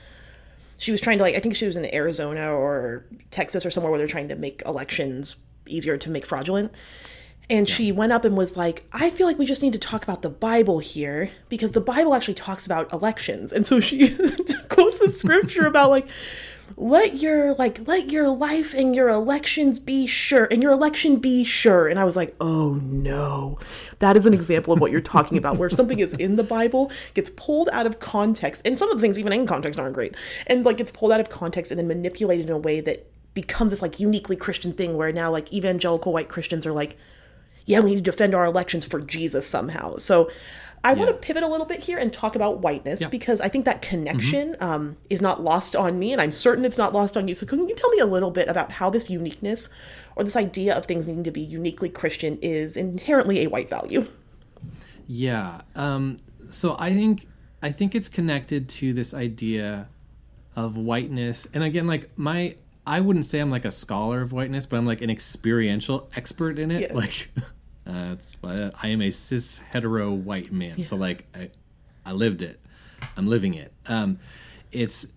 She 0.83 0.91
was 0.91 0.99
trying 0.99 1.17
to 1.19 1.23
like 1.23 1.35
I 1.35 1.39
think 1.39 1.55
she 1.55 1.65
was 1.65 1.77
in 1.77 1.93
Arizona 1.95 2.53
or 2.53 3.05
Texas 3.31 3.65
or 3.65 3.71
somewhere 3.71 3.89
where 3.89 3.97
they're 3.97 4.07
trying 4.07 4.27
to 4.27 4.35
make 4.35 4.61
elections 4.65 5.37
easier 5.65 5.95
to 5.97 6.09
make 6.09 6.25
fraudulent. 6.25 6.73
And 7.49 7.69
she 7.69 7.91
went 7.91 8.11
up 8.11 8.25
and 8.25 8.35
was 8.35 8.57
like, 8.57 8.85
I 8.91 9.09
feel 9.09 9.27
like 9.27 9.37
we 9.37 9.45
just 9.45 9.61
need 9.61 9.73
to 9.73 9.79
talk 9.79 10.03
about 10.03 10.21
the 10.21 10.29
Bible 10.29 10.79
here 10.79 11.31
because 11.49 11.71
the 11.71 11.81
Bible 11.81 12.13
actually 12.13 12.33
talks 12.33 12.65
about 12.65 12.91
elections. 12.91 13.53
And 13.53 13.65
so 13.65 13.79
she 13.79 14.09
quotes 14.69 14.99
the 14.99 15.09
scripture 15.09 15.65
about 15.65 15.89
like, 15.89 16.07
let 16.75 17.15
your 17.15 17.53
like 17.55 17.87
let 17.87 18.09
your 18.09 18.29
life 18.29 18.73
and 18.73 18.95
your 18.95 19.09
elections 19.09 19.79
be 19.79 20.07
sure 20.07 20.45
and 20.45 20.63
your 20.63 20.71
election 20.71 21.17
be 21.17 21.43
sure. 21.43 21.87
And 21.87 21.99
I 21.99 22.03
was 22.03 22.15
like, 22.15 22.35
oh 22.39 22.79
no. 22.81 23.59
That 23.99 24.17
is 24.17 24.25
an 24.25 24.33
example 24.33 24.73
of 24.73 24.81
what 24.81 24.91
you're 24.91 25.01
talking 25.01 25.37
about, 25.37 25.57
where 25.57 25.69
something 25.69 25.99
is 25.99 26.13
in 26.13 26.35
the 26.35 26.43
Bible, 26.43 26.91
gets 27.13 27.29
pulled 27.29 27.69
out 27.71 27.85
of 27.85 27.99
context, 27.99 28.61
and 28.65 28.77
some 28.77 28.89
of 28.89 28.97
the 28.97 29.01
things 29.01 29.17
even 29.17 29.31
in 29.31 29.47
context 29.47 29.79
aren't 29.79 29.95
great, 29.95 30.15
and 30.47 30.65
like 30.65 30.77
gets 30.77 30.91
pulled 30.91 31.11
out 31.11 31.21
of 31.21 31.29
context 31.29 31.71
and 31.71 31.79
then 31.79 31.87
manipulated 31.87 32.47
in 32.47 32.51
a 32.51 32.57
way 32.57 32.81
that 32.81 33.07
becomes 33.33 33.71
this 33.71 33.81
like 33.81 33.99
uniquely 33.99 34.35
Christian 34.35 34.73
thing 34.73 34.97
where 34.97 35.11
now 35.11 35.31
like 35.31 35.51
evangelical 35.53 36.13
white 36.13 36.29
Christians 36.29 36.65
are 36.65 36.73
like, 36.73 36.97
yeah, 37.65 37.79
we 37.79 37.91
need 37.91 38.03
to 38.03 38.11
defend 38.11 38.35
our 38.35 38.45
elections 38.45 38.85
for 38.85 38.99
Jesus 38.99 39.47
somehow. 39.47 39.97
So 39.97 40.29
I 40.83 40.93
want 40.93 41.09
to 41.09 41.13
pivot 41.15 41.43
a 41.43 41.47
little 41.47 41.65
bit 41.65 41.79
here 41.79 41.97
and 41.97 42.11
talk 42.11 42.35
about 42.35 42.59
whiteness 42.59 43.05
because 43.07 43.39
I 43.39 43.47
think 43.47 43.65
that 43.65 43.81
connection 43.81 44.53
Mm-hmm. 44.53 44.63
um, 44.63 44.97
is 45.09 45.21
not 45.21 45.41
lost 45.41 45.75
on 45.75 45.97
me, 45.97 46.11
and 46.11 46.21
I'm 46.21 46.31
certain 46.31 46.65
it's 46.65 46.77
not 46.77 46.93
lost 46.93 47.15
on 47.15 47.27
you. 47.27 47.35
So 47.35 47.45
can 47.45 47.67
you 47.67 47.75
tell 47.75 47.89
me 47.91 47.99
a 47.99 48.05
little 48.05 48.31
bit 48.31 48.49
about 48.49 48.71
how 48.73 48.89
this 48.89 49.09
uniqueness 49.09 49.69
or 50.15 50.23
this 50.23 50.35
idea 50.35 50.75
of 50.75 50.85
things 50.85 51.07
needing 51.07 51.23
to 51.23 51.31
be 51.31 51.41
uniquely 51.41 51.89
Christian 51.89 52.37
is 52.41 52.75
inherently 52.75 53.43
a 53.45 53.49
white 53.49 53.69
value? 53.69 54.07
Yeah. 55.07 55.61
Um, 55.75 56.17
so 56.49 56.75
I 56.79 56.93
think 56.93 57.27
I 57.61 57.71
think 57.71 57.95
it's 57.95 58.09
connected 58.09 58.67
to 58.69 58.93
this 58.93 59.13
idea 59.13 59.87
of 60.55 60.75
whiteness, 60.77 61.47
and 61.53 61.63
again, 61.63 61.87
like 61.87 62.09
my 62.17 62.55
I 62.85 62.99
wouldn't 62.99 63.25
say 63.25 63.39
I'm 63.39 63.49
like 63.49 63.65
a 63.65 63.71
scholar 63.71 64.21
of 64.21 64.33
whiteness, 64.33 64.65
but 64.65 64.77
I'm 64.77 64.85
like 64.85 65.01
an 65.01 65.09
experiential 65.09 66.09
expert 66.15 66.59
in 66.59 66.69
it. 66.71 66.81
Yeah. 66.81 66.93
Like, 66.93 67.29
uh, 67.85 68.15
I 68.81 68.87
am 68.87 69.01
a 69.01 69.11
cis 69.11 69.59
hetero 69.59 70.11
white 70.11 70.51
man, 70.51 70.83
so 70.83 70.95
like 70.95 71.25
I 71.35 71.49
I 72.05 72.11
lived 72.13 72.41
it, 72.41 72.59
I'm 73.17 73.27
living 73.27 73.53
it. 73.53 73.73
Um, 73.87 74.19
it's 74.71 75.07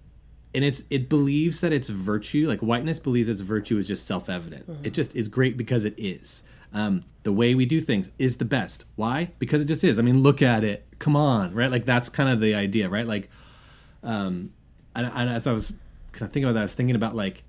and 0.55 0.65
it's 0.65 0.83
it 0.91 1.09
believes 1.09 1.61
that 1.61 1.73
its 1.73 1.89
virtue. 1.89 2.49
Like 2.49 2.61
whiteness 2.61 2.99
believes 2.99 3.29
its 3.29 3.41
virtue 3.41 3.79
is 3.79 3.87
just 3.87 4.07
self-evident. 4.07 4.69
It 4.85 4.95
just 4.95 5.15
is 5.15 5.29
great 5.29 5.57
because 5.57 5.85
it 5.85 5.95
is. 5.99 6.43
Um, 6.73 7.05
the 7.23 7.33
way 7.33 7.55
we 7.55 7.67
do 7.67 7.81
things 7.81 8.11
is 8.19 8.37
the 8.39 8.45
best. 8.45 8.85
Why? 8.97 9.31
Because 9.39 9.61
it 9.63 9.67
just 9.67 9.85
is. 9.85 9.99
I 9.99 10.03
mean 10.03 10.23
look 10.23 10.43
at 10.43 10.65
it. 10.65 10.87
Come 10.99 11.17
on 11.17 11.55
right? 11.55 11.71
Like 11.71 11.85
that's 11.85 12.09
kind 12.09 12.29
of 12.29 12.41
the 12.41 12.55
idea 12.55 12.89
right? 12.89 13.07
Like 13.07 13.31
um 14.03 14.53
and, 14.95 15.11
and 15.15 15.31
as 15.31 15.47
i 15.47 15.53
was 15.53 15.73
kind 16.13 16.23
of 16.23 16.33
thinking 16.33 16.45
about 16.45 16.55
that 16.55 16.61
i 16.61 16.63
was 16.63 16.75
thinking 16.75 16.97
about 16.97 17.15
like 17.15 17.43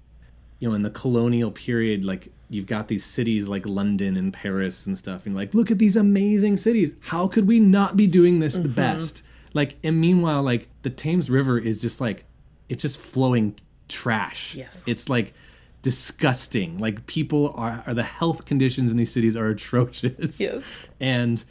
you 0.60 0.68
know 0.68 0.76
in 0.76 0.82
the 0.82 0.90
colonial 0.90 1.52
period 1.52 2.04
like 2.04 2.30
you've 2.50 2.66
got 2.66 2.88
these 2.88 3.04
cities 3.04 3.48
like 3.48 3.66
london 3.66 4.18
and 4.18 4.34
paris 4.34 4.86
and 4.86 4.98
stuff 4.98 5.26
and 5.26 5.34
you're 5.34 5.42
like 5.44 5.54
look 5.54 5.72
at 5.72 5.78
these 5.78 5.96
amazing 5.96 6.58
cities. 6.58 6.94
How 7.02 7.28
could 7.28 7.48
we 7.48 7.60
not 7.60 7.98
be 7.98 8.08
doing 8.08 8.40
this 8.40 8.56
the 8.56 8.62
mm-hmm. 8.62 8.74
best? 8.74 9.24
Like 9.54 9.78
and 9.84 10.00
meanwhile 10.00 10.44
like 10.44 10.68
the 10.84 10.90
thames 10.90 11.30
river 11.30 11.58
is 11.58 11.82
just 11.82 12.00
like 12.00 12.26
it's 12.70 12.82
just 12.82 13.00
flowing 13.00 13.56
trash. 13.88 14.56
Yes. 14.56 14.84
it's 14.88 15.10
like 15.10 15.34
disgusting. 15.82 16.78
Like 16.78 17.08
people 17.08 17.54
are, 17.56 17.84
are 17.88 17.94
the 17.94 18.04
health 18.04 18.46
conditions 18.46 18.92
in 18.92 18.98
these 18.98 19.12
cities 19.12 19.38
are 19.38 19.48
atrocious. 19.48 20.40
Yes. 20.40 20.88
and 21.00 21.44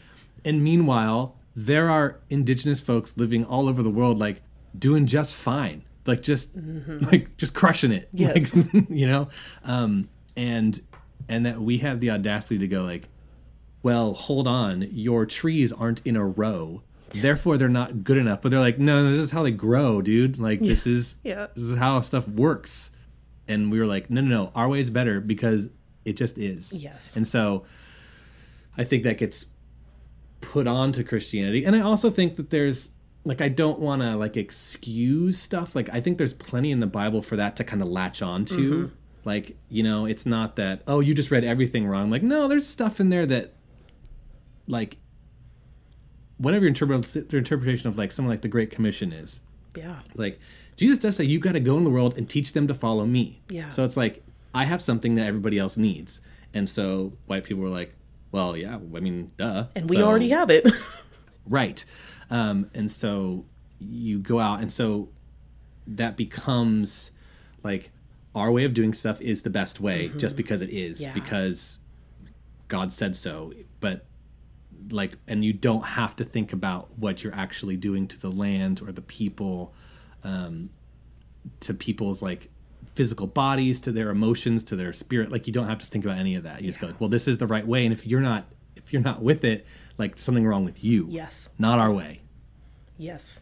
and 0.45 0.63
meanwhile 0.63 1.37
there 1.55 1.91
are 1.91 2.21
indigenous 2.29 2.81
folks 2.81 3.17
living 3.17 3.45
all 3.45 3.69
over 3.69 3.83
the 3.83 3.91
world 3.91 4.19
like 4.19 4.43
doing 4.79 5.07
just 5.07 5.35
fine 5.35 5.83
like 6.09 6.23
just 6.23 6.53
like 7.11 7.37
just 7.37 7.55
crushing 7.55 7.93
it. 7.93 8.09
Yes. 8.13 8.55
like, 8.55 8.67
you 8.91 9.07
know? 9.07 9.29
Um 9.65 10.09
and 10.37 10.81
and 11.29 11.47
that 11.47 11.61
we 11.61 11.79
have 11.79 12.01
the 12.01 12.11
audacity 12.11 12.59
to 12.59 12.69
go 12.69 12.83
like 12.85 13.09
well 13.83 14.15
hold 14.15 14.47
on. 14.47 14.83
Your 14.93 15.27
trees 15.27 15.73
aren't 15.73 16.01
in 16.07 16.17
a 16.17 16.25
row. 16.25 16.83
Therefore 17.11 17.57
they're 17.57 17.69
not 17.69 18.05
good 18.05 18.17
enough. 18.19 18.43
But 18.43 18.51
they're 18.51 18.61
like 18.61 18.79
no 18.79 19.11
this 19.11 19.21
is 19.21 19.31
how 19.31 19.43
they 19.43 19.51
grow 19.53 20.03
dude. 20.03 20.39
Like 20.39 20.61
this 20.61 20.87
is 20.87 21.17
Yeah. 21.25 21.47
this 21.55 21.65
is 21.65 21.77
how 21.79 22.01
stuff 22.01 22.27
works. 22.29 22.91
And 23.49 23.71
we 23.71 23.79
were 23.79 23.87
like 23.87 24.11
no 24.11 24.21
no 24.21 24.29
no. 24.29 24.53
Our 24.55 24.69
way 24.69 24.81
is 24.81 24.91
better 24.91 25.21
because 25.21 25.69
it 26.05 26.17
just 26.17 26.39
is. 26.39 26.73
Yes. 26.77 27.17
and 27.17 27.27
so 27.27 27.65
i 28.79 28.85
think 28.85 29.03
that 29.05 29.19
gets 29.19 29.47
put 30.41 30.67
on 30.67 30.93
to 30.93 31.03
christianity. 31.03 31.65
And 31.65 31.75
i 31.75 31.81
also 31.81 32.11
think 32.11 32.37
that 32.37 32.51
there's 32.51 32.91
like 33.27 33.43
i 33.43 33.49
don't 33.49 33.81
want 33.81 34.01
to 34.03 34.17
like 34.17 34.37
excuse 34.37 35.37
stuff. 35.39 35.75
Like 35.75 35.89
i 35.93 36.01
think 36.01 36.17
there's 36.17 36.33
plenty 36.33 36.71
in 36.71 36.81
the 36.81 36.87
bible 36.87 37.21
for 37.21 37.37
that 37.37 37.57
to 37.57 37.65
kind 37.65 37.83
of 37.83 37.89
latch 37.89 38.23
on 38.23 38.45
to. 38.47 38.55
Mm-hmm. 38.87 38.95
Like 39.25 39.57
you 39.69 39.83
know 39.83 40.07
it's 40.07 40.25
not 40.25 40.55
that 40.57 40.83
oh 40.87 41.01
you 41.01 41.13
just 41.13 41.31
read 41.33 41.43
everything 41.45 41.87
wrong. 41.87 42.09
Like 42.11 42.23
no 42.23 42.47
there's 42.49 42.67
stuff 42.67 43.01
in 43.01 43.09
there 43.11 43.27
that 43.27 43.53
like 44.69 44.97
whatever 46.39 46.65
your, 46.65 46.69
interpret- 46.69 47.33
your 47.33 47.39
interpretation 47.39 47.89
of 47.89 47.99
like 47.99 48.13
something 48.13 48.29
like 48.31 48.43
the 48.43 48.49
great 48.49 48.71
commission 48.71 49.13
is. 49.13 49.41
Yeah. 49.77 49.99
like 50.15 50.39
jesus 50.77 50.99
does 51.01 51.17
say 51.17 51.25
you 51.25 51.39
got 51.39 51.53
to 51.53 51.61
go 51.61 51.77
in 51.77 51.85
the 51.85 51.91
world 51.91 52.17
and 52.17 52.27
teach 52.31 52.55
them 52.55 52.67
to 52.69 52.73
follow 52.73 53.05
me. 53.05 53.43
Yeah. 53.51 53.69
so 53.69 53.85
it's 53.85 53.97
like 53.97 54.23
i 54.55 54.65
have 54.65 54.81
something 54.81 55.17
that 55.17 55.27
everybody 55.27 55.59
else 55.59 55.77
needs. 55.77 56.21
And 56.55 56.67
so 56.69 57.13
white 57.27 57.45
people 57.45 57.63
were 57.63 57.69
like 57.69 57.95
well 58.33 58.57
yeah 58.57 58.77
i 58.77 59.01
mean 59.01 59.33
duh. 59.37 59.67
And 59.75 59.91
we 59.91 59.97
So- 59.97 60.07
already 60.07 60.29
have 60.31 60.49
it. 60.51 60.67
right 61.49 61.85
um, 62.31 62.71
and 62.75 62.91
so 62.91 63.45
you 63.79 64.19
go 64.19 64.41
out 64.41 64.61
and 64.61 64.71
so 64.73 65.09
that 65.87 66.17
becomes 66.17 67.11
like 67.63 67.91
our 68.35 68.51
way 68.51 68.65
of 68.65 68.75
doing 68.75 68.93
stuff 68.93 69.21
is 69.21 69.43
the 69.43 69.51
best 69.51 69.81
way 69.81 70.09
just 70.19 70.37
because 70.37 70.61
it 70.63 70.71
is 70.71 71.01
Mm-hmm. 71.01 71.09
Yeah. 71.09 71.15
because 71.25 71.79
god 72.69 72.93
said 72.93 73.15
so. 73.17 73.53
But 73.81 74.05
like 74.91 75.17
and 75.27 75.45
you 75.45 75.53
don't 75.53 75.85
have 75.85 76.15
to 76.17 76.25
think 76.25 76.53
about 76.53 76.89
what 76.99 77.23
you're 77.25 77.35
actually 77.35 77.77
doing 77.77 78.07
to 78.09 78.21
the 78.21 78.31
land 78.31 78.81
or 78.83 78.93
the 78.93 79.03
people 79.03 79.73
um, 80.25 80.71
to 81.61 81.75
people's 81.75 82.23
like 82.23 82.51
physical 82.95 83.27
bodies 83.27 83.79
to 83.81 83.93
their 83.93 84.11
emotions 84.11 84.65
to 84.65 84.77
their 84.77 84.93
spirit. 84.93 85.31
Like 85.31 85.47
you 85.47 85.53
don't 85.53 85.69
have 85.69 85.79
to 85.79 85.87
think 85.87 86.05
about 86.05 86.19
any 86.19 86.35
of 86.35 86.43
that. 86.45 86.61
You 86.61 86.67
just 86.69 86.81
go 86.81 86.89
like 86.89 87.01
well 87.01 87.11
this 87.11 87.27
is 87.29 87.39
the 87.39 87.47
right 87.47 87.67
way. 87.67 87.85
And 87.85 87.93
if 87.93 88.07
you're 88.07 88.21
not 88.21 88.47
if 88.87 88.93
you're 88.93 89.03
not 89.03 89.21
with 89.21 89.45
it 89.45 89.67
like 89.99 90.17
something 90.17 90.47
wrong 90.47 90.65
with 90.65 90.83
you 90.83 91.07
yes. 91.11 91.51
not 91.59 91.79
our 91.79 91.93
way 91.93 92.21
Yes. 92.99 93.41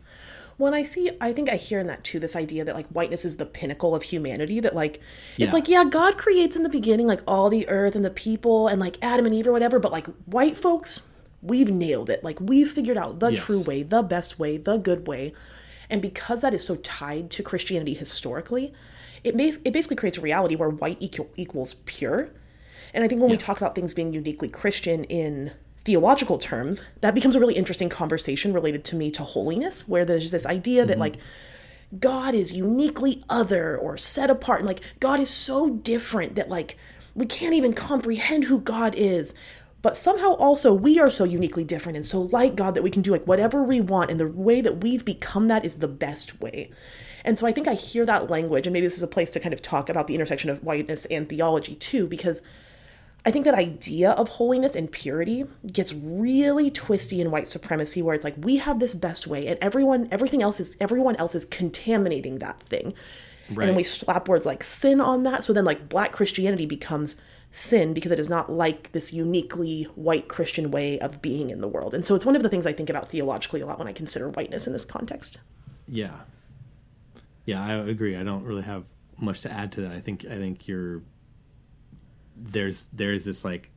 When 0.57 0.75
I 0.75 0.85
see, 0.85 1.11
I 1.21 1.33
think 1.33 1.49
I 1.49 1.55
hear 1.57 1.79
in 1.79 1.87
that 1.89 2.03
too 2.05 2.19
this 2.19 2.35
idea 2.37 2.65
that 2.65 2.75
like 2.75 2.87
whiteness 2.89 3.25
is 3.25 3.37
the 3.37 3.47
pinnacle 3.47 3.95
of 3.95 4.03
humanity. 4.05 4.59
That 4.61 4.75
like, 4.75 5.01
Yeah. 5.37 5.45
it's 5.47 5.55
like, 5.55 5.69
yeah, 5.69 5.85
God 5.85 6.17
creates 6.19 6.57
in 6.57 6.63
the 6.63 6.69
beginning 6.69 7.07
like 7.07 7.21
all 7.27 7.51
the 7.51 7.69
earth 7.69 7.95
and 7.95 8.05
the 8.05 8.11
people 8.11 8.69
and 8.69 8.81
like 8.81 8.97
Adam 9.03 9.27
and 9.27 9.35
Eve 9.35 9.47
or 9.47 9.53
whatever, 9.53 9.79
but 9.79 9.93
like 9.93 10.07
white 10.27 10.57
folks, 10.59 11.03
we've 11.43 11.71
nailed 11.71 12.09
it. 12.11 12.23
Like, 12.25 12.41
we've 12.41 12.71
figured 12.71 12.97
out 12.97 13.21
the 13.21 13.31
Yes. 13.31 13.45
true 13.45 13.63
way, 13.63 13.83
the 13.83 14.03
best 14.03 14.39
way, 14.39 14.57
the 14.57 14.77
good 14.77 15.07
way. 15.07 15.33
And 15.91 16.01
because 16.01 16.41
that 16.41 16.55
is 16.55 16.65
so 16.67 16.77
tied 16.77 17.31
to 17.33 17.43
Christianity 17.43 17.95
historically, 17.95 18.73
it, 19.23 19.37
bas- 19.37 19.59
it 19.65 19.73
basically 19.73 19.97
creates 19.97 20.19
a 20.19 20.21
reality 20.21 20.57
where 20.57 20.71
white 20.71 20.97
equal, 21.01 21.31
equals 21.37 21.75
pure. 21.87 22.31
And 22.95 23.05
I 23.05 23.09
think 23.09 23.21
when 23.21 23.31
we 23.31 23.37
talk 23.37 23.59
about 23.59 23.75
things 23.75 23.93
being 23.93 24.13
uniquely 24.13 24.49
Christian 24.49 25.05
in 25.05 25.53
theological 25.85 26.39
terms, 26.39 26.85
that 27.01 27.15
becomes 27.15 27.37
a 27.37 27.41
really 27.41 27.57
interesting 27.57 27.91
conversation 27.91 28.55
related 28.55 28.85
to 28.87 28.97
me 28.97 29.11
to 29.11 29.23
holiness, 29.23 29.87
where 29.87 30.05
there's 30.05 30.31
this 30.31 30.47
idea 30.47 30.87
that 30.87 30.95
mm-hmm. 30.95 31.01
like 31.01 31.17
God 31.99 32.35
is 32.35 32.53
uniquely 32.53 33.23
other 33.29 33.77
or 33.77 33.99
set 33.99 34.31
apart, 34.31 34.61
and 34.61 34.69
like 34.69 34.81
God 35.01 35.21
is 35.21 35.29
so 35.29 35.69
different 35.71 36.37
that 36.37 36.49
like 36.49 36.79
we 37.15 37.27
can't 37.27 37.55
even 37.55 37.75
comprehend 37.75 38.45
who 38.45 38.61
God 38.61 38.95
is. 38.97 39.35
But 39.83 39.99
somehow 39.99 40.33
also 40.35 40.73
we 40.73 40.99
are 40.99 41.11
so 41.11 41.25
uniquely 41.25 41.63
different 41.63 41.97
and 41.97 42.07
so 42.07 42.23
like 42.23 42.57
God 42.57 42.75
that 42.75 42.83
we 42.83 42.91
can 42.91 43.03
do 43.03 43.11
like 43.11 43.27
whatever 43.27 43.63
we 43.63 43.81
want, 43.81 44.11
and 44.11 44.19
the 44.19 44.29
way 44.29 44.61
that 44.61 44.79
we've 44.83 45.05
become 45.05 45.49
that 45.49 45.65
is 45.65 45.79
the 45.79 45.89
best 45.89 46.41
way. 46.41 46.71
And 47.25 47.39
so 47.39 47.47
I 47.47 47.53
think 47.53 47.69
I 47.69 47.75
hear 47.75 48.07
that 48.07 48.31
language, 48.31 48.67
and 48.67 48.73
maybe 48.73 48.87
this 48.87 48.97
is 48.97 49.03
a 49.03 49.09
place 49.09 49.31
to 49.33 49.41
kind 49.41 49.53
of 49.53 49.61
talk 49.61 49.89
about 49.89 50.07
the 50.07 50.15
intersection 50.15 50.49
of 50.49 50.63
whiteness 50.63 51.05
and 51.07 51.29
theology 51.29 51.75
too, 51.75 52.07
because 52.07 52.41
I 53.27 53.31
think 53.31 53.47
that 53.47 53.55
idea 53.55 54.11
of 54.11 54.29
holiness 54.29 54.75
and 54.75 54.91
purity 54.93 55.45
gets 55.73 55.95
really 55.95 56.71
twisty 56.71 57.21
in 57.21 57.31
white 57.31 57.49
supremacy 57.49 58.03
where 58.03 58.15
it's 58.15 58.25
like 58.25 58.35
we 58.37 58.57
have 58.57 58.81
this 58.81 58.93
best 58.93 59.27
way 59.27 59.47
and 59.47 59.59
everyone 59.63 60.09
everything 60.11 60.43
else 60.43 60.61
is 60.61 60.77
everyone 60.79 61.17
else 61.17 61.35
is 61.35 61.47
contaminating 61.47 62.41
that 62.41 62.61
thing. 62.61 62.93
Right. 63.49 63.61
And 63.61 63.69
then 63.71 63.77
we 63.77 63.83
slap 63.83 64.29
words 64.29 64.45
like 64.45 64.63
sin 64.63 65.01
on 65.01 65.23
that. 65.23 65.45
So 65.45 65.53
then 65.53 65.65
like 65.65 65.89
black 65.89 66.13
Christianity 66.13 66.67
becomes 66.67 67.17
sin 67.51 67.95
because 67.95 68.11
it 68.11 68.19
is 68.19 68.29
not 68.29 68.51
like 68.51 68.93
this 68.93 69.13
uniquely 69.13 69.85
white 69.95 70.29
Christian 70.29 70.71
way 70.71 70.99
of 70.99 71.23
being 71.23 71.51
in 71.51 71.61
the 71.61 71.69
world. 71.69 71.95
And 71.95 72.05
so 72.05 72.15
it's 72.15 72.27
one 72.27 72.37
of 72.37 72.43
the 72.43 72.49
things 72.49 72.67
I 72.67 72.73
think 72.73 72.91
about 72.91 73.09
theologically 73.09 73.61
a 73.61 73.67
lot 73.67 73.79
when 73.79 73.89
I 73.89 73.93
consider 73.93 74.29
whiteness 74.29 74.67
in 74.67 74.73
this 74.73 74.85
context. 74.85 75.39
Yeah. 75.89 76.13
Yeah, 77.47 77.65
I 77.65 77.75
agree. 77.75 78.17
I 78.17 78.23
don't 78.23 78.45
really 78.45 78.63
have 78.63 78.85
much 79.19 79.43
to 79.43 79.53
add 79.53 79.73
to 79.73 79.83
that. 79.83 79.93
I 79.93 80.01
think 80.01 80.25
I 80.25 80.37
think 80.37 80.67
you're 80.67 81.03
there's 82.37 82.87
there's 82.93 83.25
this 83.25 83.45
like 83.45 83.71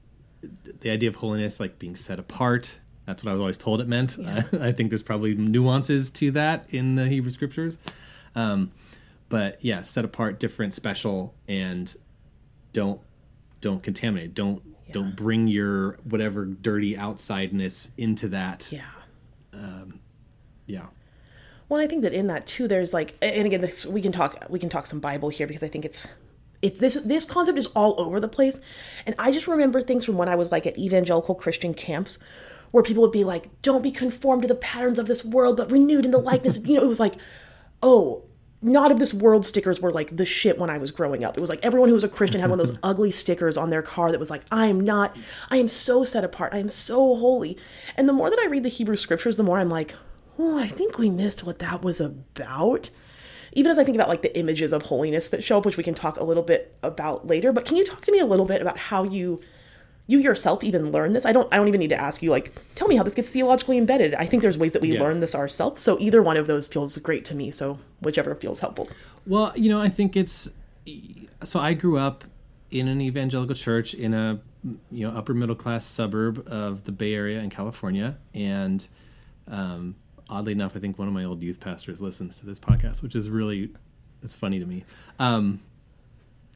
the 0.79 0.89
idea 0.89 1.09
of 1.09 1.15
holiness 1.15 1.59
like 1.59 1.79
being 1.79 1.95
set 1.95 2.19
apart. 2.19 2.77
That's 3.05 3.23
what 3.23 3.31
I 3.31 3.33
was 3.33 3.41
always 3.41 3.57
told 3.57 3.79
it 3.81 3.87
meant. 3.87 4.17
Yeah. 4.17 4.43
I, 4.53 4.57
I 4.67 4.71
think 4.71 4.89
there's 4.89 5.03
probably 5.03 5.33
nuances 5.35 6.09
to 6.11 6.31
that 6.31 6.65
in 6.73 6.95
the 6.95 7.07
Hebrew 7.07 7.31
scriptures. 7.31 7.77
Um, 8.35 8.71
but 9.29 9.63
yeah, 9.63 9.81
set 9.81 10.05
apart, 10.05 10.39
different, 10.39 10.73
special, 10.73 11.33
and 11.47 11.93
don't 12.73 13.01
don't 13.61 13.81
contaminate. 13.81 14.33
Don't 14.33 14.61
don't 14.91 15.15
bring 15.15 15.47
your 15.47 15.97
whatever 16.03 16.45
dirty 16.45 16.95
outsideness 16.95 17.91
into 17.97 18.29
that. 18.29 18.69
Yeah. 18.71 18.85
um, 19.53 19.99
Yeah. 20.65 20.85
Well, 21.69 21.81
I 21.81 21.87
think 21.87 22.03
that 22.03 22.13
in 22.13 22.27
that 22.27 22.47
too, 22.47 22.69
there's 22.69 22.93
like, 22.93 23.15
and 23.21 23.45
again, 23.45 23.59
this 23.59 23.85
we 23.85 24.01
can 24.01 24.11
talk 24.11 24.45
we 24.49 24.59
can 24.59 24.69
talk 24.69 24.85
some 24.85 24.99
Bible 24.99 25.29
here 25.29 25.47
because 25.47 25.63
I 25.63 25.67
think 25.67 25.83
it's 25.83 26.07
it 26.61 26.79
this 26.79 26.95
this 26.95 27.25
concept 27.25 27.57
is 27.57 27.67
all 27.67 27.99
over 27.99 28.19
the 28.19 28.27
place, 28.27 28.59
and 29.05 29.15
I 29.19 29.31
just 29.31 29.47
remember 29.47 29.81
things 29.81 30.05
from 30.05 30.17
when 30.17 30.29
I 30.29 30.35
was 30.35 30.51
like 30.51 30.65
at 30.65 30.77
evangelical 30.77 31.35
Christian 31.35 31.73
camps, 31.73 32.19
where 32.71 32.83
people 32.83 33.01
would 33.01 33.11
be 33.11 33.23
like, 33.23 33.49
"Don't 33.61 33.83
be 33.83 33.91
conformed 33.91 34.41
to 34.41 34.47
the 34.47 34.55
patterns 34.55 34.99
of 34.99 35.07
this 35.07 35.23
world, 35.23 35.57
but 35.57 35.71
renewed 35.71 36.05
in 36.05 36.11
the 36.11 36.17
likeness." 36.17 36.59
you 36.65 36.75
know, 36.75 36.83
it 36.83 36.87
was 36.87 36.99
like, 36.99 37.15
oh. 37.81 38.23
Not 38.59 38.91
of 38.91 38.97
this 38.97 39.13
world 39.13 39.45
stickers 39.45 39.79
were 39.79 39.91
like 39.91 40.17
the 40.17 40.25
shit 40.25 40.57
when 40.57 40.71
I 40.71 40.79
was 40.79 40.89
growing 40.89 41.23
up. 41.23 41.37
It 41.37 41.41
was 41.41 41.49
like 41.49 41.59
everyone 41.61 41.89
who 41.89 41.93
was 41.93 42.03
a 42.03 42.09
Christian 42.09 42.41
had 42.41 42.49
one 42.49 42.59
of 42.59 42.67
those 42.67 42.79
ugly 42.83 43.11
stickers 43.11 43.55
on 43.55 43.69
their 43.69 43.83
car 43.83 44.11
that 44.11 44.19
was 44.19 44.31
like, 44.31 44.41
I 44.51 44.65
am 44.65 44.79
not, 44.79 45.15
I 45.51 45.57
am 45.57 45.67
so 45.67 46.03
set 46.03 46.23
apart, 46.23 46.55
I 46.55 46.57
am 46.57 46.71
so 46.71 47.15
holy. 47.15 47.55
And 47.95 48.09
the 48.09 48.13
more 48.13 48.31
that 48.31 48.39
I 48.39 48.47
read 48.47 48.63
the 48.63 48.69
Hebrew 48.69 48.95
scriptures, 48.95 49.37
the 49.37 49.43
more 49.43 49.59
I'm 49.59 49.69
like, 49.69 49.93
oh, 50.39 50.57
I 50.57 50.65
think 50.65 50.97
we 50.97 51.11
missed 51.11 51.43
what 51.43 51.59
that 51.59 51.83
was 51.83 52.01
about. 52.01 52.89
Even 53.57 53.71
as 53.71 53.79
I 53.79 53.83
think 53.83 53.95
about 53.95 54.07
like 54.07 54.21
the 54.21 54.37
images 54.37 54.71
of 54.71 54.83
holiness 54.83 55.29
that 55.29 55.43
show 55.43 55.57
up, 55.57 55.65
which 55.65 55.77
we 55.77 55.83
can 55.83 55.95
talk 55.95 56.17
a 56.19 56.23
little 56.23 56.43
bit 56.43 56.75
about 56.83 57.25
later. 57.25 57.51
But 57.51 57.65
can 57.65 57.75
you 57.75 57.83
talk 57.83 58.01
to 58.05 58.11
me 58.11 58.19
a 58.19 58.25
little 58.25 58.45
bit 58.45 58.61
about 58.61 58.77
how 58.77 59.03
you 59.03 59.41
you 60.05 60.19
yourself 60.19 60.63
even 60.63 60.91
learn 60.91 61.13
this? 61.13 61.25
I 61.25 61.31
don't 61.33 61.47
I 61.51 61.57
don't 61.57 61.67
even 61.67 61.79
need 61.79 61.89
to 61.89 61.99
ask 61.99 62.21
you 62.21 62.29
like 62.29 62.53
tell 62.75 62.87
me 62.87 62.95
how 62.95 63.03
this 63.03 63.15
gets 63.15 63.31
theologically 63.31 63.77
embedded. 63.79 64.13
I 64.13 64.25
think 64.25 64.43
there's 64.43 64.57
ways 64.59 64.73
that 64.73 64.81
we 64.81 64.93
Yeah. 64.93 65.01
learn 65.01 65.19
this 65.21 65.33
ourselves. 65.33 65.81
So 65.81 65.97
either 65.99 66.21
one 66.21 66.37
of 66.37 66.45
those 66.47 66.67
feels 66.67 66.95
great 66.97 67.25
to 67.25 67.35
me. 67.35 67.49
So 67.51 67.79
whichever 67.99 68.35
feels 68.35 68.59
helpful. 68.59 68.87
Well, 69.25 69.51
you 69.55 69.69
know, 69.69 69.81
I 69.81 69.89
think 69.89 70.15
it's 70.15 70.49
so 71.43 71.59
I 71.59 71.73
grew 71.73 71.97
up 71.97 72.23
in 72.69 72.87
an 72.87 73.01
evangelical 73.01 73.55
church 73.55 73.93
in 73.95 74.13
a 74.13 74.39
you 74.91 75.07
know 75.09 75.17
upper 75.17 75.33
middle 75.33 75.55
class 75.55 75.83
suburb 75.83 76.47
of 76.47 76.83
the 76.83 76.91
Bay 76.91 77.13
Area 77.13 77.39
in 77.39 77.49
California, 77.49 78.17
and 78.33 78.87
um, 79.47 79.95
oddly 80.29 80.51
enough, 80.51 80.75
I 80.75 80.79
think 80.79 80.97
one 80.97 81.07
of 81.07 81.13
my 81.13 81.23
old 81.23 81.41
youth 81.41 81.59
pastors 81.59 82.01
listens 82.01 82.39
to 82.39 82.45
this 82.45 82.59
podcast, 82.59 83.01
which 83.01 83.15
is 83.15 83.29
really 83.29 83.71
it's 84.23 84.35
funny 84.35 84.59
to 84.59 84.65
me. 84.65 84.83
Um, 85.19 85.59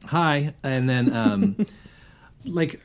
hi, 0.06 0.54
and 0.62 0.88
then 0.88 1.14
um, 1.14 1.66
like 2.44 2.80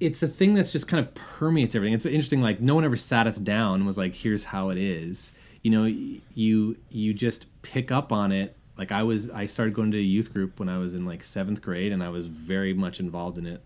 it's 0.00 0.22
a 0.22 0.28
thing 0.28 0.54
that's 0.54 0.72
just 0.72 0.88
kind 0.88 1.04
of 1.04 1.14
permeates 1.14 1.74
everything. 1.74 1.94
It's 1.94 2.06
interesting. 2.06 2.40
Like 2.40 2.60
no 2.60 2.74
one 2.74 2.84
ever 2.84 2.96
sat 2.96 3.26
us 3.26 3.38
down 3.38 3.76
and 3.76 3.86
was 3.86 3.98
like, 3.98 4.14
"Here's 4.14 4.44
how 4.44 4.70
it 4.70 4.78
is." 4.78 5.32
You 5.62 5.70
know, 5.70 5.84
you 5.84 6.76
you 6.90 7.14
just 7.14 7.46
pick 7.62 7.90
up 7.90 8.12
on 8.12 8.32
it. 8.32 8.56
Like 8.76 8.92
I 8.92 9.04
was, 9.04 9.30
I 9.30 9.46
started 9.46 9.72
going 9.72 9.92
to 9.92 9.98
a 9.98 10.02
youth 10.02 10.34
group 10.34 10.58
when 10.58 10.68
I 10.68 10.78
was 10.78 10.94
in 10.94 11.06
like 11.06 11.22
seventh 11.22 11.62
grade, 11.62 11.92
and 11.92 12.02
I 12.02 12.08
was 12.08 12.26
very 12.26 12.74
much 12.74 13.00
involved 13.00 13.38
in 13.38 13.46
it 13.46 13.62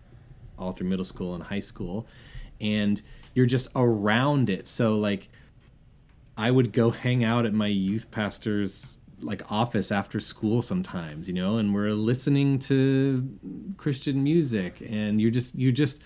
all 0.57 0.71
through 0.71 0.87
middle 0.87 1.05
school 1.05 1.33
and 1.33 1.43
high 1.43 1.59
school. 1.59 2.05
And 2.61 3.01
you're 3.33 3.45
just 3.45 3.69
around 3.75 4.49
it. 4.49 4.67
So 4.67 4.97
like, 4.97 5.29
I 6.39 6.51
would 6.51 6.71
go 6.71 6.91
hang 6.91 7.25
out 7.25 7.45
at 7.45 7.53
my 7.53 7.67
youth 7.67 8.11
pastor's 8.11 8.97
like 9.21 9.51
office 9.51 9.91
after 9.91 10.21
school 10.21 10.61
sometimes, 10.61 11.27
you 11.27 11.33
know, 11.33 11.57
and 11.57 11.75
we're 11.75 11.91
listening 11.91 12.59
to 12.59 13.27
Christian 13.75 14.23
music 14.23 14.81
and 14.89 15.19
you're 15.19 15.31
just 15.31 15.53
you're 15.55 15.73
just 15.73 16.01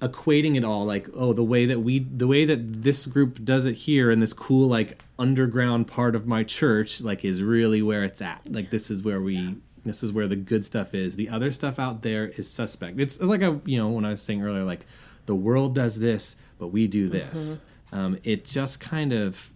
equating 0.00 0.56
it 0.56 0.64
all 0.64 0.86
like 0.86 1.08
oh 1.14 1.34
the 1.34 1.44
way 1.44 1.66
that 1.66 1.80
we 1.80 1.98
the 1.98 2.26
way 2.26 2.46
that 2.46 2.82
this 2.82 3.04
group 3.04 3.44
does 3.44 3.66
it 3.66 3.74
here 3.74 4.10
in 4.10 4.20
this 4.20 4.32
cool 4.32 4.66
like 4.66 5.02
underground 5.18 5.88
part 5.88 6.16
of 6.16 6.26
my 6.26 6.42
church 6.42 7.02
like 7.02 7.22
is 7.22 7.42
really 7.42 7.82
where 7.82 8.02
it's 8.02 8.22
at. 8.22 8.50
Like 8.50 8.70
this 8.70 8.90
is 8.90 9.02
where 9.02 9.20
we 9.20 9.56
this 9.84 10.02
is 10.02 10.10
where 10.10 10.26
the 10.26 10.36
good 10.36 10.64
stuff 10.64 10.94
is. 10.94 11.16
The 11.16 11.28
other 11.28 11.50
stuff 11.50 11.78
out 11.78 12.00
there 12.00 12.28
is 12.28 12.50
suspect. 12.50 12.98
It's 12.98 13.20
like 13.20 13.42
i 13.42 13.60
you 13.66 13.76
know 13.76 13.90
when 13.90 14.06
i 14.06 14.10
was 14.10 14.22
saying 14.22 14.42
earlier 14.42 14.64
like 14.64 14.86
the 15.26 15.34
world 15.34 15.74
does 15.74 16.00
this 16.00 16.36
but 16.58 16.68
we 16.68 16.86
do 16.86 17.10
this 17.10 17.56
mm-hmm. 17.56 17.73
Um, 17.94 18.18
it 18.24 18.44
just 18.44 18.80
kind 18.80 19.12
of 19.12 19.50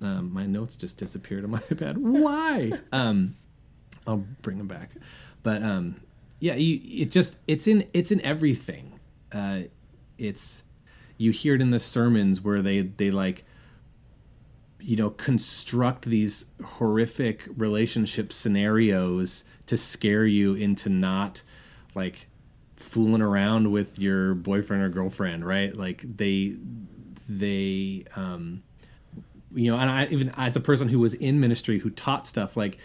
um, 0.00 0.32
my 0.32 0.44
notes 0.44 0.76
just 0.76 0.96
disappeared 0.98 1.44
on 1.44 1.50
my 1.50 1.58
ipad 1.70 1.96
why 1.98 2.72
um, 2.92 3.34
I'll 4.06 4.24
bring 4.40 4.58
them 4.58 4.68
back. 4.68 4.90
But 5.42 5.62
um, 5.62 6.00
yeah, 6.40 6.54
you, 6.54 6.80
it 7.02 7.10
just 7.10 7.38
it's 7.46 7.66
in 7.66 7.86
it's 7.92 8.10
in 8.10 8.20
everything. 8.22 8.98
Uh, 9.32 9.62
it's 10.16 10.62
you 11.18 11.32
hear 11.32 11.54
it 11.54 11.60
in 11.60 11.70
the 11.70 11.80
sermons 11.80 12.40
where 12.40 12.62
they 12.62 12.82
they 12.82 13.10
like 13.10 13.44
you 14.80 14.96
know 14.96 15.10
construct 15.10 16.04
these 16.04 16.46
horrific 16.64 17.48
relationship 17.56 18.32
scenarios 18.32 19.44
to 19.66 19.76
scare 19.76 20.26
you 20.26 20.54
into 20.54 20.88
not 20.88 21.42
like 21.94 22.28
fooling 22.76 23.22
around 23.22 23.72
with 23.72 23.98
your 23.98 24.34
boyfriend 24.34 24.82
or 24.82 24.88
girlfriend 24.90 25.44
right 25.44 25.74
like 25.74 26.02
they 26.16 26.54
they 27.28 28.04
um 28.16 28.62
you 29.54 29.70
know 29.70 29.78
and 29.78 29.90
i 29.90 30.06
even 30.06 30.32
as 30.36 30.56
a 30.56 30.60
person 30.60 30.88
who 30.88 30.98
was 30.98 31.14
in 31.14 31.40
ministry 31.40 31.78
who 31.78 31.90
taught 31.90 32.26
stuff 32.26 32.56
like 32.56 32.78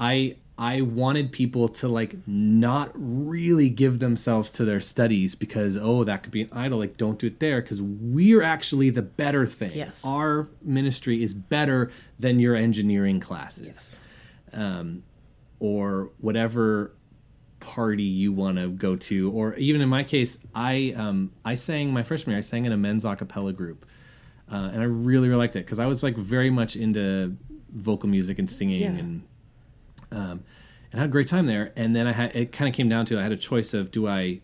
i 0.00 0.34
i 0.58 0.80
wanted 0.80 1.30
people 1.32 1.68
to 1.68 1.88
like 1.88 2.14
not 2.26 2.90
really 2.94 3.68
give 3.68 3.98
themselves 3.98 4.50
to 4.50 4.64
their 4.64 4.80
studies 4.80 5.34
because 5.34 5.76
oh 5.76 6.04
that 6.04 6.22
could 6.22 6.32
be 6.32 6.42
an 6.42 6.48
idol 6.52 6.78
like 6.78 6.96
don't 6.96 7.18
do 7.18 7.26
it 7.26 7.40
there 7.40 7.60
because 7.60 7.82
we're 7.82 8.42
actually 8.42 8.90
the 8.90 9.02
better 9.02 9.46
thing 9.46 9.72
Yes. 9.74 10.02
our 10.04 10.48
ministry 10.62 11.22
is 11.22 11.34
better 11.34 11.90
than 12.18 12.38
your 12.40 12.54
engineering 12.56 13.20
classes 13.20 13.66
Yes. 13.66 14.00
um, 14.52 15.02
or 15.60 16.10
whatever 16.20 16.92
party 17.66 18.02
you 18.02 18.32
want 18.32 18.58
to 18.58 18.68
go 18.68 18.94
to 18.94 19.30
or 19.32 19.54
even 19.54 19.80
in 19.80 19.88
my 19.88 20.02
case 20.04 20.38
i 20.54 20.92
um, 20.96 21.30
i 21.44 21.54
sang 21.54 21.92
my 21.92 22.02
freshman 22.02 22.32
year 22.32 22.38
i 22.38 22.40
sang 22.42 22.64
in 22.64 22.72
a 22.72 22.76
men's 22.76 23.04
a 23.04 23.16
cappella 23.16 23.52
group 23.52 23.86
uh, 24.52 24.70
and 24.72 24.80
i 24.80 24.84
really 24.84 25.28
really 25.28 25.38
liked 25.38 25.56
it 25.56 25.64
because 25.64 25.78
i 25.78 25.86
was 25.86 26.02
like 26.02 26.16
very 26.16 26.50
much 26.50 26.76
into 26.76 27.36
vocal 27.72 28.08
music 28.08 28.38
and 28.38 28.48
singing 28.48 28.80
Yeah. 28.82 28.88
and 28.88 29.22
um, 30.12 30.44
and 30.92 30.94
I 30.94 30.98
had 30.98 31.06
a 31.06 31.12
great 31.12 31.26
time 31.28 31.46
there 31.46 31.72
and 31.74 31.96
then 31.96 32.06
i 32.06 32.12
had 32.12 32.36
it 32.36 32.52
kind 32.52 32.68
of 32.68 32.74
came 32.74 32.88
down 32.88 33.06
to 33.06 33.18
i 33.18 33.22
had 33.22 33.32
a 33.32 33.36
choice 33.36 33.72
of 33.74 33.90
do 33.90 34.06
i 34.06 34.40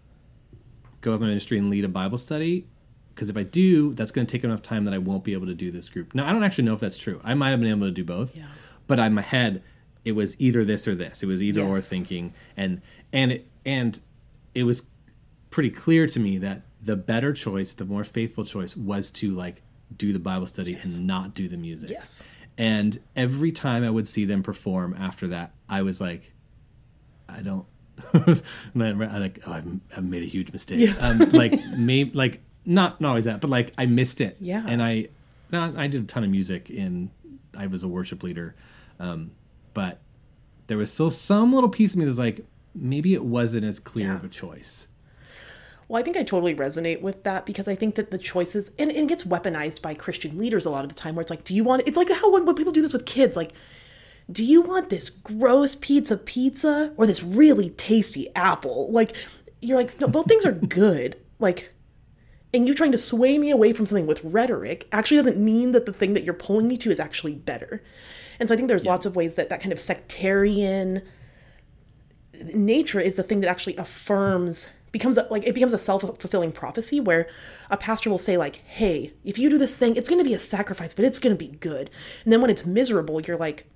go 1.03 1.13
with 1.13 1.21
my 1.21 1.27
ministry 1.29 1.59
and 1.59 1.71
lead 1.71 1.85
a 1.85 1.89
bible 1.89 2.19
study 2.19 2.67
because 3.15 3.29
if 3.31 3.37
i 3.37 3.43
do 3.43 3.93
that's 3.95 4.11
going 4.11 4.27
to 4.27 4.31
take 4.33 4.45
enough 4.45 4.63
time 4.63 4.85
that 4.85 4.95
i 4.95 4.99
won't 4.99 5.25
be 5.25 5.33
able 5.33 5.47
to 5.47 5.55
do 5.55 5.71
this 5.71 5.89
group 5.89 6.15
now 6.15 6.27
i 6.29 6.33
don't 6.33 6.43
actually 6.43 6.65
know 6.65 6.75
if 6.75 6.81
that's 6.81 6.97
true 6.97 7.21
i 7.25 7.35
might 7.35 7.51
have 7.51 7.61
been 7.61 7.69
able 7.71 7.87
to 7.87 7.93
do 7.93 8.05
both 8.05 8.35
Yeah. 8.35 8.47
but 8.87 8.99
in 8.99 9.13
my 9.15 9.23
head 9.23 9.63
it 10.05 10.13
was 10.13 10.41
either 10.41 10.65
this 10.65 10.89
or 10.89 10.95
this. 10.95 11.23
It 11.23 11.27
was 11.27 11.43
either 11.43 11.63
or 11.63 11.81
thinking. 11.81 12.33
And 12.57 12.81
and 13.13 13.33
it, 13.33 13.47
and 13.65 14.01
it 14.55 14.65
was 14.65 14.89
pretty 15.51 15.71
clear 15.71 16.07
to 16.07 16.21
me 16.21 16.39
that 16.39 16.63
the 16.83 16.97
better 16.97 17.33
choice 17.33 17.73
the 17.73 17.85
more 17.85 18.05
faithful 18.05 18.45
choice 18.45 18.77
was 18.77 19.11
to 19.11 19.35
like 19.35 19.63
do 19.95 20.13
the 20.13 20.19
bible 20.19 20.47
study 20.47 20.79
and 20.83 21.07
not 21.07 21.35
do 21.35 21.49
the 21.49 21.57
music. 21.57 21.91
Yes. 21.91 22.23
and 22.57 22.99
every 23.17 23.53
time 23.53 23.83
i 23.85 23.91
would 23.91 24.07
see 24.07 24.25
them 24.25 24.43
perform 24.43 24.95
after 24.99 25.29
that 25.29 25.53
i 25.69 25.83
was 25.83 26.01
like 26.01 26.33
i 27.29 27.41
don't 27.41 27.67
I 28.15 29.19
like 29.19 29.41
oh 29.47 29.53
I've, 29.53 29.67
I've 29.95 30.05
made 30.05 30.23
a 30.23 30.27
huge 30.27 30.53
mistake. 30.53 30.81
Yes. 30.81 30.99
um, 31.03 31.19
like 31.33 31.53
maybe 31.77 32.13
like 32.13 32.41
not 32.65 32.99
not 33.01 33.11
always 33.11 33.25
that 33.25 33.41
but 33.43 33.51
like 33.51 33.75
i 33.77 33.85
missed 33.87 34.21
it. 34.23 34.37
Yeah. 34.41 34.65
and 34.67 34.83
i 34.83 35.09
no, 35.53 35.75
i 35.77 35.87
did 35.87 36.03
a 36.05 36.07
ton 36.07 36.25
of 36.25 36.31
music 36.31 36.71
in 36.71 37.11
i 37.57 37.67
was 37.67 37.83
a 37.83 37.89
worship 37.89 38.23
leader 38.23 38.55
um, 39.01 39.33
but 39.75 39.99
there 40.67 40.79
was 40.79 40.93
still 40.93 41.11
some 41.11 41.53
little 41.53 41.69
piece 41.71 41.93
of 41.95 41.99
me 41.99 42.05
that's 42.05 42.19
like 42.19 42.45
maybe 42.75 43.15
it 43.15 43.25
wasn't 43.25 43.65
as 43.65 43.81
clear 43.81 44.09
Yeah. 44.09 44.17
of 44.17 44.25
a 44.25 44.29
choice 44.29 44.87
Well, 45.89 46.01
I 46.01 46.05
think 46.05 46.17
I 46.17 46.23
totally 46.23 46.55
resonate 46.55 47.01
with 47.03 47.25
that 47.25 47.47
because 47.47 47.67
I 47.67 47.75
think 47.75 47.97
that 47.97 48.13
the 48.13 48.19
choices, 48.19 48.71
and, 48.79 48.91
and 48.91 49.01
it 49.01 49.09
gets 49.09 49.25
weaponized 49.25 49.83
by 49.83 49.95
Christian 49.95 50.39
leaders 50.39 50.65
a 50.65 50.71
lot 50.71 50.85
of 50.85 50.89
the 50.89 50.95
time, 50.95 51.17
where 51.17 51.23
it's 51.23 51.31
like, 51.31 51.43
do 51.43 51.53
you 51.53 51.65
want, 51.65 51.83
it's 51.89 51.97
like 51.97 52.09
how 52.11 52.31
when, 52.33 52.47
when 52.47 52.55
people 52.55 52.73
do 52.73 52.81
this 52.81 52.93
with 52.93 53.07
kids, 53.07 53.37
like, 53.37 53.53
do 54.31 54.45
you 54.45 54.61
want 54.63 54.89
this 54.91 55.11
gross 55.11 55.75
pizza 55.75 56.17
pizza 56.17 56.93
or 56.97 57.07
this 57.09 57.25
really 57.25 57.71
tasty 57.71 58.29
apple? 58.37 58.93
Like, 58.93 59.17
you're 59.61 59.77
like, 59.77 60.01
no, 60.01 60.07
both 60.07 60.27
things 60.27 60.47
are 60.47 60.53
good. 60.81 61.17
Like, 61.41 61.73
and 62.55 62.69
you 62.69 62.75
trying 62.77 62.93
to 62.93 62.99
sway 62.99 63.37
me 63.39 63.51
away 63.51 63.73
from 63.73 63.87
something 63.87 64.07
with 64.07 64.23
rhetoric 64.23 64.87
actually 64.93 65.17
doesn't 65.17 65.45
mean 65.45 65.73
that 65.73 65.87
the 65.87 65.93
thing 65.93 66.15
that 66.15 66.23
you're 66.23 66.35
pulling 66.35 66.69
me 66.69 66.77
to 66.79 66.91
is 66.93 67.01
actually 67.01 67.35
better. 67.35 67.83
And 68.41 68.49
so 68.49 68.55
I 68.55 68.57
think 68.57 68.69
there's 68.69 68.87
lots 68.87 69.07
of 69.07 69.15
ways 69.15 69.37
that 69.37 69.51
that 69.51 69.61
kind 69.61 69.73
of 69.73 69.79
sectarian 69.79 71.03
nature 72.55 72.99
is 72.99 73.15
the 73.15 73.23
thing 73.23 73.43
that 73.43 73.49
actually 73.49 73.77
affirms 73.77 74.73
becomes 74.93 75.19
a, 75.19 75.27
like 75.31 75.47
it 75.47 75.55
becomes 75.55 75.75
a 75.75 75.79
self-fulfilling 75.79 76.51
prophecy 76.51 76.99
where 76.99 77.29
a 77.71 77.77
pastor 77.77 78.09
will 78.11 78.19
say 78.19 78.37
like 78.39 78.57
hey 78.67 79.13
if 79.25 79.39
you 79.39 79.51
do 79.51 79.59
this 79.59 79.77
thing 79.77 79.95
it's 79.95 80.09
going 80.09 80.19
to 80.19 80.29
be 80.29 80.35
a 80.35 80.39
sacrifice 80.39 80.95
but 80.95 81.05
it's 81.05 81.19
going 81.19 81.37
to 81.37 81.39
be 81.39 81.55
good. 81.59 81.91
And 82.25 82.33
then 82.33 82.41
when 82.41 82.51
it's 82.51 82.65
miserable 82.65 83.21
you're 83.21 83.37
like 83.37 83.67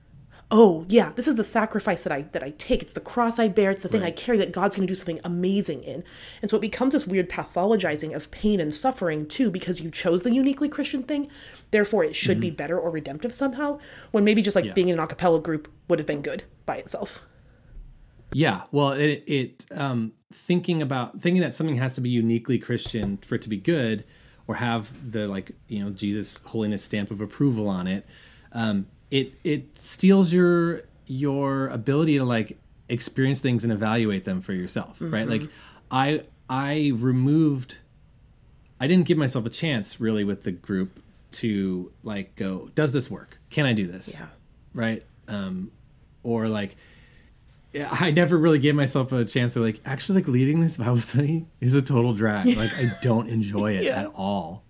oh 0.57 0.87
yeah 0.89 1.11
this 1.17 1.27
is 1.27 1.35
the 1.35 1.43
sacrifice 1.43 2.05
that 2.05 2.13
i 2.13 2.23
that 2.33 2.43
i 2.43 2.51
take. 2.59 2.81
It's 2.81 2.93
the 2.93 3.01
cross 3.01 3.41
i 3.41 3.49
bear. 3.49 3.73
It's 3.73 3.83
the 3.83 3.89
thing 3.89 4.05
i 4.05 4.13
carry 4.13 4.39
that 4.39 4.53
god's 4.53 4.77
going 4.77 4.87
to 4.87 4.91
do 4.91 4.95
something 4.95 5.19
amazing 5.25 5.83
in. 5.83 6.05
And 6.41 6.49
so 6.49 6.57
it 6.57 6.61
becomes 6.61 6.93
this 6.93 7.07
weird 7.09 7.29
pathologizing 7.29 8.15
of 8.15 8.31
pain 8.31 8.61
and 8.61 8.73
suffering 8.73 9.27
too 9.27 9.51
because 9.51 9.81
you 9.81 9.91
chose 9.91 10.23
the 10.23 10.33
uniquely 10.33 10.69
christian 10.69 11.03
thing. 11.03 11.29
Therefore 11.73 12.05
it 12.05 12.15
should 12.15 12.39
be 12.41 12.51
better 12.53 12.79
or 12.79 12.91
redemptive 12.91 13.35
somehow 13.35 13.81
when 14.13 14.25
maybe 14.25 14.43
just 14.43 14.55
like 14.55 14.65
Yeah. 14.65 14.73
being 14.75 14.89
in 14.89 14.99
an 14.99 15.05
a 15.05 15.07
cappella 15.09 15.41
group 15.41 15.69
would 15.89 15.99
have 15.99 16.07
been 16.07 16.23
good 16.23 16.45
by 16.67 16.77
itself. 16.77 17.23
Yeah, 18.33 18.63
well, 18.73 18.93
it 18.93 19.23
it 19.27 19.67
um, 19.73 20.13
thinking 20.33 20.83
about 20.83 21.21
thinking 21.21 21.43
that 21.43 21.55
something 21.55 21.77
has 21.77 21.95
to 21.95 22.01
be 22.01 22.11
uniquely 22.11 22.59
Christian 22.59 23.17
for 23.19 23.37
it 23.37 23.43
to 23.43 23.49
be 23.49 23.57
good, 23.57 24.05
or 24.49 24.57
have 24.57 25.13
the 25.13 25.29
like 25.29 25.53
you 25.69 25.83
know 25.83 25.91
Jesus 25.91 26.39
holiness 26.45 26.83
stamp 26.83 27.11
of 27.11 27.21
approval 27.21 27.69
on 27.69 27.87
it. 27.87 28.07
Um, 28.53 28.87
it 29.15 29.33
it 29.45 29.77
steals 29.79 30.33
your 30.33 30.83
your 31.07 31.69
ability 31.69 32.19
to 32.19 32.25
like 32.25 32.59
experience 32.89 33.41
things 33.41 33.63
and 33.65 33.73
evaluate 33.73 34.25
them 34.25 34.41
for 34.41 34.53
yourself, 34.53 34.97
right? 35.01 35.29
Like 35.29 35.43
I 35.91 36.23
I 36.51 36.93
removed 36.97 37.79
I 38.81 38.87
didn't 38.89 39.07
give 39.07 39.17
myself 39.17 39.47
a 39.47 39.51
chance 39.51 40.01
really 40.01 40.25
with 40.25 40.43
the 40.43 40.51
group 40.53 41.01
to 41.33 41.93
like 42.03 42.35
go, 42.37 42.69
does 42.75 42.93
this 42.93 43.11
work? 43.11 43.39
Can 43.51 43.67
I 43.67 43.73
do 43.73 43.87
this? 43.87 44.19
Yeah. 44.19 44.27
Right. 44.75 45.03
Um, 45.29 45.71
or 46.25 46.49
like, 46.49 46.77
I 47.75 48.11
never 48.11 48.37
really 48.37 48.59
gave 48.59 48.75
myself 48.75 49.13
a 49.13 49.25
chance 49.25 49.55
to 49.55 49.61
like 49.61 49.81
actually 49.85 50.21
like 50.21 50.29
leading 50.29 50.61
this 50.61 50.77
Bible 50.77 50.99
study 50.99 51.47
is 51.61 51.75
a 51.75 51.83
total 51.83 52.15
drag. 52.15 52.47
Like 52.57 52.73
I 52.75 52.91
don't 53.01 53.29
enjoy 53.29 53.77
it 53.77 53.85
Yeah. 53.91 54.03
at 54.03 54.07
all. 54.15 54.64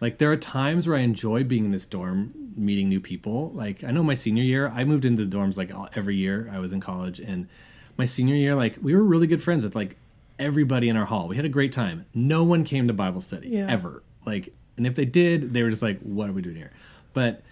Like 0.00 0.18
there 0.18 0.30
are 0.30 0.36
times 0.36 0.86
where 0.86 0.96
I 0.96 1.00
enjoy 1.00 1.44
being 1.44 1.64
in 1.64 1.70
this 1.70 1.86
dorm, 1.86 2.32
meeting 2.56 2.88
new 2.88 3.00
people. 3.00 3.50
Like 3.54 3.82
I 3.84 3.90
know 3.90 4.02
my 4.02 4.14
senior 4.14 4.42
year, 4.42 4.68
I 4.68 4.84
moved 4.84 5.04
into 5.04 5.24
the 5.24 5.36
dorms 5.36 5.56
like 5.56 5.72
all- 5.74 5.88
every 5.94 6.16
year 6.16 6.50
I 6.52 6.58
was 6.58 6.72
in 6.72 6.80
college, 6.80 7.18
and 7.20 7.48
my 7.96 8.04
senior 8.04 8.34
year, 8.34 8.54
like 8.54 8.76
we 8.82 8.94
were 8.94 9.02
really 9.02 9.26
good 9.26 9.42
friends 9.42 9.64
with 9.64 9.74
like 9.74 9.96
everybody 10.38 10.88
in 10.90 10.96
our 10.96 11.06
hall. 11.06 11.28
We 11.28 11.36
had 11.36 11.46
a 11.46 11.50
great 11.50 11.72
time. 11.72 12.04
No 12.14 12.44
one 12.44 12.62
came 12.64 12.86
to 12.88 12.92
Bible 12.92 13.20
study 13.22 13.48
Yeah. 13.48 13.66
ever. 13.70 14.02
Like, 14.26 14.52
and 14.76 14.86
if 14.86 14.94
they 14.96 15.06
did, 15.06 15.54
they 15.54 15.62
were 15.62 15.70
just 15.70 15.82
like, 15.82 15.98
"What 16.00 16.28
are 16.28 16.32
we 16.32 16.42
doing 16.42 16.56
here?" 16.56 16.72
But 17.14 17.42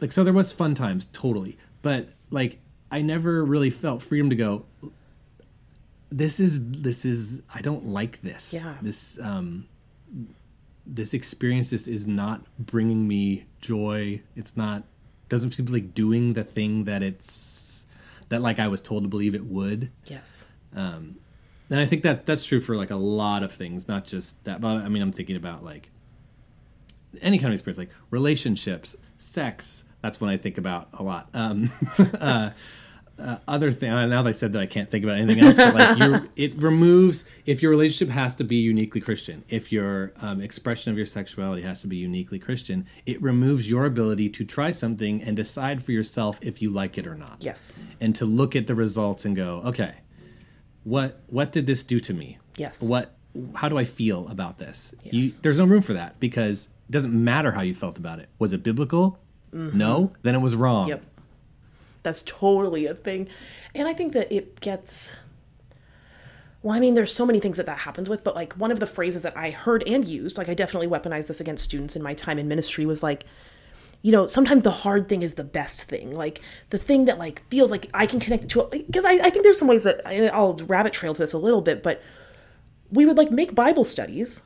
like, 0.00 0.12
so 0.12 0.22
there 0.24 0.34
was 0.34 0.52
fun 0.52 0.74
times, 0.74 1.06
totally. 1.06 1.56
But 1.80 2.08
like, 2.30 2.58
I 2.90 3.00
never 3.00 3.42
really 3.44 3.70
felt 3.70 4.02
freedom 4.02 4.28
to 4.28 4.36
go. 4.36 4.66
This 6.10 6.38
is 6.40 6.62
this 6.82 7.04
is 7.04 7.40
I 7.54 7.60
don't 7.62 7.86
like 7.86 8.20
this. 8.20 8.52
Yeah. 8.52 8.74
This 8.82 9.18
um 9.20 9.66
this 10.86 11.14
experience 11.14 11.70
just 11.70 11.88
is 11.88 12.06
not 12.06 12.42
bringing 12.58 13.08
me 13.08 13.46
joy. 13.60 14.22
It's 14.36 14.56
not 14.56 14.84
doesn't 15.28 15.52
seem 15.52 15.66
like 15.66 15.94
doing 15.94 16.34
the 16.34 16.44
thing 16.44 16.84
that 16.84 17.02
it's 17.02 17.86
that 18.28 18.42
like 18.42 18.58
I 18.58 18.68
was 18.68 18.80
told 18.80 19.02
to 19.04 19.08
believe 19.08 19.34
it 19.34 19.44
would. 19.44 19.90
yes 20.06 20.46
Um, 20.74 21.16
And 21.70 21.80
I 21.80 21.86
think 21.86 22.02
that 22.02 22.26
that's 22.26 22.44
true 22.44 22.60
for 22.60 22.76
like 22.76 22.90
a 22.90 22.96
lot 22.96 23.42
of 23.42 23.50
things, 23.52 23.88
not 23.88 24.04
just 24.04 24.42
that. 24.44 24.60
But 24.60 24.76
I 24.76 24.88
mean, 24.88 25.02
I'm 25.02 25.12
thinking 25.12 25.36
about 25.36 25.64
like 25.64 25.90
any 27.22 27.38
kind 27.38 27.48
of 27.48 27.54
experience, 27.54 27.78
like 27.78 27.90
relationships, 28.10 28.96
sex. 29.16 29.84
That's 30.02 30.20
when 30.20 30.28
I 30.28 30.36
think 30.36 30.58
about 30.58 30.88
a 30.92 31.02
lot. 31.02 31.30
Um, 31.32 31.72
uh, 32.20 32.50
uh, 33.18 33.36
other 33.46 33.70
thing. 33.70 33.90
Now 33.90 34.22
that 34.22 34.28
I 34.28 34.32
said 34.32 34.52
that, 34.52 34.62
I 34.62 34.66
can't 34.66 34.90
think 34.90 35.04
about 35.04 35.18
anything 35.18 35.44
else. 35.44 35.56
But 35.56 35.74
like, 35.74 35.98
you, 36.02 36.30
it 36.36 36.54
removes 36.56 37.24
if 37.46 37.62
your 37.62 37.70
relationship 37.70 38.12
has 38.12 38.34
to 38.36 38.44
be 38.44 38.56
uniquely 38.56 39.00
Christian, 39.00 39.44
if 39.48 39.70
your 39.72 40.12
um, 40.20 40.40
expression 40.40 40.90
of 40.90 40.96
your 40.96 41.06
sexuality 41.06 41.62
has 41.62 41.80
to 41.82 41.86
be 41.86 41.96
uniquely 41.96 42.38
Christian, 42.38 42.86
it 43.06 43.20
removes 43.22 43.68
your 43.70 43.84
ability 43.84 44.28
to 44.30 44.44
try 44.44 44.70
something 44.70 45.22
and 45.22 45.36
decide 45.36 45.82
for 45.82 45.92
yourself 45.92 46.38
if 46.42 46.60
you 46.60 46.70
like 46.70 46.98
it 46.98 47.06
or 47.06 47.14
not 47.14 47.36
yes 47.40 47.74
and 48.00 48.14
to 48.16 48.24
look 48.24 48.56
at 48.56 48.66
the 48.66 48.74
results 48.74 49.24
and 49.24 49.36
go, 49.36 49.62
okay, 49.64 49.94
what 50.82 51.22
what 51.26 51.52
did 51.52 51.66
this 51.66 51.82
do 51.82 52.00
to 52.00 52.14
me? 52.14 52.38
Yes. 52.56 52.82
What 52.82 53.16
how 53.54 53.68
do 53.68 53.78
I 53.78 53.84
feel 53.84 54.28
about 54.28 54.58
this? 54.58 54.94
You, 55.02 55.30
there's 55.42 55.58
no 55.58 55.64
room 55.64 55.82
for 55.82 55.94
that 55.94 56.20
because 56.20 56.68
it 56.88 56.92
doesn't 56.92 57.12
matter 57.12 57.52
how 57.52 57.62
you 57.62 57.74
felt 57.74 57.98
about 57.98 58.18
it. 58.18 58.28
Was 58.38 58.52
it 58.52 58.62
biblical? 58.62 59.18
No, 59.52 60.12
then 60.22 60.34
it 60.34 60.40
was 60.40 60.56
wrong. 60.56 60.88
Yep. 60.88 61.04
That's 62.04 62.22
totally 62.22 62.86
a 62.86 62.94
thing. 62.94 63.28
And 63.74 63.88
I 63.88 63.92
think 63.92 64.12
that 64.12 64.30
it 64.30 64.60
gets 64.60 65.16
well, 66.62 66.74
I 66.74 66.80
mean, 66.80 66.94
there's 66.94 67.12
so 67.12 67.26
many 67.26 67.40
things 67.40 67.58
that 67.58 67.66
that 67.66 67.80
happens 67.80 68.08
with, 68.08 68.24
but 68.24 68.34
like 68.34 68.54
one 68.54 68.70
of 68.70 68.80
the 68.80 68.86
phrases 68.86 69.20
that 69.20 69.36
I 69.36 69.50
heard 69.50 69.82
and 69.86 70.08
used, 70.08 70.38
like 70.38 70.48
I 70.48 70.54
definitely 70.54 70.88
weaponized 70.88 71.28
this 71.28 71.38
against 71.38 71.62
students 71.62 71.94
in 71.94 72.02
my 72.02 72.14
time 72.14 72.38
in 72.38 72.48
ministry, 72.48 72.86
was 72.86 73.02
like, 73.02 73.24
you 74.00 74.10
know, 74.10 74.26
sometimes 74.26 74.62
the 74.62 74.70
hard 74.70 75.06
thing 75.06 75.20
is 75.20 75.34
the 75.34 75.44
best 75.44 75.82
thing. 75.82 76.10
Like 76.10 76.40
the 76.70 76.78
thing 76.78 77.04
that 77.04 77.18
like 77.18 77.42
feels 77.50 77.70
like 77.70 77.90
I 77.92 78.06
can 78.06 78.18
connect 78.18 78.48
to. 78.50 78.66
Because 78.70 79.04
I, 79.04 79.12
I 79.12 79.28
think 79.28 79.44
there's 79.44 79.58
some 79.58 79.68
ways 79.68 79.82
that 79.82 80.00
I'll 80.32 80.54
rabbit 80.66 80.94
trail 80.94 81.12
to 81.12 81.20
this 81.20 81.34
a 81.34 81.38
little 81.38 81.60
bit, 81.60 81.82
but 81.82 82.02
we 82.90 83.04
would 83.04 83.18
like 83.18 83.30
make 83.30 83.54
Bible 83.54 83.84
studies 83.84 84.40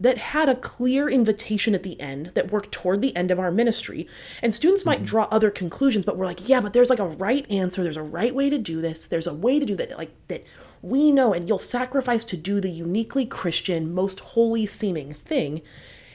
that 0.00 0.18
had 0.18 0.48
a 0.48 0.54
clear 0.54 1.08
invitation 1.08 1.74
at 1.74 1.82
the 1.82 2.00
end 2.00 2.32
that 2.34 2.52
worked 2.52 2.72
toward 2.72 3.02
the 3.02 3.14
end 3.16 3.30
of 3.30 3.38
our 3.38 3.50
ministry. 3.50 4.06
And 4.42 4.54
students 4.54 4.84
might 4.84 4.98
mm-hmm. 4.98 5.06
draw 5.06 5.28
other 5.30 5.50
conclusions, 5.50 6.04
but 6.04 6.16
we're 6.16 6.26
like, 6.26 6.48
yeah, 6.48 6.60
but 6.60 6.72
there's 6.72 6.90
like 6.90 6.98
a 6.98 7.08
right 7.08 7.50
answer. 7.50 7.82
There's 7.82 7.96
a 7.96 8.02
right 8.02 8.34
way 8.34 8.50
to 8.50 8.58
do 8.58 8.80
this. 8.80 9.06
There's 9.06 9.26
a 9.26 9.34
way 9.34 9.58
to 9.58 9.66
do 9.66 9.76
that, 9.76 9.96
like 9.98 10.12
that 10.28 10.44
we 10.82 11.10
know, 11.10 11.32
and 11.32 11.48
you'll 11.48 11.58
sacrifice 11.58 12.24
to 12.26 12.36
do 12.36 12.60
the 12.60 12.70
uniquely 12.70 13.26
Christian, 13.26 13.92
most 13.92 14.20
holy 14.20 14.66
seeming 14.66 15.12
thing 15.12 15.62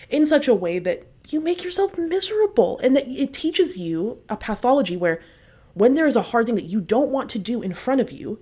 in 0.09 0.25
such 0.25 0.47
a 0.47 0.55
way 0.55 0.79
that 0.79 1.03
you 1.29 1.41
make 1.41 1.63
yourself 1.63 1.97
miserable 1.97 2.79
and 2.79 2.95
that 2.95 3.07
it 3.07 3.33
teaches 3.33 3.77
you 3.77 4.21
a 4.29 4.37
pathology 4.37 4.95
where 4.95 5.21
when 5.73 5.95
there 5.95 6.05
is 6.05 6.15
a 6.15 6.21
hard 6.21 6.45
thing 6.45 6.55
that 6.55 6.65
you 6.65 6.79
don't 6.79 7.09
want 7.09 7.29
to 7.31 7.39
do 7.39 7.61
in 7.61 7.73
front 7.73 7.99
of 7.99 8.11
you, 8.11 8.39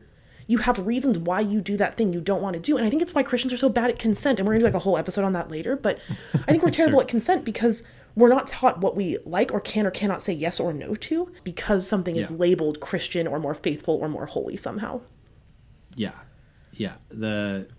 you 0.51 0.57
have 0.57 0.85
reasons 0.85 1.17
why 1.17 1.39
you 1.39 1.61
do 1.61 1.77
that 1.77 1.95
thing 1.95 2.11
you 2.11 2.19
don't 2.19 2.41
want 2.41 2.57
to 2.57 2.61
do. 2.61 2.75
And 2.75 2.85
I 2.85 2.89
think 2.89 3.01
it's 3.01 3.13
why 3.13 3.23
Christians 3.23 3.53
are 3.53 3.57
so 3.57 3.69
bad 3.69 3.89
at 3.89 3.97
consent. 3.97 4.37
And 4.37 4.45
we're 4.45 4.55
gonna 4.55 4.59
do 4.59 4.65
like 4.65 4.73
a 4.73 4.79
whole 4.79 4.97
episode 4.97 5.23
on 5.23 5.31
that 5.31 5.49
later. 5.49 5.77
But 5.77 5.97
I 6.33 6.51
think 6.51 6.61
we're 6.61 6.69
terrible 6.71 6.99
at 6.99 7.07
consent 7.07 7.45
because 7.45 7.83
we're 8.15 8.27
not 8.27 8.47
taught 8.47 8.81
what 8.81 8.93
we 8.93 9.17
like 9.25 9.53
or 9.53 9.61
can 9.61 9.85
or 9.85 9.91
cannot 9.91 10.21
say 10.21 10.33
yes 10.33 10.59
or 10.59 10.73
no 10.73 10.93
to 10.93 11.31
because 11.45 11.87
something 11.87 12.17
is 12.17 12.31
labeled 12.31 12.81
Christian 12.81 13.27
or 13.27 13.39
more 13.39 13.55
faithful 13.55 13.95
or 13.95 14.09
more 14.09 14.25
holy 14.25 14.57
somehow. 14.57 14.99
Yeah. 15.95 16.15
Yeah. 16.73 16.95
The 17.07 17.69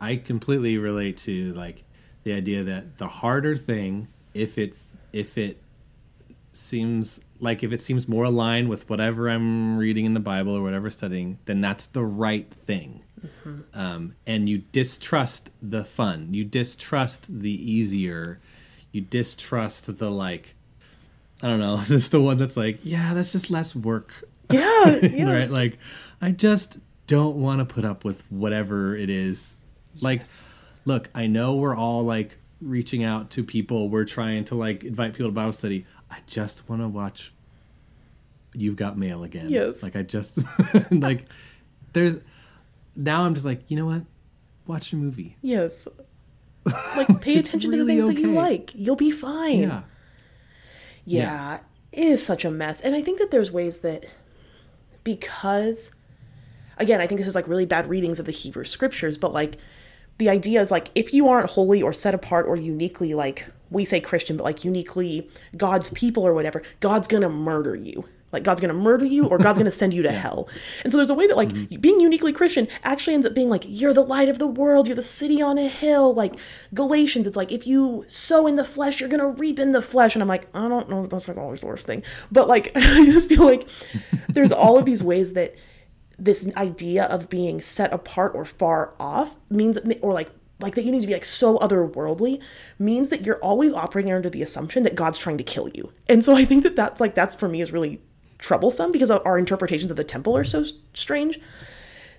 I 0.00 0.16
completely 0.16 0.76
relate 0.76 1.18
to 1.18 1.52
like 1.52 1.84
the 2.24 2.32
idea 2.32 2.64
that 2.64 2.98
the 2.98 3.06
harder 3.06 3.56
thing 3.56 4.08
if 4.34 4.58
it 4.58 4.76
if 5.12 5.38
it 5.38 5.62
seems 6.50 7.20
like 7.40 7.62
if 7.62 7.72
it 7.72 7.80
seems 7.82 8.08
more 8.08 8.24
aligned 8.24 8.68
with 8.68 8.88
whatever 8.90 9.28
I'm 9.28 9.76
reading 9.78 10.04
in 10.04 10.14
the 10.14 10.20
Bible 10.20 10.54
or 10.56 10.62
whatever 10.62 10.90
studying, 10.90 11.38
then 11.44 11.60
that's 11.60 11.86
the 11.86 12.04
right 12.04 12.52
thing. 12.52 13.02
Um, 13.74 14.14
and 14.26 14.48
you 14.48 14.58
distrust 14.72 15.50
the 15.60 15.84
fun. 15.84 16.34
You 16.34 16.44
distrust 16.44 17.40
the 17.40 17.50
easier. 17.50 18.40
You 18.92 19.00
distrust 19.00 19.98
the 19.98 20.10
like. 20.10 20.54
I 21.42 21.48
don't 21.48 21.58
know. 21.60 21.76
This 21.88 21.90
is 22.04 22.10
the 22.10 22.20
one 22.20 22.36
that's 22.36 22.56
like, 22.56 22.78
yeah, 22.84 23.14
that's 23.14 23.32
just 23.32 23.50
less 23.50 23.74
work 23.74 24.24
Yeah. 24.50 24.86
yes. 25.02 25.28
right? 25.28 25.50
Like, 25.50 25.78
I 26.22 26.30
just 26.30 26.78
don't 27.06 27.36
want 27.36 27.58
to 27.60 27.64
put 27.64 27.84
up 27.84 28.04
with 28.04 28.22
whatever 28.30 28.96
it 28.96 29.10
is. 29.10 29.56
Like, 30.00 30.20
Yes. 30.20 30.42
look, 30.84 31.10
I 31.14 31.26
know 31.26 31.56
we're 31.56 31.76
all 31.76 32.02
like 32.04 32.36
reaching 32.60 33.02
out 33.04 33.30
to 33.32 33.42
people. 33.44 33.88
We're 33.88 34.04
trying 34.04 34.44
to 34.46 34.54
like 34.54 34.84
invite 34.84 35.12
people 35.14 35.28
to 35.28 35.32
Bible 35.34 35.52
study. 35.52 35.86
I 36.10 36.18
just 36.26 36.68
want 36.68 36.82
to 36.82 36.88
watch. 36.88 37.32
You've 38.54 38.76
got 38.76 38.96
mail 38.96 39.24
again. 39.24 39.48
Yes. 39.48 39.82
Like 39.82 39.96
I 39.96 40.02
just 40.02 40.38
like 40.90 41.26
there's 41.92 42.18
now 42.96 43.24
I'm 43.24 43.34
just 43.34 43.46
like 43.46 43.70
you 43.70 43.76
know 43.76 43.86
what, 43.86 44.02
watch 44.66 44.92
a 44.92 44.96
movie. 44.96 45.36
Yes. 45.42 45.88
Like 46.96 47.22
pay 47.22 47.38
attention 47.38 47.70
really 47.70 47.78
to 47.80 48.02
the 48.02 48.08
things 48.08 48.14
that 48.14 48.20
you 48.20 48.34
like. 48.34 48.72
You'll 48.74 48.96
be 48.96 49.10
fine. 49.10 49.60
Yeah. 49.60 49.82
Yeah, 51.06 51.60
it 51.92 51.98
is 51.98 52.24
such 52.24 52.44
a 52.44 52.50
mess. 52.50 52.82
And 52.82 52.94
I 52.94 53.00
think 53.00 53.18
that 53.20 53.30
there's 53.30 53.50
ways 53.50 53.78
that 53.78 54.04
because 55.04 55.94
again, 56.76 57.00
I 57.00 57.06
think 57.06 57.18
this 57.18 57.28
is 57.28 57.34
like 57.34 57.48
really 57.48 57.64
bad 57.64 57.88
readings 57.88 58.18
of 58.18 58.26
the 58.26 58.32
Hebrew 58.32 58.64
scriptures, 58.64 59.16
but 59.16 59.32
like 59.32 59.56
the 60.18 60.28
idea 60.28 60.60
is 60.60 60.70
like 60.70 60.90
if 60.94 61.14
you 61.14 61.28
aren't 61.28 61.50
holy 61.50 61.80
or 61.80 61.92
set 61.92 62.14
apart 62.14 62.46
or 62.46 62.56
uniquely 62.56 63.14
like 63.14 63.46
we 63.70 63.84
say 63.84 64.00
Christian, 64.00 64.36
but 64.36 64.44
like 64.44 64.64
uniquely 64.64 65.30
God's 65.56 65.90
people 65.90 66.26
or 66.26 66.34
whatever, 66.34 66.62
God's 66.80 67.08
gonna 67.08 67.28
murder 67.28 67.74
you. 67.74 68.04
Like 68.32 68.42
God's 68.42 68.60
to 68.60 68.74
murder 68.74 69.06
you 69.06 69.26
or 69.26 69.38
God's 69.38 69.58
to 69.58 69.70
send 69.70 69.94
you 69.94 70.02
to 70.02 70.12
hell. 70.12 70.48
And 70.84 70.92
so 70.92 70.98
there's 70.98 71.10
a 71.10 71.14
way 71.14 71.26
that 71.26 71.36
like 71.36 71.48
Mm-hmm. 71.48 71.80
being 71.80 71.98
uniquely 71.98 72.32
Christian 72.32 72.68
actually 72.84 73.14
ends 73.14 73.26
up 73.26 73.34
being 73.34 73.48
like 73.48 73.64
you're 73.66 73.94
the 73.94 74.02
light 74.02 74.28
of 74.28 74.38
the 74.38 74.46
world, 74.46 74.86
you're 74.86 74.96
the 74.96 75.02
city 75.02 75.40
on 75.40 75.56
a 75.56 75.66
hill. 75.66 76.12
Like 76.12 76.34
Galatians, 76.74 77.26
it's 77.26 77.36
like 77.36 77.50
if 77.50 77.66
you 77.66 78.04
sow 78.06 78.46
in 78.46 78.56
the 78.56 78.64
flesh, 78.64 79.00
you're 79.00 79.08
to 79.20 79.26
reap 79.26 79.58
in 79.58 79.72
the 79.72 79.80
flesh. 79.80 80.14
And 80.14 80.22
I'm 80.22 80.28
like, 80.28 80.46
I 80.54 80.68
don't 80.68 80.90
know, 80.90 81.06
that's 81.06 81.26
like 81.26 81.38
always 81.38 81.62
the 81.62 81.68
worst 81.68 81.86
thing. 81.86 82.02
But 82.30 82.48
like 82.48 82.70
I 82.76 83.06
just 83.06 83.30
feel 83.30 83.44
like 83.44 83.68
there's 84.28 84.52
all 84.52 84.76
of 84.78 84.84
these 84.84 85.02
ways 85.02 85.32
that 85.32 85.54
this 86.18 86.50
idea 86.56 87.04
of 87.04 87.30
being 87.30 87.60
set 87.60 87.92
apart 87.94 88.32
or 88.34 88.44
far 88.44 88.94
off 89.00 89.36
means 89.48 89.78
or 90.02 90.12
like 90.12 90.30
like 90.60 90.74
that 90.74 90.84
you 90.84 90.92
need 90.92 91.02
to 91.02 91.06
be 91.06 91.12
like 91.12 91.24
so 91.24 91.56
otherworldly 91.58 92.40
means 92.78 93.10
that 93.10 93.24
you're 93.24 93.38
always 93.38 93.72
operating 93.72 94.12
under 94.12 94.30
the 94.30 94.42
assumption 94.42 94.82
that 94.82 94.94
God's 94.94 95.18
trying 95.18 95.38
to 95.38 95.44
kill 95.44 95.68
you. 95.68 95.92
And 96.08 96.24
so 96.24 96.34
I 96.34 96.44
think 96.44 96.64
that 96.64 96.76
that's 96.76 97.00
like 97.00 97.14
that's 97.14 97.34
for 97.34 97.48
me 97.48 97.60
is 97.60 97.72
really 97.72 98.00
troublesome 98.38 98.92
because 98.92 99.10
our 99.10 99.38
interpretations 99.38 99.90
of 99.90 99.96
the 99.96 100.04
temple 100.04 100.36
are 100.36 100.44
so 100.44 100.64
strange 100.94 101.40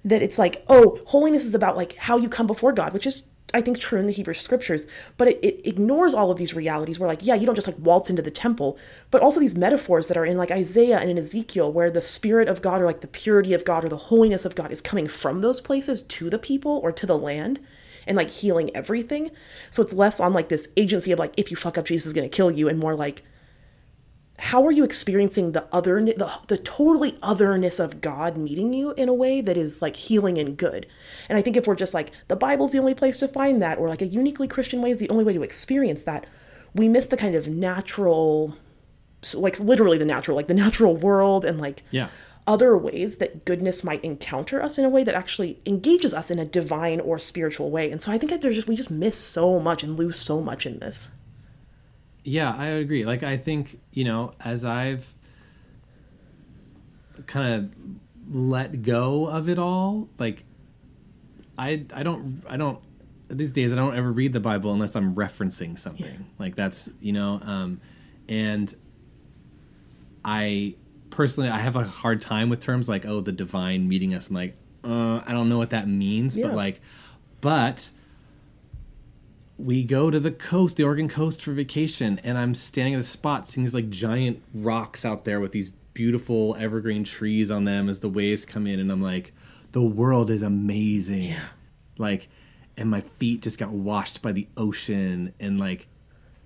that 0.05 0.21
it's 0.21 0.39
like, 0.39 0.63
oh, 0.67 1.01
holiness 1.07 1.45
is 1.45 1.55
about 1.55 1.75
like 1.75 1.95
how 1.97 2.17
you 2.17 2.29
come 2.29 2.47
before 2.47 2.71
God, 2.71 2.93
which 2.93 3.07
is 3.07 3.23
I 3.53 3.61
think 3.61 3.79
true 3.79 3.99
in 3.99 4.05
the 4.05 4.11
Hebrew 4.11 4.35
scriptures, 4.35 4.85
but 5.17 5.27
it, 5.27 5.39
it 5.43 5.67
ignores 5.67 6.13
all 6.13 6.29
of 6.29 6.37
these 6.37 6.53
realities 6.53 6.99
where 6.99 7.07
like, 7.09 7.21
yeah, 7.25 7.33
you 7.33 7.47
don't 7.47 7.55
just 7.55 7.67
like 7.67 7.79
waltz 7.79 8.09
into 8.09 8.21
the 8.21 8.29
temple, 8.29 8.77
but 9.09 9.21
also 9.21 9.39
these 9.39 9.57
metaphors 9.57 10.07
that 10.07 10.17
are 10.17 10.25
in 10.25 10.37
like 10.37 10.51
Isaiah 10.51 10.99
and 10.99 11.09
in 11.09 11.17
Ezekiel 11.17 11.73
where 11.73 11.89
the 11.89 12.01
spirit 12.01 12.47
of 12.47 12.61
God 12.61 12.81
or 12.81 12.85
like 12.85 13.01
the 13.01 13.07
purity 13.07 13.53
of 13.53 13.65
God 13.65 13.83
or 13.83 13.89
the 13.89 13.97
holiness 13.97 14.45
of 14.45 14.55
God 14.55 14.71
is 14.71 14.81
coming 14.81 15.07
from 15.07 15.41
those 15.41 15.61
places 15.61 16.03
to 16.03 16.29
the 16.29 16.39
people 16.39 16.79
or 16.83 16.91
to 16.91 17.07
the 17.07 17.17
land 17.17 17.59
and 18.09 18.17
like 18.17 18.29
healing 18.29 18.75
everything. 18.75 19.31
So 19.69 19.81
it's 19.81 19.93
less 19.93 20.19
on 20.19 20.33
like 20.33 20.49
this 20.49 20.67
agency 20.75 21.13
of 21.13 21.19
like 21.19 21.33
if 21.37 21.49
you 21.49 21.55
fuck 21.55 21.77
up 21.77 21.85
Jesus 21.85 22.07
is 22.07 22.13
going 22.13 22.29
to 22.29 22.35
kill 22.35 22.51
you 22.51 22.67
and 22.67 22.77
more 22.77 22.95
like 22.95 23.23
how 24.39 24.65
are 24.65 24.71
you 24.71 24.85
experiencing 24.85 25.51
the 25.51 25.67
other 25.71 26.03
the, 26.03 26.31
the 26.47 26.57
totally 26.57 27.19
otherness 27.21 27.77
of 27.77 27.99
god 27.99 28.37
meeting 28.37 28.71
you 28.71 28.93
in 28.93 29.09
a 29.09 29.13
way 29.13 29.41
that 29.41 29.57
is 29.57 29.81
like 29.81 29.97
healing 29.97 30.37
and 30.37 30.55
good 30.55 30.85
and 31.27 31.37
i 31.37 31.41
think 31.41 31.57
if 31.57 31.67
we're 31.67 31.75
just 31.75 31.93
like 31.93 32.11
the 32.29 32.37
bible's 32.37 32.71
the 32.71 32.79
only 32.79 32.93
place 32.93 33.17
to 33.17 33.27
find 33.27 33.61
that 33.61 33.77
or 33.77 33.89
like 33.89 34.01
a 34.01 34.07
uniquely 34.07 34.47
christian 34.47 34.81
way 34.81 34.91
is 34.91 34.97
the 34.97 35.09
only 35.09 35.25
way 35.25 35.33
to 35.33 35.43
experience 35.43 36.03
that 36.03 36.25
we 36.73 36.87
miss 36.87 37.07
the 37.07 37.17
kind 37.17 37.35
of 37.35 37.49
natural 37.49 38.55
like 39.33 39.59
literally 39.59 39.97
the 39.97 40.05
natural 40.05 40.37
like 40.37 40.47
the 40.47 40.53
natural 40.53 40.95
world 40.95 41.43
and 41.43 41.59
like 41.59 41.83
Yeah. 41.91 42.07
Other 42.49 42.75
ways 42.75 43.17
that 43.17 43.45
goodness 43.45 43.83
might 43.83 44.03
encounter 44.03 44.61
us 44.61 44.77
in 44.79 44.83
a 44.83 44.89
way 44.89 45.03
that 45.03 45.13
actually 45.13 45.61
engages 45.65 46.13
us 46.13 46.31
in 46.31 46.39
a 46.39 46.45
divine 46.45 46.99
or 46.99 47.19
spiritual 47.19 47.69
way 47.69 47.91
and 47.91 48.01
so 48.01 48.11
i 48.11 48.17
think 48.17 48.29
that 48.31 48.41
there's 48.41 48.55
just 48.55 48.67
we 48.67 48.75
just 48.75 48.89
miss 48.91 49.17
so 49.17 49.59
much 49.59 49.83
and 49.83 49.95
lose 49.95 50.17
so 50.19 50.41
much 50.41 50.65
in 50.65 50.79
this 50.79 51.09
Yeah, 52.23 52.53
I 52.53 52.67
agree. 52.83 53.05
Like 53.05 53.23
I 53.23 53.37
think, 53.37 53.79
you 53.91 54.03
know, 54.03 54.33
as 54.43 54.65
I've 54.65 55.13
kind 57.25 57.53
of 57.53 58.35
let 58.35 58.81
go 58.83 59.27
of 59.27 59.49
it 59.49 59.57
all, 59.57 60.09
like 60.19 60.43
I 61.57 61.85
I 61.93 62.03
don't 62.03 62.43
I 62.47 62.57
don't 62.57 62.79
these 63.29 63.51
days 63.51 63.71
I 63.71 63.75
don't 63.75 63.95
ever 63.95 64.11
read 64.11 64.33
the 64.33 64.39
Bible 64.39 64.73
unless 64.73 64.95
I'm 64.95 65.15
referencing 65.15 65.77
something. 65.79 66.25
Like 66.37 66.55
that's, 66.55 66.89
you 66.99 67.13
know, 67.13 67.39
um 67.43 67.79
and 68.27 68.75
I 70.23 70.75
personally 71.09 71.49
I 71.49 71.59
have 71.59 71.75
a 71.75 71.83
hard 71.85 72.21
time 72.21 72.49
with 72.49 72.61
terms 72.61 72.87
like 72.89 73.05
oh 73.05 73.19
the 73.21 73.31
divine 73.31 73.87
meeting 73.87 74.13
us. 74.13 74.29
I'm 74.29 74.35
like, 74.35 74.55
uh 74.83 75.21
I 75.25 75.31
don't 75.31 75.49
know 75.49 75.57
what 75.57 75.69
that 75.71 75.87
means, 75.87 76.35
Yeah. 76.37 76.47
but 76.47 76.55
like 76.55 76.81
but 77.41 77.89
we 79.57 79.83
go 79.83 80.09
to 80.09 80.19
the 80.19 80.31
coast, 80.31 80.77
the 80.77 80.83
Oregon 80.83 81.09
coast 81.09 81.41
for 81.43 81.51
vacation, 81.51 82.19
and 82.23 82.37
I'm 82.37 82.55
standing 82.55 82.93
at 82.93 82.99
a 82.99 83.03
spot 83.03 83.47
seeing 83.47 83.65
these 83.65 83.75
like 83.75 83.89
giant 83.89 84.41
rocks 84.53 85.03
out 85.03 85.25
there 85.25 85.39
with 85.41 85.51
these 85.51 85.71
beautiful 85.93 86.55
evergreen 86.57 87.03
trees 87.03 87.51
on 87.51 87.65
them 87.65 87.89
as 87.89 87.99
the 87.99 88.07
waves 88.09 88.45
come 88.45 88.65
in, 88.67 88.79
and 88.79 88.89
I'm 88.91 89.01
like, 89.01 89.33
the 89.73 89.81
world 89.81 90.29
is 90.29 90.41
amazing. 90.41 91.23
Yeah. 91.23 91.47
Like, 91.97 92.29
and 92.77 92.89
my 92.89 93.01
feet 93.01 93.41
just 93.41 93.59
got 93.59 93.71
washed 93.71 94.21
by 94.21 94.31
the 94.31 94.47
ocean, 94.55 95.33
and 95.41 95.59
like, 95.59 95.87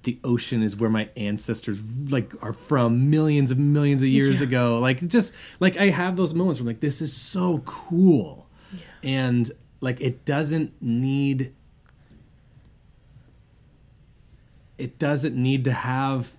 the 0.04 0.20
ocean 0.24 0.62
is 0.64 0.76
where 0.76 0.90
my 0.90 1.10
ancestors 1.18 1.82
like 2.12 2.32
are 2.44 2.54
from 2.54 3.10
millions 3.10 3.52
of 3.52 3.58
millions 3.58 4.02
of 4.02 4.10
years 4.10 4.40
Yeah. 4.42 4.48
ago. 4.48 4.80
Like, 4.80 5.06
just 5.08 5.34
like 5.60 5.78
I 5.78 5.90
have 5.90 6.16
those 6.18 6.34
moments 6.34 6.60
where 6.60 6.64
I'm 6.64 6.68
like, 6.68 6.80
this 6.82 7.02
is 7.02 7.14
so 7.14 7.60
cool, 7.66 8.48
and 9.02 9.50
like 9.82 10.00
it 10.02 10.26
doesn't 10.26 10.74
need 10.82 11.54
it 14.78 14.98
doesn't 15.00 15.36
need 15.36 15.64
to 15.66 15.72
have 15.72 16.34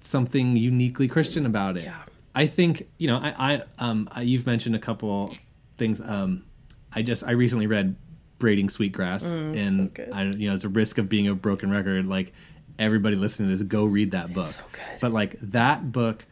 something 0.00 0.56
uniquely 0.56 1.08
Christian 1.08 1.46
about 1.46 1.76
it. 1.76 1.84
Yeah. 1.84 2.02
I 2.34 2.46
think 2.46 2.88
you 2.98 3.08
know. 3.08 3.16
I, 3.18 3.34
I 3.54 3.62
um. 3.78 4.08
I, 4.12 4.22
you've 4.22 4.46
mentioned 4.46 4.76
a 4.76 4.78
couple 4.78 5.34
things. 5.78 6.00
Um. 6.00 6.44
I 6.92 7.02
just 7.02 7.24
I 7.24 7.32
recently 7.32 7.66
read 7.66 7.96
Braiding 8.38 8.68
Sweetgrass, 8.68 9.24
and 9.24 9.92
good. 9.92 10.10
I 10.12 10.24
you 10.24 10.48
know 10.48 10.54
it's 10.54 10.64
a 10.64 10.68
risk 10.68 10.98
of 10.98 11.08
being 11.08 11.26
a 11.26 11.34
broken 11.34 11.70
record. 11.70 12.06
Like 12.06 12.32
everybody 12.80 13.14
listening 13.14 13.50
to 13.50 13.56
this, 13.56 13.62
go 13.62 13.84
read 13.84 14.12
that 14.12 14.34
book. 14.34 14.46
so. 14.46 14.62
But 15.00 15.12
like 15.12 15.38
that 15.40 15.92
book. 15.92 16.26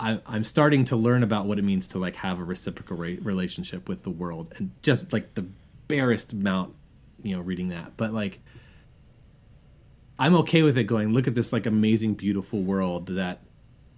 I, 0.00 0.20
I'm 0.26 0.42
starting 0.42 0.84
to 0.86 0.96
learn 0.96 1.22
about 1.22 1.46
what 1.46 1.60
it 1.60 1.62
means 1.62 1.86
to 1.88 1.98
like 1.98 2.16
have 2.16 2.40
a 2.40 2.44
reciprocal 2.44 2.96
re- 2.96 3.18
relationship 3.18 3.88
with 3.88 4.02
the 4.02 4.10
world, 4.10 4.52
and 4.56 4.72
just 4.82 5.12
like 5.12 5.34
the 5.34 5.46
barest 5.86 6.32
amount, 6.32 6.74
you 7.22 7.36
know, 7.36 7.42
reading 7.42 7.68
that. 7.68 7.96
But 7.96 8.12
like, 8.12 8.40
I'm 10.18 10.34
okay 10.36 10.62
with 10.62 10.76
it 10.78 10.84
going, 10.84 11.12
look 11.12 11.28
at 11.28 11.36
this 11.36 11.52
like 11.52 11.66
amazing, 11.66 12.14
beautiful 12.14 12.60
world 12.60 13.06
that 13.06 13.42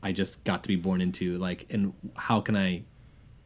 I 0.03 0.13
just 0.13 0.45
got 0.45 0.63
to 0.65 0.69
be 0.69 0.77
born 0.77 1.01
into. 1.01 1.39
Like, 1.39 1.67
and 1.71 1.95
how 2.15 2.41
can 2.43 2.57
I, 2.57 2.85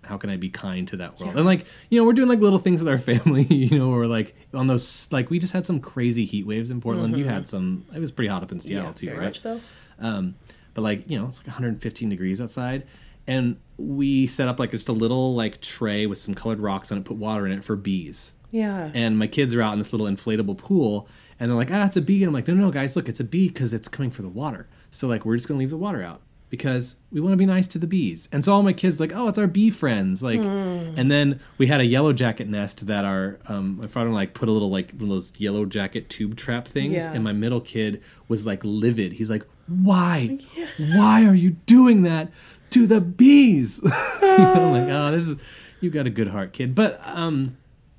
how 0.05 0.17
can 0.17 0.31
I 0.31 0.37
be 0.37 0.49
kind 0.49 0.89
to 0.89 0.97
that 0.99 1.21
world? 1.21 1.33
Yeah. 1.35 1.39
And 1.39 1.47
like, 1.47 1.67
you 1.91 1.99
know, 2.01 2.05
we're 2.07 2.13
doing 2.15 2.29
like 2.29 2.41
little 2.41 2.59
things 2.59 2.83
with 2.83 2.89
our 2.89 2.99
family, 3.15 3.45
you 3.45 3.79
know, 3.79 3.91
we're 3.91 4.07
like 4.07 4.35
on 4.55 4.67
those, 4.67 5.09
like, 5.13 5.31
we 5.31 5.39
just 5.39 5.53
had 5.53 5.67
some 5.67 5.81
crazy 5.81 6.25
heat 6.25 6.47
waves 6.47 6.71
in 6.71 6.81
Portland. 6.81 7.17
You 7.17 7.25
had 7.27 7.47
some, 7.49 7.85
it 7.95 7.99
was 8.01 8.11
pretty 8.11 8.29
hot 8.29 8.43
up 8.43 8.53
in 8.53 8.61
Seattle 8.61 8.93
too, 8.93 9.07
Mm-hmm. 9.07 9.15
very 9.15 9.27
right? 9.27 9.31
much 9.31 9.41
so 9.41 9.61
Um, 9.99 10.35
but 10.75 10.83
like 10.83 11.09
you 11.11 11.19
know, 11.19 11.27
it's 11.27 11.39
like 11.39 11.47
115 11.49 12.09
degrees 12.09 12.41
outside, 12.41 12.87
and 13.27 13.57
we 13.77 14.27
set 14.27 14.49
up 14.49 14.59
like 14.59 14.71
just 14.71 14.89
a 14.89 14.93
little 14.93 15.35
like 15.35 15.61
tray 15.61 16.07
with 16.07 16.19
some 16.19 16.35
colored 16.35 16.61
rocks 16.61 16.91
on 16.93 16.99
it, 16.99 17.05
put 17.05 17.17
water 17.17 17.47
in 17.47 17.53
it 17.53 17.63
for 17.65 17.77
bees. 17.77 18.33
yeah 18.51 18.91
And 18.95 19.19
my 19.19 19.27
kids 19.27 19.55
are 19.55 19.63
out 19.63 19.73
in 19.75 19.79
this 19.79 19.93
little 19.93 20.07
inflatable 20.07 20.57
pool, 20.59 21.09
and 21.39 21.51
they're 21.51 21.57
like, 21.57 21.71
"Ah, 21.71 21.87
it's 21.87 21.97
a 21.97 22.01
bee." 22.01 22.23
And 22.23 22.29
I'm 22.29 22.35
like, 22.35 22.49
no, 22.49 22.55
"No, 22.55 22.67
no, 22.67 22.71
guys, 22.71 22.97
look, 22.97 23.09
it's 23.09 23.21
a 23.21 23.25
bee 23.25 23.49
because 23.49 23.73
it's 23.75 23.89
coming 23.89 24.11
for 24.11 24.23
the 24.23 24.29
water. 24.29 24.69
So 24.91 25.07
like, 25.09 25.25
we're 25.25 25.37
just 25.37 25.47
gonna 25.49 25.59
leave 25.61 25.71
the 25.71 25.77
water 25.77 26.03
out 26.03 26.21
because 26.51 26.97
we 27.11 27.21
want 27.21 27.33
to 27.33 27.37
be 27.39 27.47
nice 27.47 27.67
to 27.69 27.79
the 27.79 27.87
bees." 27.87 28.29
And 28.33 28.45
so 28.45 28.53
all 28.53 28.63
my 28.63 28.73
kids 28.75 29.01
like, 29.01 29.13
"Oh, 29.15 29.29
it's 29.29 29.39
our 29.39 29.47
bee 29.47 29.71
friends." 29.71 30.23
Like, 30.23 30.41
and 30.41 31.11
then 31.11 31.41
we 31.57 31.69
had 31.69 31.81
a 31.81 31.87
yellow 31.87 32.13
jacket 32.13 32.49
nest 32.49 32.87
that 32.89 33.05
our 33.05 33.39
um, 33.47 33.79
my 33.81 33.87
father 33.89 34.11
like 34.11 34.35
put 34.35 34.49
a 34.49 34.53
little 34.53 34.71
like 34.71 34.91
one 34.93 35.05
of 35.05 35.09
those 35.09 35.33
yellow 35.39 35.65
jacket 35.65 36.11
tube 36.11 36.37
trap 36.37 36.69
things, 36.69 36.93
Yeah. 36.93 37.13
and 37.13 37.25
my 37.25 37.33
middle 37.33 37.61
kid 37.61 38.03
was 38.29 38.45
like 38.45 38.61
livid. 38.65 39.15
He's 39.15 39.31
like, 39.31 39.47
"Why? 39.67 40.39
Why 40.79 41.25
are 41.25 41.35
you 41.35 41.51
doing 41.67 42.03
that 42.03 42.31
to 42.71 42.87
the 42.87 43.01
bees?" 43.01 43.81
I'm 43.85 44.73
like, 44.73 44.89
"Oh, 44.91 45.11
this 45.13 45.27
is 45.29 45.37
you've 45.81 45.95
got 45.95 46.07
a 46.07 46.11
good 46.11 46.29
heart, 46.29 46.53
kid." 46.53 46.75
But 46.75 47.01
um, 47.05 47.57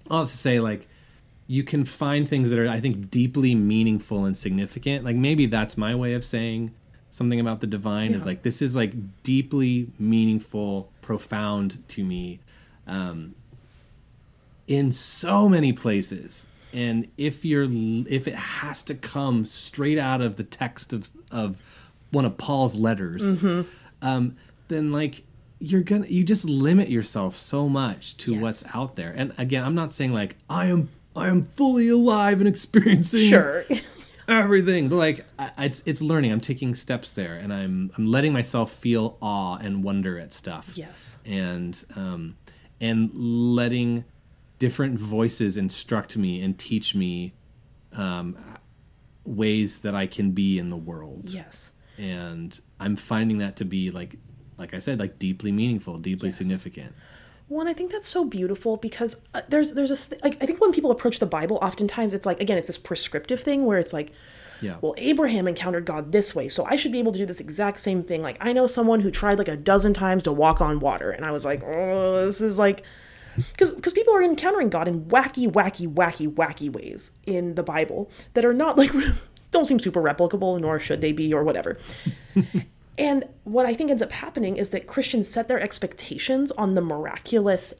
all 0.09 0.25
to 0.25 0.37
say, 0.37 0.59
like, 0.59 0.87
you 1.47 1.63
can 1.63 1.83
find 1.85 2.27
things 2.27 2.49
that 2.49 2.59
are, 2.59 2.67
I 2.69 2.79
think, 2.79 3.09
deeply 3.09 3.55
meaningful 3.55 4.25
and 4.25 4.35
significant. 4.37 5.03
Like 5.05 5.15
maybe 5.15 5.45
that's 5.47 5.77
my 5.77 5.95
way 5.95 6.13
of 6.13 6.23
saying 6.23 6.73
something 7.11 7.39
about 7.39 7.59
the 7.61 7.67
divine 7.67 8.13
is 8.13 8.25
like 8.25 8.41
this 8.41 8.61
is 8.63 8.75
like 8.75 8.93
deeply 9.21 9.91
meaningful, 9.99 10.89
profound 11.03 11.87
to 11.89 12.03
me. 12.03 12.39
Um, 12.87 13.35
in 14.67 14.91
so 14.91 15.49
many 15.49 15.73
places 15.73 16.47
and 16.73 17.07
if 17.17 17.43
you're 17.43 17.67
if 18.07 18.27
it 18.27 18.35
has 18.35 18.83
to 18.83 18.95
come 18.95 19.43
straight 19.43 19.97
out 19.97 20.21
of 20.21 20.37
the 20.37 20.43
text 20.43 20.93
of 20.93 21.09
of 21.29 21.61
one 22.11 22.23
of 22.25 22.37
paul's 22.37 22.75
letters 22.75 23.43
um 24.01 24.35
then 24.69 24.91
like 24.91 25.23
you're 25.59 25.81
gonna 25.81 26.07
you 26.07 26.23
just 26.23 26.45
limit 26.45 26.89
yourself 26.89 27.35
so 27.35 27.67
much 27.67 28.15
to 28.17 28.33
Yes. 28.33 28.41
what's 28.41 28.75
out 28.75 28.95
there 28.95 29.13
and 29.17 29.33
again 29.37 29.65
i'm 29.65 29.75
not 29.75 29.91
saying 29.91 30.13
like 30.13 30.37
i 30.49 30.67
am 30.67 30.87
i 31.15 31.27
am 31.27 31.41
fully 31.43 31.89
alive 31.89 32.39
and 32.39 32.47
experiencing 32.47 33.29
sure 33.29 33.65
everything 34.31 34.89
but 34.89 34.95
like 34.95 35.25
I, 35.37 35.51
it's 35.65 35.83
it's 35.85 36.01
learning. 36.01 36.31
I'm 36.31 36.41
taking 36.41 36.73
steps 36.75 37.11
there 37.13 37.35
and 37.35 37.53
i'm 37.53 37.91
i'm 37.97 38.05
letting 38.05 38.33
myself 38.33 38.71
feel 38.71 39.17
awe 39.21 39.57
and 39.57 39.83
wonder 39.83 40.17
at 40.19 40.33
stuff. 40.33 40.71
Yes. 40.75 41.17
and 41.25 41.83
um 41.95 42.37
and 42.79 43.11
letting 43.13 44.05
different 44.59 44.97
voices 44.99 45.57
instruct 45.57 46.15
me 46.17 46.41
and 46.41 46.57
teach 46.57 46.95
me 46.95 47.33
um 47.93 48.37
ways 49.25 49.81
that 49.81 49.93
i 49.95 50.07
can 50.07 50.31
be 50.31 50.57
in 50.57 50.69
the 50.69 50.77
world. 50.77 51.25
Yes. 51.25 51.73
And 51.97 52.59
i'm 52.79 52.95
finding 52.95 53.39
that 53.39 53.57
to 53.57 53.65
be 53.65 53.91
like 53.91 54.15
like 54.57 54.73
i 54.73 54.79
said 54.79 54.99
like 54.99 55.19
deeply 55.19 55.51
meaningful 55.51 55.97
deeply 55.97 56.29
Yes. 56.29 56.37
significant 56.37 56.93
Well, 57.51 57.59
and 57.59 57.69
I 57.69 57.73
think 57.73 57.91
that's 57.91 58.07
so 58.07 58.23
beautiful 58.23 58.77
because 58.77 59.17
uh, 59.33 59.41
there's 59.49 59.73
there's 59.73 59.91
a 59.91 59.97
th- 60.09 60.23
like 60.23 60.37
I 60.41 60.45
think 60.45 60.61
when 60.61 60.71
people 60.71 60.89
approach 60.89 61.19
the 61.19 61.25
Bible, 61.25 61.59
oftentimes 61.61 62.13
it's 62.13 62.25
like 62.25 62.39
again 62.39 62.57
it's 62.57 62.67
this 62.67 62.77
prescriptive 62.77 63.41
thing 63.41 63.65
where 63.65 63.77
it's 63.77 63.91
like, 63.91 64.13
Yeah. 64.61 64.77
well, 64.79 64.93
Abraham 64.97 65.49
encountered 65.49 65.83
God 65.83 66.13
this 66.13 66.33
way, 66.33 66.47
so 66.47 66.63
I 66.65 66.77
should 66.77 66.93
be 66.93 66.99
able 66.99 67.11
to 67.11 67.19
do 67.19 67.25
this 67.25 67.41
exact 67.41 67.79
same 67.79 68.03
thing. 68.03 68.21
Like, 68.21 68.37
I 68.39 68.53
know 68.53 68.67
someone 68.67 69.01
who 69.01 69.11
tried 69.11 69.37
like 69.37 69.49
a 69.49 69.57
dozen 69.57 69.93
times 69.93 70.23
to 70.23 70.31
walk 70.31 70.61
on 70.61 70.79
water, 70.79 71.11
and 71.11 71.25
I 71.25 71.31
was 71.31 71.43
like, 71.43 71.61
oh, 71.61 72.25
this 72.25 72.39
is 72.39 72.57
like. 72.57 72.83
Because 73.35 73.93
people 73.93 74.13
are 74.15 74.21
encountering 74.23 74.69
God 74.69 74.87
in 74.87 75.05
wacky, 75.05 75.49
wacky, 75.49 75.93
wacky, 75.93 76.33
wacky 76.33 76.69
ways 76.71 77.11
in 77.25 77.55
the 77.55 77.63
Bible 77.63 78.09
that 78.33 78.45
are 78.45 78.53
not 78.53 78.77
like, 78.77 78.91
don't 79.51 79.65
seem 79.65 79.79
super 79.79 80.01
replicable, 80.01 80.59
nor 80.59 80.79
should 80.79 81.01
they 81.01 81.11
be, 81.11 81.33
or 81.33 81.43
whatever. 81.43 81.77
And 83.01 83.23
what 83.45 83.65
I 83.65 83.73
think 83.73 83.89
ends 83.89 84.03
up 84.03 84.11
happening 84.11 84.57
is 84.57 84.69
that 84.69 84.85
Christians 84.85 85.27
set 85.27 85.47
their 85.47 85.59
expectations 85.59 86.51
on 86.51 86.75
the 86.75 86.81
miraculous 86.81 87.73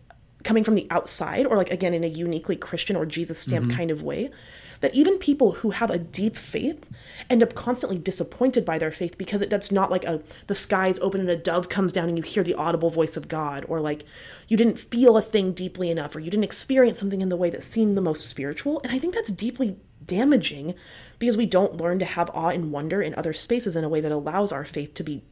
coming 0.44 0.64
from 0.64 0.74
the 0.74 0.88
outside, 0.90 1.46
or 1.46 1.56
like 1.56 1.70
again 1.70 1.94
in 1.94 2.04
a 2.04 2.08
uniquely 2.08 2.56
Christian 2.56 2.96
or 2.96 3.06
Jesus 3.06 3.38
stamp 3.38 3.68
mm-hmm. 3.68 3.78
kind 3.78 3.92
of 3.92 4.02
way, 4.02 4.32
that 4.80 4.96
even 4.96 5.20
people 5.20 5.52
who 5.52 5.70
have 5.70 5.92
a 5.92 6.00
deep 6.00 6.36
faith 6.36 6.90
end 7.30 7.44
up 7.44 7.54
constantly 7.54 8.00
disappointed 8.00 8.66
by 8.66 8.80
their 8.80 8.92
faith 8.92 9.16
because 9.16 9.44
it, 9.44 9.52
that's 9.52 9.72
not 9.72 9.92
like 9.92 10.04
a 10.06 10.24
the 10.48 10.56
skies 10.56 10.98
open 11.04 11.22
and 11.22 11.30
a 11.30 11.38
dove 11.38 11.70
comes 11.70 11.92
down 11.92 12.10
and 12.10 12.18
you 12.18 12.24
hear 12.24 12.42
the 12.42 12.56
audible 12.56 12.90
voice 12.90 13.16
of 13.16 13.28
God, 13.28 13.64
or 13.70 13.80
like 13.80 14.04
you 14.48 14.58
didn't 14.58 14.80
feel 14.80 15.18
a 15.18 15.22
thing 15.22 15.54
deeply 15.54 15.92
enough, 15.92 16.16
or 16.16 16.20
you 16.20 16.32
didn't 16.32 16.46
experience 16.46 17.00
something 17.00 17.22
in 17.22 17.30
the 17.30 17.38
way 17.38 17.52
that 17.52 17.64
seemed 17.64 17.96
the 17.96 18.02
most 18.02 18.28
spiritual. 18.28 18.82
And 18.84 18.92
I 18.92 18.98
think 18.98 19.14
that's 19.14 19.30
deeply 19.30 19.78
damaging 20.06 20.76
because 21.20 21.38
we 21.38 21.45
don't 21.45 21.78
learn 21.78 21.99
to 21.99 22.06
have 22.06 22.30
awe 22.34 22.49
and 22.49 22.72
wonder 22.72 23.02
in 23.02 23.14
other 23.16 23.34
spaces 23.34 23.76
in 23.76 23.84
a 23.84 23.89
way 23.89 24.02
that 24.02 24.12
allows 24.12 24.52
our 24.52 24.66
faith 24.66 24.93
to 24.95 25.04
be 25.04 25.24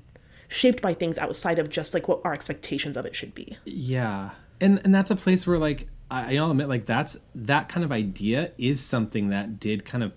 shaped 0.47 0.81
by 0.81 0.93
things 0.93 1.17
outside 1.17 1.59
of 1.59 1.69
just 1.69 1.93
like 1.93 2.07
what 2.07 2.21
our 2.23 2.33
expectations 2.33 2.97
of 2.97 3.05
it 3.05 3.15
should 3.15 3.33
be. 3.33 3.57
Yeah, 3.65 4.31
and 4.59 4.81
and 4.83 4.93
that's 4.93 5.11
a 5.11 5.15
place 5.15 5.47
where 5.47 5.57
like 5.57 5.87
I, 6.11 6.37
I'll 6.37 6.51
admit 6.51 6.67
like 6.67 6.85
that's 6.85 7.17
that 7.35 7.69
kind 7.69 7.83
of 7.83 7.91
idea 7.91 8.51
is 8.57 8.83
something 8.83 9.29
that 9.29 9.59
did 9.59 9.85
kind 9.85 10.03
of 10.03 10.13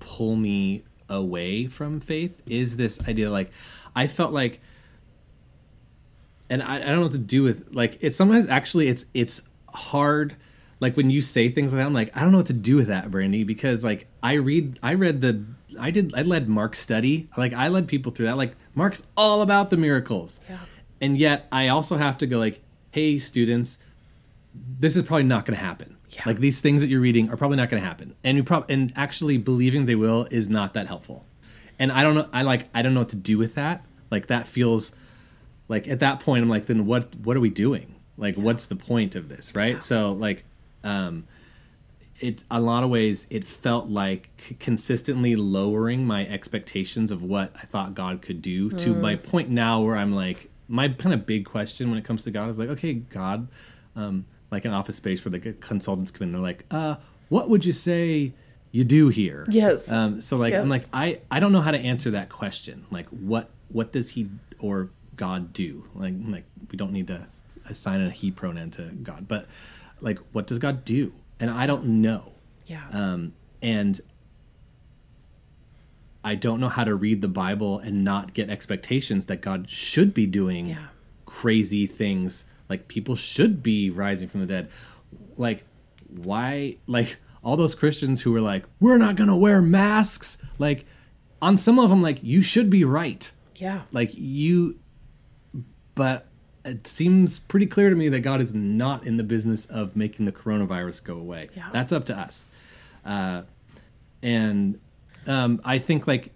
pull 0.00 0.36
me 0.36 0.84
away 1.08 1.66
from 1.66 2.00
faith. 2.00 2.42
Is 2.46 2.76
this 2.76 3.06
idea 3.08 3.30
like 3.30 3.50
I 3.94 4.06
felt 4.06 4.32
like, 4.32 4.60
and 6.48 6.62
I, 6.62 6.76
I 6.76 6.78
don't 6.78 6.96
know 6.96 7.02
what 7.02 7.12
to 7.12 7.18
do 7.18 7.42
with 7.42 7.74
like 7.74 7.98
it's 8.00 8.16
sometimes 8.16 8.48
actually 8.48 8.88
it's 8.88 9.04
it's 9.14 9.42
hard 9.68 10.36
like 10.80 10.96
when 10.96 11.10
you 11.10 11.22
say 11.22 11.48
things 11.48 11.72
like 11.72 11.80
that, 11.80 11.86
I'm 11.86 11.94
like, 11.94 12.16
I 12.16 12.20
don't 12.20 12.32
know 12.32 12.38
what 12.38 12.46
to 12.48 12.52
do 12.52 12.76
with 12.76 12.88
that, 12.88 13.10
Brandy, 13.10 13.44
because 13.44 13.84
like 13.84 14.06
I 14.22 14.34
read, 14.34 14.78
I 14.82 14.94
read 14.94 15.20
the, 15.20 15.44
I 15.78 15.90
did, 15.90 16.14
I 16.14 16.22
led 16.22 16.48
Mark's 16.48 16.78
study, 16.78 17.28
like 17.36 17.52
I 17.52 17.68
led 17.68 17.88
people 17.88 18.12
through 18.12 18.26
that. 18.26 18.36
Like 18.36 18.52
Mark's 18.74 19.02
all 19.16 19.42
about 19.42 19.70
the 19.70 19.76
miracles, 19.76 20.40
Yeah. 20.48 20.58
and 21.00 21.16
yet 21.18 21.46
I 21.52 21.68
also 21.68 21.96
have 21.96 22.18
to 22.18 22.26
go 22.26 22.38
like, 22.38 22.60
hey, 22.90 23.18
students, 23.18 23.78
this 24.78 24.96
is 24.96 25.02
probably 25.02 25.24
not 25.24 25.46
going 25.46 25.58
to 25.58 25.64
happen. 25.64 25.96
Yeah. 26.10 26.22
Like 26.26 26.38
these 26.38 26.60
things 26.60 26.80
that 26.80 26.88
you're 26.88 27.00
reading 27.00 27.28
are 27.30 27.36
probably 27.36 27.56
not 27.56 27.70
going 27.70 27.82
to 27.82 27.88
happen, 27.88 28.14
and 28.22 28.36
you 28.36 28.44
probably 28.44 28.72
and 28.74 28.92
actually 28.94 29.36
believing 29.38 29.86
they 29.86 29.96
will 29.96 30.26
is 30.30 30.48
not 30.48 30.74
that 30.74 30.86
helpful. 30.86 31.24
And 31.78 31.90
I 31.90 32.02
don't 32.04 32.14
know, 32.14 32.28
I 32.32 32.42
like, 32.42 32.68
I 32.72 32.82
don't 32.82 32.94
know 32.94 33.00
what 33.00 33.08
to 33.08 33.16
do 33.16 33.36
with 33.36 33.56
that. 33.56 33.84
Like 34.12 34.28
that 34.28 34.46
feels 34.46 34.94
like 35.66 35.88
at 35.88 35.98
that 36.00 36.20
point, 36.20 36.42
I'm 36.44 36.48
like, 36.48 36.66
then 36.66 36.86
what, 36.86 37.12
what 37.16 37.36
are 37.36 37.40
we 37.40 37.50
doing? 37.50 37.96
Like, 38.16 38.36
what's 38.36 38.66
the 38.66 38.76
point 38.76 39.16
of 39.16 39.28
this, 39.28 39.56
right? 39.56 39.82
So 39.82 40.12
like 40.12 40.44
um, 40.84 41.26
it 42.20 42.44
a 42.50 42.60
lot 42.60 42.84
of 42.84 42.90
ways 42.90 43.26
it 43.30 43.44
felt 43.44 43.88
like 43.88 44.30
c- 44.38 44.54
consistently 44.54 45.34
lowering 45.34 46.06
my 46.06 46.26
expectations 46.26 47.10
of 47.10 47.22
what 47.22 47.52
I 47.56 47.62
thought 47.66 47.94
God 47.94 48.22
could 48.22 48.40
do 48.40 48.70
to 48.70 48.94
my 48.94 49.16
point 49.16 49.50
now 49.50 49.80
where 49.80 49.96
I'm 49.96 50.14
like 50.14 50.48
my 50.68 50.88
kind 50.88 51.12
of 51.12 51.26
big 51.26 51.44
question 51.44 51.90
when 51.90 51.98
it 51.98 52.04
comes 52.04 52.24
to 52.24 52.30
God 52.30 52.48
is 52.48 52.58
like 52.58 52.68
okay 52.70 52.94
God 52.94 53.48
um, 53.96 54.26
like 54.50 54.64
an 54.64 54.72
office 54.72 54.96
space 54.96 55.24
where 55.24 55.32
the 55.32 55.52
consultants 55.54 56.10
come 56.12 56.28
in 56.28 56.34
and 56.34 56.34
they're 56.36 56.48
like 56.48 56.64
uh, 56.70 56.96
what 57.28 57.50
would 57.50 57.64
you 57.64 57.72
say 57.72 58.32
you 58.70 58.84
do 58.84 59.08
here? 59.08 59.46
Yes. 59.50 59.90
um, 59.92 60.20
so 60.20 60.36
like 60.36 60.54
I'm 60.54 60.68
like 60.68 60.84
I 60.92 61.20
I 61.30 61.40
don't 61.40 61.52
know 61.52 61.60
how 61.60 61.70
to 61.72 61.78
answer 61.78 62.10
that 62.12 62.28
question. 62.28 62.86
Like 62.90 63.08
what 63.08 63.50
what 63.68 63.92
does 63.92 64.10
he 64.10 64.28
or 64.58 64.90
God 65.16 65.52
do? 65.52 65.88
Like 65.94 66.14
like 66.26 66.44
we 66.70 66.76
don't 66.76 66.92
need 66.92 67.06
to 67.08 67.26
assign 67.68 68.00
a 68.00 68.10
he 68.10 68.30
pronoun 68.30 68.70
to 68.72 68.82
God. 68.82 69.26
But 69.28 69.46
like 70.00 70.18
what 70.32 70.46
does 70.46 70.58
God 70.58 70.84
do 70.84 71.12
and 71.40 71.50
I 71.50 71.66
don't 71.66 71.84
know 72.02 72.32
Yeah. 72.66 72.82
um, 72.92 73.32
and 73.62 74.00
I 76.22 76.34
don't 76.34 76.58
know 76.60 76.68
how 76.70 76.84
to 76.84 76.94
read 76.94 77.20
the 77.22 77.28
Bible 77.28 77.78
and 77.78 78.02
not 78.02 78.32
get 78.32 78.48
expectations 78.48 79.26
that 79.26 79.40
God 79.42 79.68
should 79.68 80.14
be 80.14 80.26
doing 80.26 80.66
Yeah. 80.68 80.86
crazy 81.26 81.86
things. 81.86 82.46
Like 82.68 82.88
people 82.88 83.14
should 83.14 83.62
be 83.62 83.90
rising 83.90 84.28
from 84.28 84.40
the 84.40 84.46
dead. 84.46 84.70
Like 85.36 85.64
why? 86.08 86.76
Like 86.86 87.18
all 87.42 87.56
those 87.56 87.74
Christians 87.74 88.22
who 88.22 88.32
were 88.32 88.40
like, 88.40 88.64
"We're 88.80 88.96
not 88.96 89.16
gonna 89.16 89.36
wear 89.36 89.60
masks." 89.60 90.38
Like 90.58 90.86
on 91.42 91.56
some 91.58 91.78
of 91.78 91.90
them, 91.90 92.00
like 92.00 92.22
you 92.22 92.40
should 92.40 92.70
be 92.70 92.84
right. 92.84 93.30
yeah. 93.56 93.82
Like 93.92 94.12
you, 94.14 94.78
but 95.94 96.26
it 96.64 96.86
seems 96.86 97.38
pretty 97.38 97.66
clear 97.66 97.90
to 97.90 97.96
me 97.96 98.08
that 98.08 98.20
God 98.20 98.40
is 98.40 98.54
not 98.54 99.06
in 99.06 99.16
the 99.16 99.22
business 99.22 99.66
of 99.66 99.96
making 99.96 100.24
the 100.26 100.32
coronavirus 100.32 101.04
go 101.04 101.16
away. 101.18 101.50
Yeah. 101.56 101.68
That's 101.72 101.92
up 101.92 102.04
to 102.06 102.16
us. 102.18 102.46
Uh, 103.04 103.42
and 104.22 104.80
um, 105.26 105.60
I 105.64 105.78
think 105.78 106.06
like 106.06 106.32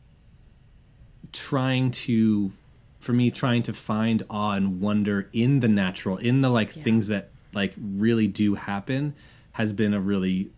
trying 1.33 1.91
to, 1.93 2.53
for 3.01 3.13
me, 3.13 3.31
trying 3.31 3.63
to 3.65 3.73
find 3.73 4.23
awe 4.29 4.53
and 4.53 4.81
wonder 4.81 5.29
in 5.33 5.61
the 5.61 5.69
natural, 5.69 6.17
in 6.19 6.43
the 6.43 6.51
like 6.51 6.71
things 6.71 7.09
that 7.09 7.31
like 7.55 7.75
really 7.79 8.27
do 8.27 8.55
happen, 8.55 9.15
has 9.53 9.73
been 9.73 9.95
a 9.95 10.01
really, 10.01 10.51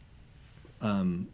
um, 0.80 1.28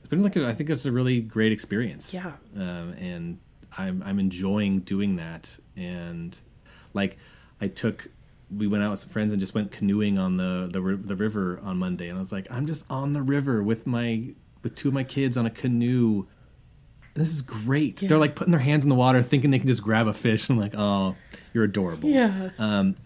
it's 0.00 0.08
been 0.08 0.22
like 0.22 0.36
a, 0.36 0.46
I 0.46 0.52
think 0.52 0.70
it's 0.70 0.86
a 0.86 0.92
really 0.92 1.20
great 1.20 1.52
experience 1.52 2.12
Yeah. 2.14 2.32
um, 2.56 2.92
and 2.92 3.38
I'm 3.76 4.02
I'm 4.04 4.18
enjoying 4.18 4.80
doing 4.80 5.16
that. 5.16 5.56
And 5.76 6.38
like 6.94 7.18
I 7.60 7.68
took, 7.68 8.08
we 8.54 8.66
went 8.66 8.84
out 8.84 8.90
with 8.90 9.00
some 9.00 9.10
friends 9.10 9.32
and 9.32 9.40
just 9.40 9.54
went 9.54 9.72
canoeing 9.72 10.18
on 10.18 10.36
the 10.36 10.68
the 10.70 10.80
the 10.96 11.16
river 11.16 11.60
on 11.62 11.78
Monday, 11.78 12.08
and 12.08 12.18
I 12.18 12.20
was 12.20 12.32
like, 12.32 12.46
I'm 12.50 12.66
just 12.66 12.84
on 12.90 13.12
the 13.12 13.22
river 13.22 13.62
with 13.62 13.86
my 13.86 14.34
with 14.62 14.74
two 14.74 14.88
of 14.88 14.94
my 14.94 15.04
kids 15.04 15.36
on 15.36 15.46
a 15.46 15.50
canoe. 15.50 16.26
This 17.14 17.30
is 17.32 17.40
great. 17.40 18.02
Yeah. 18.02 18.10
They're 18.10 18.18
like 18.18 18.34
putting 18.34 18.50
their 18.50 18.60
hands 18.60 18.84
in 18.84 18.90
the 18.90 18.94
water, 18.94 19.22
thinking 19.22 19.50
they 19.50 19.58
can 19.58 19.68
just 19.68 19.82
grab 19.82 20.06
a 20.06 20.12
fish. 20.12 20.50
I'm 20.50 20.58
like, 20.58 20.74
oh, 20.76 21.16
you're 21.54 21.64
adorable 21.64 22.08
Yeah. 22.08 22.50
Um, 22.58 22.96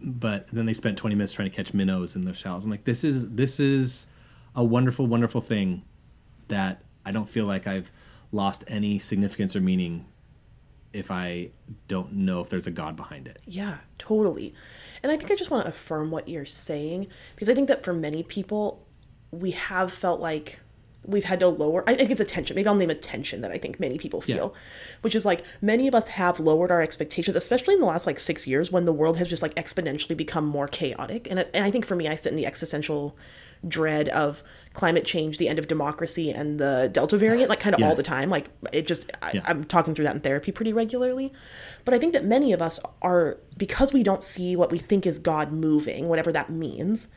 but 0.00 0.46
then 0.48 0.66
they 0.66 0.72
spent 0.72 0.98
20 0.98 1.16
minutes 1.16 1.32
trying 1.32 1.50
to 1.50 1.56
catch 1.56 1.74
minnows 1.74 2.16
in 2.16 2.24
the 2.24 2.32
shallows. 2.32 2.64
I'm 2.64 2.70
like, 2.70 2.84
this 2.84 3.02
is 3.02 3.28
this 3.30 3.58
is 3.58 4.06
a 4.54 4.62
wonderful, 4.62 5.06
wonderful 5.06 5.40
thing 5.40 5.82
that 6.48 6.82
I 7.04 7.10
don't 7.10 7.28
feel 7.28 7.46
like 7.46 7.66
I've 7.66 7.90
lost 8.32 8.64
any 8.68 8.98
significance 8.98 9.56
or 9.56 9.60
meaning 9.60 10.06
if 10.96 11.10
I 11.10 11.50
don't 11.88 12.12
know 12.12 12.40
if 12.40 12.48
there's 12.48 12.66
a 12.66 12.70
God 12.70 12.96
behind 12.96 13.28
it. 13.28 13.40
Yeah, 13.44 13.78
totally. 13.98 14.54
And 15.02 15.12
I 15.12 15.16
think 15.16 15.30
I 15.30 15.34
just 15.34 15.50
want 15.50 15.64
to 15.64 15.68
affirm 15.68 16.10
what 16.10 16.26
you're 16.26 16.46
saying 16.46 17.08
because 17.34 17.50
I 17.50 17.54
think 17.54 17.68
that 17.68 17.84
for 17.84 17.92
many 17.92 18.22
people, 18.22 18.86
we 19.30 19.50
have 19.50 19.92
felt 19.92 20.20
like 20.20 20.58
we've 21.04 21.24
had 21.24 21.40
to 21.40 21.48
lower. 21.48 21.84
I 21.88 21.94
think 21.94 22.10
it's 22.10 22.20
attention. 22.20 22.56
Maybe 22.56 22.66
I'll 22.66 22.74
name 22.74 22.90
attention 22.90 23.42
that 23.42 23.52
I 23.52 23.58
think 23.58 23.78
many 23.78 23.98
people 23.98 24.20
feel, 24.20 24.54
which 25.02 25.14
is 25.14 25.24
like 25.24 25.44
many 25.60 25.86
of 25.86 25.94
us 25.94 26.08
have 26.08 26.40
lowered 26.40 26.70
our 26.70 26.80
expectations, 26.80 27.36
especially 27.36 27.74
in 27.74 27.80
the 27.80 27.86
last 27.86 28.06
like 28.06 28.18
six 28.18 28.46
years 28.46 28.72
when 28.72 28.86
the 28.86 28.92
world 28.92 29.18
has 29.18 29.28
just 29.28 29.42
like 29.42 29.54
exponentially 29.54 30.16
become 30.16 30.46
more 30.46 30.66
chaotic. 30.66 31.28
And, 31.30 31.40
and 31.40 31.64
I 31.64 31.70
think 31.70 31.84
for 31.84 31.94
me, 31.94 32.08
I 32.08 32.16
sit 32.16 32.30
in 32.30 32.36
the 32.36 32.46
existential 32.46 33.16
dread 33.66 34.08
of 34.08 34.42
climate 34.72 35.04
change, 35.04 35.38
the 35.38 35.48
end 35.48 35.58
of 35.58 35.66
democracy, 35.68 36.30
and 36.30 36.58
the 36.60 36.90
Delta 36.92 37.16
variant, 37.16 37.48
like 37.48 37.60
kind 37.60 37.74
of 37.74 37.80
Yeah. 37.80 37.88
all 37.88 37.94
the 37.94 38.02
time. 38.02 38.28
Like 38.28 38.48
it 38.72 38.86
just, 38.86 39.10
I, 39.22 39.32
Yeah. 39.34 39.40
I'm 39.44 39.64
talking 39.64 39.94
through 39.94 40.04
that 40.04 40.14
in 40.14 40.20
therapy 40.20 40.52
pretty 40.52 40.72
regularly. 40.72 41.32
But 41.84 41.94
I 41.94 41.98
think 41.98 42.12
that 42.12 42.24
many 42.24 42.52
of 42.52 42.60
us 42.60 42.78
are, 43.00 43.38
because 43.56 43.92
we 43.92 44.02
don't 44.02 44.22
see 44.22 44.54
what 44.56 44.70
we 44.70 44.78
think 44.78 45.06
is 45.06 45.18
God 45.18 45.50
moving, 45.52 46.08
whatever 46.08 46.30
that 46.32 46.50
means, 46.50 47.08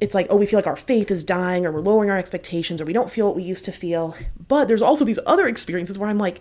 it's 0.00 0.14
like, 0.14 0.26
oh, 0.30 0.36
we 0.36 0.46
feel 0.46 0.58
like 0.58 0.66
our 0.66 0.76
faith 0.76 1.10
is 1.10 1.22
dying, 1.22 1.66
or 1.66 1.72
we're 1.72 1.80
lowering 1.80 2.08
our 2.08 2.16
expectations, 2.16 2.80
or 2.80 2.84
we 2.86 2.92
don't 2.94 3.10
feel 3.10 3.26
what 3.26 3.36
we 3.36 3.42
used 3.42 3.64
to 3.66 3.72
feel. 3.72 4.16
But 4.48 4.66
there's 4.68 4.80
also 4.80 5.04
these 5.04 5.18
other 5.26 5.46
experiences 5.46 5.98
where 5.98 6.08
I'm 6.08 6.18
like, 6.18 6.40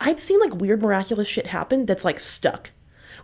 I've 0.00 0.20
seen 0.20 0.38
like 0.40 0.54
weird 0.56 0.82
miraculous 0.82 1.26
shit 1.28 1.46
happen 1.46 1.86
that's 1.86 2.04
like 2.04 2.18
stuck. 2.20 2.70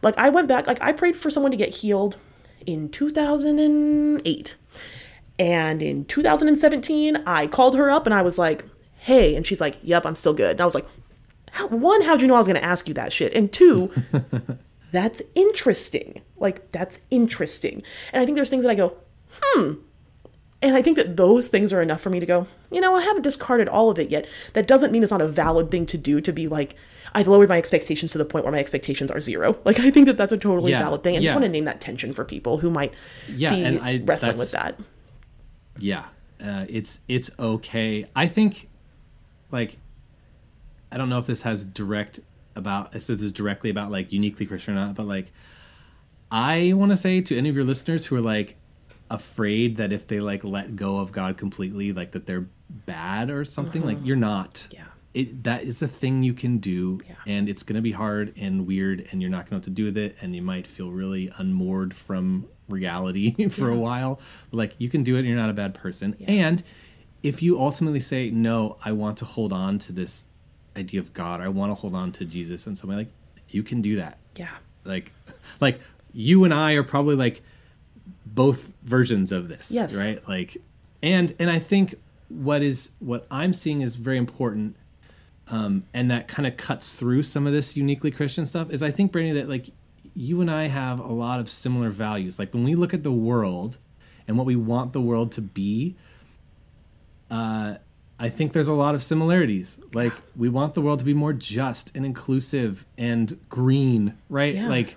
Like 0.02 0.16
I 0.18 0.28
went 0.30 0.48
back, 0.48 0.66
like 0.66 0.82
I 0.82 0.92
prayed 0.92 1.16
for 1.16 1.30
someone 1.30 1.50
to 1.52 1.58
get 1.58 1.68
healed 1.70 2.16
in 2.64 2.88
2008. 2.88 4.56
And 5.38 5.82
in 5.82 6.04
2017, 6.04 7.16
I 7.26 7.46
called 7.46 7.76
her 7.76 7.90
up 7.90 8.06
and 8.06 8.14
I 8.14 8.22
was 8.22 8.38
like, 8.38 8.64
hey. 8.98 9.34
And 9.34 9.46
she's 9.46 9.60
like, 9.60 9.78
yep, 9.82 10.06
I'm 10.06 10.16
still 10.16 10.34
good. 10.34 10.52
And 10.52 10.60
I 10.60 10.64
was 10.64 10.74
like, 10.74 10.86
how, 11.50 11.66
one, 11.68 12.02
how'd 12.02 12.20
you 12.22 12.28
know 12.28 12.34
I 12.34 12.38
was 12.38 12.46
going 12.46 12.60
to 12.60 12.64
ask 12.64 12.86
you 12.88 12.94
that 12.94 13.12
shit? 13.12 13.34
And 13.34 13.52
two, 13.52 13.90
that's 14.92 15.22
interesting. 15.34 16.22
Like, 16.36 16.70
that's 16.72 17.00
interesting. 17.10 17.82
And 18.12 18.22
I 18.22 18.24
think 18.24 18.36
there's 18.36 18.50
things 18.50 18.62
that 18.64 18.70
I 18.70 18.74
go, 18.74 18.96
hmm. 19.42 19.74
And 20.62 20.74
I 20.74 20.80
think 20.82 20.96
that 20.96 21.16
those 21.18 21.48
things 21.48 21.72
are 21.74 21.82
enough 21.82 22.00
for 22.00 22.08
me 22.08 22.20
to 22.20 22.26
go, 22.26 22.46
you 22.70 22.80
know, 22.80 22.94
I 22.96 23.02
haven't 23.02 23.22
discarded 23.22 23.68
all 23.68 23.90
of 23.90 23.98
it 23.98 24.10
yet. 24.10 24.26
That 24.54 24.66
doesn't 24.66 24.92
mean 24.92 25.02
it's 25.02 25.12
not 25.12 25.20
a 25.20 25.28
valid 25.28 25.70
thing 25.70 25.84
to 25.86 25.98
do 25.98 26.22
to 26.22 26.32
be 26.32 26.48
like, 26.48 26.74
I've 27.14 27.26
lowered 27.28 27.50
my 27.50 27.58
expectations 27.58 28.12
to 28.12 28.18
the 28.18 28.24
point 28.24 28.44
where 28.46 28.52
my 28.52 28.58
expectations 28.60 29.10
are 29.10 29.20
zero. 29.20 29.58
Like, 29.64 29.78
I 29.78 29.90
think 29.90 30.06
that 30.06 30.16
that's 30.16 30.32
a 30.32 30.38
totally 30.38 30.70
Yeah, 30.72 30.78
valid 30.78 31.02
thing. 31.02 31.16
I 31.16 31.20
just 31.20 31.34
want 31.34 31.44
to 31.44 31.50
name 31.50 31.66
that 31.66 31.80
tension 31.82 32.14
for 32.14 32.24
people 32.24 32.58
who 32.58 32.70
might 32.70 32.94
Yeah, 33.28 33.50
be 33.50 33.62
and 33.64 33.80
I- 33.80 34.00
wrestling 34.04 34.38
with 34.38 34.52
that. 34.52 34.78
Yeah, 35.78 36.06
uh, 36.44 36.66
it's 36.68 37.00
it's 37.08 37.30
okay. 37.38 38.04
I 38.14 38.26
think 38.26 38.68
like 39.50 39.78
I 40.92 40.96
don't 40.96 41.08
know 41.08 41.18
if 41.18 41.26
this 41.26 41.42
has 41.42 41.64
direct 41.64 42.20
about 42.56 42.92
this 42.92 43.10
is 43.10 43.32
directly 43.32 43.70
about 43.70 43.90
like 43.90 44.12
uniquely 44.12 44.46
Christian 44.46 44.74
or 44.76 44.86
not, 44.86 44.94
but 44.94 45.06
like 45.06 45.32
I 46.30 46.72
want 46.74 46.90
to 46.92 46.96
say 46.96 47.20
to 47.20 47.36
any 47.36 47.48
of 47.48 47.54
your 47.56 47.64
listeners 47.64 48.06
who 48.06 48.16
are 48.16 48.20
like 48.20 48.56
afraid 49.10 49.76
that 49.76 49.92
if 49.92 50.06
they 50.06 50.20
like 50.20 50.44
let 50.44 50.76
go 50.76 50.98
of 50.98 51.12
God 51.12 51.36
completely, 51.36 51.92
like 51.92 52.12
that 52.12 52.26
they're 52.26 52.46
bad 52.70 53.30
or 53.30 53.44
something, 53.44 53.82
like 53.84 53.98
you're 54.02 54.16
not. 54.16 54.66
Yeah. 54.70 54.84
It 55.12 55.44
that 55.44 55.62
is 55.62 55.80
a 55.82 55.86
thing 55.88 56.22
you 56.24 56.34
can 56.34 56.58
do, 56.58 57.00
Yeah. 57.08 57.14
and 57.26 57.48
it's 57.48 57.62
gonna 57.62 57.82
be 57.82 57.92
hard 57.92 58.32
and 58.36 58.66
weird, 58.66 59.06
and 59.12 59.20
you're 59.20 59.30
not 59.30 59.44
gonna 59.46 59.52
know 59.52 59.56
what 59.58 59.64
to 59.64 59.70
do 59.70 59.84
with 59.84 59.96
it, 59.96 60.16
and 60.20 60.34
you 60.34 60.42
might 60.42 60.66
feel 60.66 60.90
really 60.90 61.30
unmoored 61.38 61.94
from 61.94 62.46
reality 62.68 63.48
for 63.48 63.68
a 63.70 63.76
while. 63.78 64.20
But 64.50 64.56
like 64.56 64.74
you 64.78 64.88
can 64.88 65.02
do 65.02 65.16
it, 65.16 65.20
and 65.20 65.28
you're 65.28 65.36
not 65.36 65.50
a 65.50 65.54
bad 65.54 65.74
person. 65.74 66.16
And 66.26 66.62
if 67.22 67.42
you 67.42 67.58
ultimately 67.58 68.00
say 68.00 68.30
no, 68.30 68.76
I 68.84 68.92
want 68.92 69.18
to 69.18 69.24
hold 69.24 69.52
on 69.52 69.78
to 69.80 69.92
this 69.92 70.24
idea 70.76 71.00
of 71.00 71.12
God, 71.14 71.40
I 71.40 71.48
want 71.48 71.70
to 71.70 71.74
hold 71.74 71.94
on 71.94 72.12
to 72.12 72.24
Jesus, 72.24 72.66
and 72.66 72.76
something 72.76 72.98
like 72.98 73.08
you 73.48 73.62
can 73.62 73.80
do 73.80 73.96
that 73.96 74.18
Yeah. 74.36 74.48
like 74.84 75.12
like 75.60 75.80
you 76.12 76.42
and 76.44 76.52
I 76.52 76.72
are 76.72 76.82
probably 76.82 77.14
like 77.14 77.42
both 78.26 78.72
versions 78.82 79.30
of 79.32 79.48
this 79.48 79.70
Yes. 79.70 79.96
right 79.96 80.26
like 80.28 80.56
and 81.02 81.34
and 81.38 81.48
I 81.50 81.58
think 81.60 81.94
what 82.28 82.62
is 82.62 82.90
what 82.98 83.26
I'm 83.30 83.52
seeing 83.52 83.80
is 83.82 83.94
very 83.96 84.16
important 84.18 84.76
um 85.48 85.84
and 85.94 86.10
that 86.10 86.26
kind 86.26 86.46
of 86.48 86.56
cuts 86.56 86.94
through 86.96 87.22
some 87.22 87.46
of 87.46 87.52
this 87.52 87.76
uniquely 87.76 88.10
Christian 88.10 88.44
stuff 88.46 88.70
is 88.70 88.82
I 88.82 88.90
think 88.90 89.12
Brandy 89.12 89.32
that 89.40 89.48
like 89.48 89.68
you 90.14 90.40
and 90.40 90.50
I 90.50 90.68
have 90.68 91.00
a 91.00 91.12
lot 91.12 91.40
of 91.40 91.50
similar 91.50 91.90
values 91.90 92.38
like 92.38 92.52
when 92.54 92.64
we 92.64 92.74
look 92.74 92.94
at 92.94 93.02
the 93.02 93.12
world 93.12 93.78
and 94.28 94.36
what 94.38 94.46
we 94.46 94.56
want 94.56 94.92
the 94.92 95.00
world 95.00 95.32
to 95.32 95.40
be 95.40 95.96
uh 97.30 97.74
I 98.18 98.28
think 98.28 98.52
there's 98.52 98.68
a 98.68 98.74
lot 98.74 98.94
of 98.94 99.02
similarities. 99.02 99.80
Like 99.92 100.12
we 100.36 100.48
want 100.48 100.74
the 100.74 100.80
world 100.80 101.00
to 101.00 101.04
be 101.04 101.14
more 101.14 101.32
just 101.32 101.90
and 101.96 102.06
inclusive 102.06 102.86
and 102.96 103.36
green, 103.48 104.16
right? 104.28 104.54
Yeah. 104.54 104.68
Like 104.68 104.96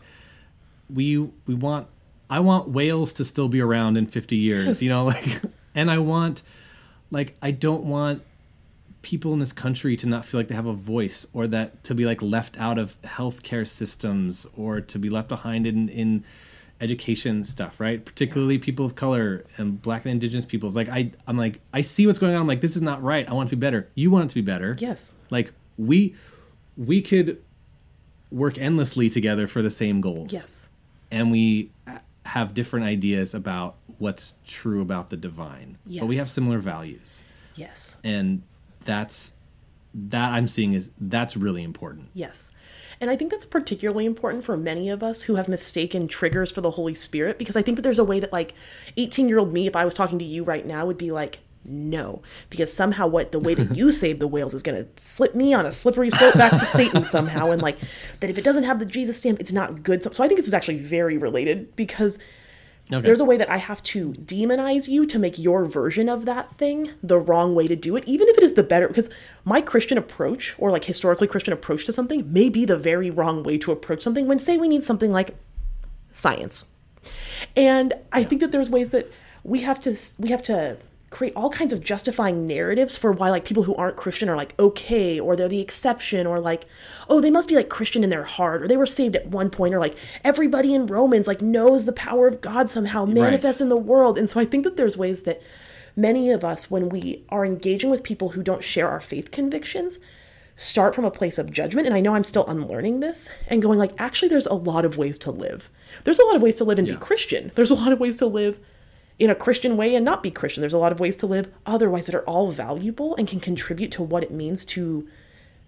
we 0.88 1.18
we 1.48 1.56
want 1.56 1.88
I 2.30 2.42
want 2.42 2.70
whales 2.70 3.14
to 3.14 3.26
still 3.26 3.48
be 3.48 3.60
around 3.60 3.98
in 3.98 4.06
50 4.06 4.36
years, 4.36 4.68
Yes. 4.68 4.82
you 4.84 4.90
know, 4.90 5.06
like 5.06 5.42
and 5.76 5.90
I 5.90 5.98
want 5.98 6.44
like 7.10 7.36
I 7.42 7.50
don't 7.52 7.86
want 7.86 8.22
people 9.08 9.32
in 9.32 9.40
this 9.40 9.54
country 9.54 9.96
to 9.96 10.06
not 10.06 10.26
feel 10.26 10.38
like 10.38 10.50
they 10.50 10.56
have 10.56 10.66
a 10.66 10.74
voice 10.74 11.26
or 11.32 11.48
that 11.48 11.82
to 11.82 11.96
be 11.96 12.04
like 12.06 12.22
left 12.22 12.60
out 12.60 12.78
of 12.78 13.02
healthcare 13.04 13.66
systems 13.66 14.46
or 14.58 14.82
to 14.82 15.00
be 15.00 15.10
left 15.10 15.30
behind 15.30 15.66
in 15.66 15.88
in 15.88 16.26
education 16.82 17.42
stuff 17.46 17.80
right? 17.80 18.04
Particularly 18.04 18.58
people 18.60 18.86
of 18.86 18.96
color 18.96 19.46
and 19.56 19.82
black 19.82 20.04
and 20.04 20.12
indigenous 20.12 20.46
peoples. 20.46 20.76
Like 20.76 20.90
i 20.90 21.10
i'm 21.26 21.38
like 21.38 21.62
i 21.74 21.80
see 21.80 22.06
what's 22.06 22.20
going 22.20 22.36
on. 22.36 22.42
I'm 22.42 22.48
like 22.48 22.60
this 22.60 22.76
is 22.76 22.82
not 22.82 23.02
right. 23.02 23.26
I 23.30 23.32
want 23.32 23.48
it 23.48 23.52
to 23.52 23.56
be 23.56 23.62
better. 23.62 23.90
You 23.96 24.12
want 24.12 24.26
it 24.26 24.30
to 24.30 24.36
be 24.36 24.42
better. 24.42 24.76
Yes. 24.78 25.14
like 25.30 25.54
we 25.78 26.14
we 26.76 27.02
could 27.02 27.42
work 28.30 28.58
endlessly 28.58 29.10
together 29.10 29.48
for 29.48 29.62
the 29.62 29.70
same 29.70 30.02
goals. 30.02 30.34
Yes. 30.34 30.68
and 31.12 31.32
we 31.32 31.72
have 32.26 32.54
different 32.54 32.86
ideas 32.86 33.34
about 33.34 33.76
what's 34.00 34.34
true 34.46 34.82
about 34.82 35.12
the 35.12 35.16
divine. 35.16 35.78
Yes. 35.86 36.02
but 36.02 36.08
we 36.08 36.18
have 36.18 36.30
similar 36.30 36.60
values. 36.60 37.24
Yes. 37.56 37.96
and 38.04 38.42
that's 38.88 39.34
that 39.94 40.32
i'm 40.32 40.48
seeing 40.48 40.74
is 40.74 40.90
that's 41.00 41.38
really 41.38 41.64
important 41.64 42.10
Yes. 42.14 42.50
And 43.00 43.10
I 43.12 43.16
think 43.16 43.32
that's 43.32 43.46
particularly 43.46 44.06
important 44.06 44.44
for 44.44 44.58
many 44.58 44.90
of 44.90 45.04
us 45.04 45.24
who 45.24 45.36
have 45.36 45.48
mistaken 45.48 46.08
triggers 46.08 46.52
for 46.52 46.62
the 46.62 46.72
Holy 46.72 46.96
Spirit 46.96 47.38
because 47.38 47.56
I 47.56 47.62
think 47.62 47.76
that 47.76 47.84
there's 47.84 48.00
a 48.00 48.04
way 48.04 48.20
that 48.20 48.34
like 48.34 48.54
18 48.98 49.30
year 49.30 49.38
old 49.38 49.54
me, 49.54 49.68
if 49.68 49.76
I 49.76 49.86
was 49.86 49.94
talking 49.94 50.18
to 50.20 50.26
you 50.26 50.44
right 50.44 50.66
now, 50.66 50.86
would 50.86 50.98
be 50.98 51.12
like, 51.12 51.40
no, 51.64 52.24
because 52.50 52.74
somehow 52.74 53.08
what 53.08 53.32
the 53.32 53.40
way 53.40 53.54
that 53.54 53.76
you 53.76 53.92
save 54.04 54.20
the 54.20 54.28
whales 54.28 54.54
is 54.54 54.64
going 54.64 54.84
to 54.84 55.02
slip 55.02 55.36
me 55.36 55.54
on 55.54 55.66
a 55.66 55.72
slippery 55.72 56.10
slope 56.10 56.36
back 56.36 56.54
to 56.54 56.66
Satan 56.66 57.06
somehow. 57.06 57.52
And 57.52 57.62
like 57.62 57.78
that 58.20 58.30
if 58.30 58.38
it 58.38 58.44
doesn't 58.44 58.64
have 58.64 58.80
the 58.80 58.86
Jesus 58.86 59.18
stamp, 59.18 59.40
it's 59.40 59.52
not 59.52 59.84
good. 59.84 60.02
So 60.02 60.24
I 60.24 60.28
think 60.28 60.40
this 60.40 60.48
is 60.48 60.54
actually 60.54 60.80
very 60.80 61.18
related 61.18 61.76
because 61.76 62.18
okay 62.92 63.06
there's 63.06 63.20
a 63.20 63.26
way 63.26 63.38
that 63.38 63.50
I 63.50 63.58
have 63.58 63.84
to 63.84 64.14
demonize 64.14 64.88
you 64.88 65.06
to 65.06 65.20
make 65.20 65.38
your 65.38 65.66
version 65.66 66.08
of 66.08 66.26
that 66.26 66.54
thing 66.58 66.92
the 67.04 67.20
wrong 67.20 67.54
way 67.54 67.68
to 67.68 67.76
do 67.76 67.96
it, 67.96 68.04
even 68.08 68.28
if 68.28 68.38
it 68.38 68.44
is 68.44 68.54
the 68.54 68.64
better. 68.64 68.88
Because 68.88 69.10
my 69.44 69.62
Christian 69.62 69.98
approach, 69.98 70.56
or 70.58 70.72
like 70.72 70.86
historically 70.86 71.28
Christian 71.28 71.54
approach 71.54 71.86
to 71.86 71.94
something, 71.94 72.32
may 72.32 72.50
be 72.50 72.66
the 72.66 72.78
very 72.78 73.10
wrong 73.10 73.44
way 73.44 73.58
to 73.60 73.72
approach 73.72 74.02
something 74.02 74.28
when, 74.28 74.40
say, 74.40 74.58
we 74.58 74.68
need 74.68 74.84
something 74.84 75.12
like 75.12 75.36
science. 76.12 76.66
And 77.56 77.94
I 78.12 78.24
think 78.24 78.42
that 78.42 78.52
there's 78.52 78.70
ways 78.70 78.90
that 78.92 79.12
we 79.44 79.62
have 79.62 79.80
to 79.82 79.98
we 80.18 80.30
have 80.30 80.42
to 80.44 80.78
create 81.10 81.34
all 81.38 81.50
kinds 81.50 81.72
of 81.72 81.82
justifying 81.82 82.46
narratives 82.48 82.98
for 82.98 83.14
why 83.14 83.30
like 83.30 83.46
people 83.46 83.64
who 83.64 83.76
aren't 83.76 83.96
Christian 83.96 84.28
are 84.28 84.36
like 84.36 84.54
okay 84.60 85.18
or 85.20 85.36
they're 85.36 85.48
the 85.48 85.62
exception 85.62 86.28
or 86.28 86.40
like 86.40 86.66
oh 87.10 87.22
they 87.22 87.32
must 87.32 87.48
be 87.48 87.56
like 87.56 87.70
Christian 87.70 88.04
in 88.04 88.10
their 88.10 88.26
heart 88.26 88.62
or 88.62 88.68
they 88.68 88.76
were 88.76 88.86
saved 88.86 89.16
at 89.16 89.28
one 89.28 89.50
point 89.50 89.74
or 89.74 89.80
like 89.80 89.96
everybody 90.26 90.74
in 90.76 90.86
Romans 90.86 91.26
like 91.26 91.42
knows 91.42 91.86
the 91.86 91.94
power 91.94 92.28
of 92.28 92.42
God 92.42 92.70
somehow 92.70 93.06
manifest 93.06 93.62
in 93.62 93.70
the 93.70 93.78
world. 93.78 94.18
And 94.18 94.30
so 94.30 94.40
I 94.40 94.46
think 94.46 94.66
that 94.66 94.76
there's 94.76 94.98
ways 94.98 95.22
that 95.24 95.42
many 95.96 96.30
of 96.30 96.44
us 96.44 96.70
when 96.70 96.90
we 96.90 97.24
are 97.30 97.46
engaging 97.46 97.90
with 97.90 98.04
people 98.04 98.30
who 98.30 98.44
don't 98.44 98.64
share 98.64 98.90
our 98.90 99.02
faith 99.02 99.32
convictions 99.32 100.00
start 100.56 100.94
from 100.94 101.06
a 101.06 101.12
place 101.12 101.38
of 101.38 101.52
judgment 101.52 101.86
and 101.88 101.96
i 101.96 102.00
know 102.00 102.14
i'm 102.16 102.24
still 102.24 102.46
unlearning 102.48 103.00
this 103.00 103.30
and 103.48 103.62
going 103.62 103.78
like 103.80 103.94
actually 104.00 104.28
there's 104.28 104.46
a 104.48 104.54
lot 104.54 104.84
of 104.86 104.98
ways 104.98 105.18
to 105.18 105.32
live 105.32 105.70
there's 106.04 106.20
a 106.20 106.26
lot 106.26 106.36
of 106.36 106.42
ways 106.42 106.56
to 106.56 106.64
live 106.64 106.78
and 106.80 106.88
Yeah. 106.88 106.96
be 106.96 107.00
christian 107.00 107.52
there's 107.56 107.72
a 107.72 107.76
lot 107.76 107.92
of 107.92 108.00
ways 108.00 108.18
to 108.18 108.26
live 108.28 108.60
in 109.20 109.30
a 109.30 109.36
christian 109.36 109.78
way 109.78 109.96
and 109.96 110.06
not 110.06 110.24
be 110.24 110.32
christian 110.32 110.62
there's 110.62 110.74
a 110.74 110.78
lot 110.78 110.92
of 110.92 111.00
ways 111.00 111.16
to 111.16 111.26
live 111.26 111.54
otherwise 111.66 112.06
that 112.06 112.16
are 112.16 112.24
all 112.26 112.52
valuable 112.52 113.16
and 113.16 113.28
can 113.28 113.40
contribute 113.40 113.92
to 113.92 114.04
what 114.04 114.24
it 114.24 114.32
means 114.32 114.66
to 114.66 115.08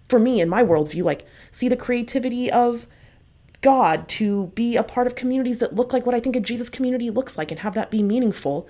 for 0.08 0.18
me 0.18 0.40
in 0.40 0.48
my 0.48 0.62
worldview 0.62 1.02
like 1.02 1.26
see 1.50 1.68
the 1.68 1.76
creativity 1.76 2.50
of 2.50 2.86
god 3.60 4.08
to 4.08 4.48
be 4.48 4.76
a 4.76 4.82
part 4.82 5.06
of 5.06 5.14
communities 5.14 5.58
that 5.58 5.74
look 5.74 5.92
like 5.92 6.06
what 6.06 6.14
i 6.14 6.20
think 6.20 6.36
a 6.36 6.40
jesus 6.40 6.68
community 6.68 7.10
looks 7.10 7.36
like 7.36 7.50
and 7.50 7.60
have 7.60 7.74
that 7.74 7.90
be 7.90 8.02
meaningful 8.02 8.68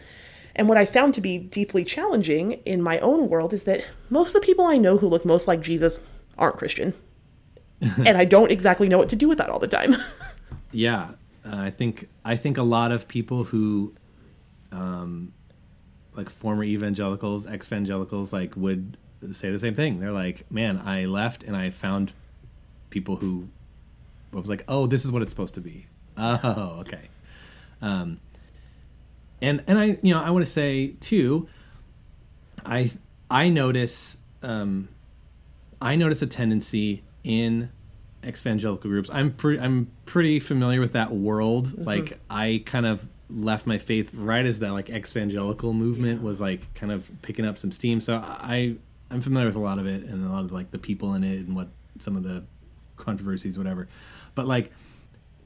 and 0.56 0.68
what 0.68 0.76
I 0.76 0.84
found 0.84 1.14
to 1.14 1.20
be 1.20 1.38
deeply 1.38 1.84
challenging 1.84 2.54
in 2.66 2.82
my 2.82 2.98
own 2.98 3.28
world 3.28 3.52
is 3.52 3.64
that 3.64 3.84
most 4.10 4.34
of 4.34 4.40
the 4.42 4.46
people 4.46 4.66
I 4.66 4.78
know 4.78 4.98
who 4.98 5.08
look 5.08 5.24
most 5.24 5.46
like 5.46 5.60
Jesus 5.60 6.00
aren't 6.36 6.56
Christian. 6.56 6.92
and 7.80 8.18
I 8.18 8.24
don't 8.24 8.50
exactly 8.50 8.88
know 8.88 8.98
what 8.98 9.08
to 9.10 9.16
do 9.16 9.28
with 9.28 9.38
that 9.38 9.48
all 9.48 9.60
the 9.60 9.68
time. 9.68 9.94
yeah 10.72 11.10
uh, 11.44 11.56
i 11.56 11.70
think 11.70 12.08
i 12.24 12.36
think 12.36 12.56
a 12.56 12.62
lot 12.62 12.92
of 12.92 13.08
people 13.08 13.44
who 13.44 13.92
um 14.72 15.32
like 16.14 16.28
former 16.28 16.64
evangelicals 16.64 17.46
ex-evangelicals 17.46 18.32
like 18.32 18.56
would 18.56 18.96
say 19.32 19.50
the 19.50 19.58
same 19.58 19.74
thing 19.74 20.00
they're 20.00 20.12
like 20.12 20.50
man 20.50 20.78
i 20.84 21.04
left 21.04 21.42
and 21.42 21.56
i 21.56 21.70
found 21.70 22.12
people 22.90 23.16
who 23.16 23.48
was 24.32 24.48
like 24.48 24.64
oh 24.68 24.86
this 24.86 25.04
is 25.04 25.12
what 25.12 25.22
it's 25.22 25.30
supposed 25.30 25.54
to 25.54 25.60
be 25.60 25.86
oh 26.16 26.78
okay 26.80 27.08
um 27.82 28.18
and 29.42 29.62
and 29.66 29.78
i 29.78 29.98
you 30.02 30.12
know 30.12 30.22
i 30.22 30.30
want 30.30 30.44
to 30.44 30.50
say 30.50 30.94
too 31.00 31.48
i 32.64 32.90
i 33.30 33.48
notice 33.48 34.18
um 34.42 34.88
I 35.80 35.96
notice 35.96 36.22
a 36.22 36.26
tendency 36.26 37.02
in 37.24 37.70
evangelical 38.24 38.90
groups. 38.90 39.10
I'm 39.10 39.32
pretty 39.32 39.60
I'm 39.60 39.90
pretty 40.04 40.40
familiar 40.40 40.80
with 40.80 40.92
that 40.92 41.12
world. 41.12 41.78
Like 41.78 42.20
I 42.28 42.62
kind 42.66 42.86
of 42.86 43.06
left 43.32 43.66
my 43.66 43.78
faith 43.78 44.14
right 44.14 44.44
as 44.44 44.58
that 44.60 44.72
like 44.72 44.90
evangelical 44.90 45.72
movement 45.72 46.22
was 46.22 46.40
like 46.40 46.72
kind 46.74 46.92
of 46.92 47.10
picking 47.22 47.44
up 47.46 47.56
some 47.58 47.72
steam. 47.72 48.00
So 48.00 48.16
I 48.16 48.76
I'm 49.10 49.20
familiar 49.20 49.46
with 49.48 49.56
a 49.56 49.60
lot 49.60 49.78
of 49.78 49.86
it 49.86 50.02
and 50.04 50.24
a 50.24 50.28
lot 50.28 50.44
of 50.44 50.52
like 50.52 50.70
the 50.70 50.78
people 50.78 51.14
in 51.14 51.24
it 51.24 51.38
and 51.46 51.54
what 51.56 51.68
some 51.98 52.16
of 52.16 52.22
the 52.22 52.42
controversies 52.96 53.56
whatever. 53.58 53.88
But 54.34 54.46
like 54.46 54.72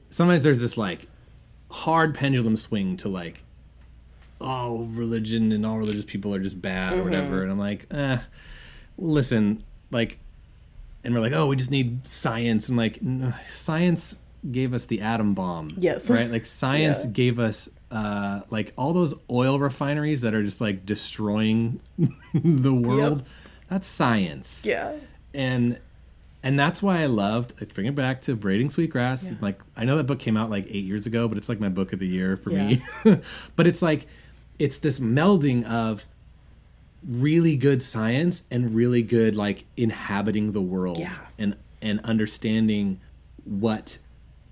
sometimes 0.09 0.43
there's 0.43 0.61
this 0.61 0.77
like 0.77 1.07
hard 1.71 2.13
pendulum 2.15 2.55
swing 2.57 2.95
to 2.97 3.09
like 3.09 3.43
oh 4.41 4.83
religion 4.91 5.51
and 5.51 5.65
all 5.65 5.77
religious 5.77 6.05
people 6.05 6.33
are 6.33 6.39
just 6.39 6.61
bad 6.61 6.93
or 6.97 7.03
whatever 7.03 7.41
and 7.41 7.51
i'm 7.51 7.57
like 7.57 7.85
eh 7.91 8.17
listen 8.97 9.63
like 9.91 10.19
and 11.03 11.13
we're 11.13 11.21
like 11.21 11.31
oh 11.33 11.47
we 11.47 11.55
just 11.55 11.71
need 11.71 12.05
science 12.05 12.67
and 12.69 12.77
like 12.77 13.01
"No, 13.01 13.33
science 13.47 14.17
gave 14.51 14.73
us 14.73 14.85
the 14.85 15.01
atom 15.01 15.33
bomb 15.33 15.73
Yes. 15.77 16.09
right 16.09 16.29
like 16.29 16.45
science 16.61 17.03
Yeah. 17.05 17.11
gave 17.11 17.39
us 17.39 17.69
uh 17.91 18.41
like 18.49 18.73
all 18.77 18.93
those 18.93 19.13
oil 19.29 19.59
refineries 19.59 20.21
that 20.21 20.33
are 20.33 20.43
just 20.43 20.59
like 20.59 20.85
destroying 20.85 21.79
the 22.33 22.73
world 22.73 23.23
that's 23.69 23.87
science 23.87 24.65
yeah. 24.65 24.95
and 25.33 25.79
and 26.43 26.59
that's 26.59 26.81
why 26.83 27.01
I 27.01 27.07
loved 27.07 27.53
I 27.61 27.65
bring 27.65 27.87
it 27.87 27.95
back 27.95 28.21
to 28.23 28.35
braiding 28.35 28.69
sweetgrass. 28.69 29.25
Yeah. 29.25 29.33
Like 29.41 29.59
I 29.75 29.83
know 29.83 29.97
that 29.97 30.03
book 30.03 30.19
came 30.19 30.37
out 30.37 30.51
like 30.51 30.67
eight 30.69 30.85
years 30.85 31.07
ago, 31.07 31.27
but 31.27 31.39
it's 31.39 31.49
like 31.49 31.59
my 31.59 31.69
book 31.69 31.91
of 31.91 31.97
the 31.97 32.07
year 32.07 32.37
for 32.37 32.51
Yeah. 32.51 32.67
me. 32.67 32.83
but 33.55 33.65
it's 33.65 33.81
like 33.81 34.05
it's 34.59 34.77
this 34.77 34.99
melding 34.99 35.65
of 35.65 36.05
really 37.03 37.57
good 37.57 37.81
science 37.81 38.43
and 38.51 38.75
really 38.75 39.01
good 39.01 39.35
like 39.35 39.65
inhabiting 39.75 40.51
the 40.51 40.61
world 40.61 40.99
Yeah. 40.99 41.15
and 41.39 41.55
and 41.81 41.99
understanding 42.01 42.99
what 43.43 43.97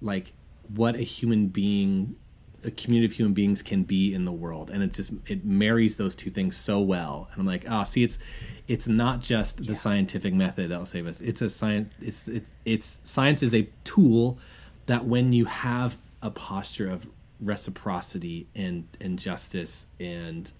like 0.01 0.33
what 0.73 0.95
a 0.95 1.01
human 1.03 1.47
being 1.47 2.15
a 2.63 2.71
community 2.71 3.05
of 3.05 3.11
human 3.13 3.33
beings 3.33 3.61
can 3.61 3.83
be 3.83 4.13
in 4.13 4.25
the 4.25 4.31
world. 4.31 4.69
And 4.69 4.83
it 4.83 4.93
just 4.93 5.11
it 5.27 5.45
marries 5.45 5.97
those 5.97 6.15
two 6.15 6.29
things 6.29 6.55
so 6.55 6.79
well. 6.79 7.27
And 7.31 7.41
i'm 7.41 7.47
like 7.47 7.65
oh 7.69 7.83
see 7.83 8.03
it's 8.03 8.19
it's 8.67 8.87
not 8.87 9.21
just 9.21 9.65
the 9.65 9.75
scientific 9.75 10.33
method 10.33 10.71
that 10.71 10.77
will 10.77 10.85
save 10.85 11.07
us. 11.07 11.21
It's 11.21 11.41
a 11.41 11.49
science 11.49 11.93
it's 12.01 12.27
it, 12.27 12.45
it's 12.65 12.99
science 13.03 13.43
is 13.43 13.53
a 13.53 13.67
tool 13.83 14.37
that 14.85 15.05
when 15.05 15.33
you 15.33 15.45
have 15.45 15.97
a 16.21 16.31
posture 16.31 16.89
of 16.89 17.07
reciprocity 17.39 18.47
and 18.55 18.87
and 19.01 19.19
justice 19.19 19.87
and 19.99 20.51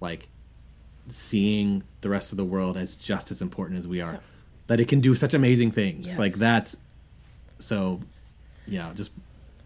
like 0.00 0.28
seeing 1.08 1.82
the 2.02 2.08
rest 2.08 2.32
of 2.32 2.36
the 2.36 2.44
world 2.44 2.76
as 2.76 2.94
just 2.94 3.30
as 3.30 3.42
important 3.42 3.78
as 3.78 3.88
we 3.88 4.00
are 4.00 4.20
that 4.68 4.78
it 4.78 4.86
can 4.86 5.00
do 5.00 5.14
such 5.14 5.34
amazing 5.34 5.72
things. 5.72 6.06
Yes. 6.06 6.18
like 6.18 6.34
that's 6.34 6.76
so 7.58 8.00
yeah 8.66 8.92
just 8.94 9.12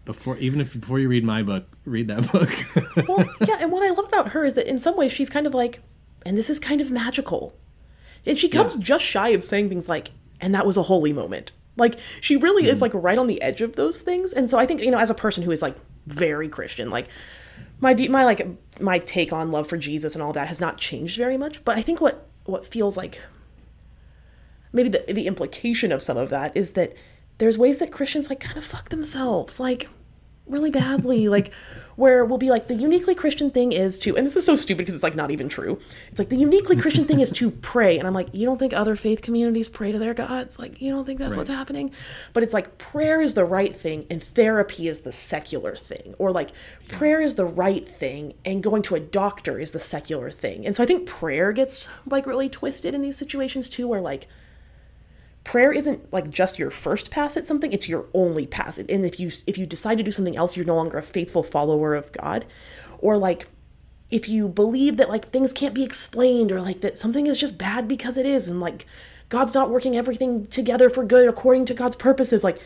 before 0.05 0.37
even 0.37 0.59
if 0.59 0.79
before 0.79 0.99
you 0.99 1.07
read 1.07 1.23
my 1.23 1.41
book 1.41 1.65
read 1.85 2.07
that 2.07 2.29
book 2.31 3.07
well, 3.07 3.25
yeah, 3.47 3.57
and 3.59 3.71
what 3.71 3.83
I 3.83 3.89
love 3.89 4.05
about 4.05 4.29
her 4.29 4.43
is 4.43 4.53
that 4.55 4.67
in 4.67 4.79
some 4.79 4.97
ways 4.97 5.11
she's 5.11 5.29
kind 5.29 5.47
of 5.47 5.53
like, 5.53 5.81
and 6.25 6.37
this 6.37 6.49
is 6.49 6.59
kind 6.59 6.81
of 6.81 6.91
magical. 6.91 7.55
And 8.25 8.37
she 8.37 8.47
comes 8.47 8.75
just 8.75 9.03
shy 9.03 9.29
of 9.29 9.43
saying 9.43 9.67
things 9.67 9.89
like, 9.89 10.11
and 10.39 10.55
that 10.55 10.65
was 10.65 10.77
a 10.77 10.83
holy 10.83 11.11
moment. 11.11 11.51
Like, 11.75 11.99
she 12.21 12.37
really 12.37 12.69
is 12.69 12.79
hmm. 12.79 12.83
like 12.83 12.93
right 12.93 13.17
on 13.17 13.27
the 13.27 13.41
edge 13.41 13.61
of 13.61 13.75
those 13.75 13.99
things. 13.99 14.31
And 14.31 14.49
so 14.49 14.57
I 14.57 14.65
think, 14.65 14.81
you 14.81 14.91
know, 14.91 14.99
as 14.99 15.09
a 15.09 15.15
person 15.15 15.43
who 15.43 15.51
is 15.51 15.61
like 15.61 15.75
very 16.05 16.47
Christian, 16.47 16.89
like, 16.89 17.07
my 17.79 17.93
my 18.09 18.23
like 18.23 18.47
my 18.79 18.99
take 18.99 19.33
on 19.33 19.51
love 19.51 19.67
for 19.67 19.77
Jesus 19.77 20.15
and 20.15 20.23
all 20.23 20.31
that 20.33 20.47
has 20.47 20.61
not 20.61 20.77
changed 20.77 21.17
very 21.17 21.35
much, 21.35 21.65
but 21.65 21.77
I 21.77 21.81
think 21.81 21.99
what 21.99 22.27
what 22.45 22.65
feels 22.65 22.95
like 22.95 23.19
maybe 24.71 24.89
the 24.89 25.03
the 25.13 25.27
implication 25.27 25.91
of 25.91 26.01
some 26.01 26.17
of 26.17 26.29
that 26.29 26.55
is 26.55 26.71
that 26.71 26.93
there's 27.37 27.57
ways 27.57 27.79
that 27.79 27.91
Christians 27.91 28.29
like 28.29 28.39
kind 28.39 28.57
of 28.57 28.63
fuck 28.63 28.89
themselves 28.89 29.59
like 29.59 29.89
really 30.45 30.71
badly 30.71 31.29
like 31.29 31.51
where 31.95 32.25
we'll 32.25 32.39
be 32.39 32.49
like 32.49 32.67
the 32.67 32.73
uniquely 32.73 33.13
Christian 33.13 33.51
thing 33.51 33.71
is 33.71 33.99
to 33.99 34.17
and 34.17 34.25
this 34.25 34.35
is 34.35 34.45
so 34.45 34.55
stupid 34.55 34.79
because 34.79 34.95
it's 34.95 35.03
like 35.03 35.15
not 35.15 35.31
even 35.31 35.47
true. 35.47 35.79
It's 36.09 36.19
like 36.19 36.29
the 36.29 36.35
uniquely 36.35 36.75
Christian 36.75 37.05
thing 37.05 37.19
is 37.19 37.31
to 37.31 37.51
pray 37.71 37.97
and 37.97 38.07
I'm 38.07 38.13
like 38.13 38.33
you 38.33 38.45
don't 38.45 38.57
think 38.57 38.73
other 38.73 38.95
faith 38.95 39.21
communities 39.21 39.69
pray 39.69 39.91
to 39.91 39.99
their 39.99 40.13
gods? 40.13 40.59
Like 40.59 40.81
you 40.81 40.91
don't 40.91 41.05
think 41.05 41.19
that's 41.19 41.35
what's 41.35 41.49
happening? 41.49 41.91
But 42.33 42.43
it's 42.43 42.53
like 42.53 42.77
prayer 42.77 43.21
is 43.21 43.35
the 43.35 43.45
right 43.45 43.75
thing 43.75 44.05
and 44.09 44.23
therapy 44.23 44.87
is 44.87 45.01
the 45.01 45.11
secular 45.11 45.75
thing 45.75 46.15
or 46.17 46.31
like 46.31 46.49
prayer 46.89 47.21
is 47.21 47.35
the 47.35 47.45
right 47.45 47.87
thing 47.87 48.33
and 48.43 48.63
going 48.63 48.81
to 48.83 48.95
a 48.95 48.99
doctor 48.99 49.59
is 49.59 49.71
the 49.71 49.79
secular 49.79 50.29
thing. 50.29 50.65
And 50.65 50.75
so 50.75 50.83
I 50.83 50.85
think 50.85 51.07
prayer 51.07 51.51
gets 51.53 51.89
like 52.09 52.25
really 52.25 52.49
twisted 52.49 52.93
in 52.93 53.01
these 53.01 53.17
situations 53.17 53.69
too 53.69 53.87
where 53.87 54.01
like 54.01 54.27
prayer 55.43 55.71
isn't 55.71 56.11
like 56.13 56.29
just 56.29 56.57
your 56.57 56.71
first 56.71 57.11
pass 57.11 57.35
at 57.35 57.47
something 57.47 57.73
it's 57.73 57.89
your 57.89 58.05
only 58.13 58.47
pass. 58.47 58.77
And 58.77 59.05
if 59.05 59.19
you 59.19 59.31
if 59.45 59.57
you 59.57 59.65
decide 59.65 59.97
to 59.97 60.03
do 60.03 60.11
something 60.11 60.37
else 60.37 60.55
you're 60.55 60.65
no 60.65 60.75
longer 60.75 60.97
a 60.97 61.03
faithful 61.03 61.43
follower 61.43 61.95
of 61.95 62.11
god. 62.11 62.45
Or 62.99 63.17
like 63.17 63.47
if 64.09 64.29
you 64.29 64.47
believe 64.47 64.97
that 64.97 65.09
like 65.09 65.29
things 65.29 65.53
can't 65.53 65.75
be 65.75 65.83
explained 65.83 66.51
or 66.51 66.61
like 66.61 66.81
that 66.81 66.97
something 66.97 67.27
is 67.27 67.39
just 67.39 67.57
bad 67.57 67.87
because 67.87 68.17
it 68.17 68.25
is 68.25 68.47
and 68.47 68.61
like 68.61 68.85
god's 69.29 69.55
not 69.55 69.69
working 69.69 69.95
everything 69.95 70.45
together 70.47 70.89
for 70.89 71.03
good 71.03 71.27
according 71.27 71.65
to 71.65 71.73
god's 71.73 71.95
purposes 71.95 72.43
like 72.43 72.61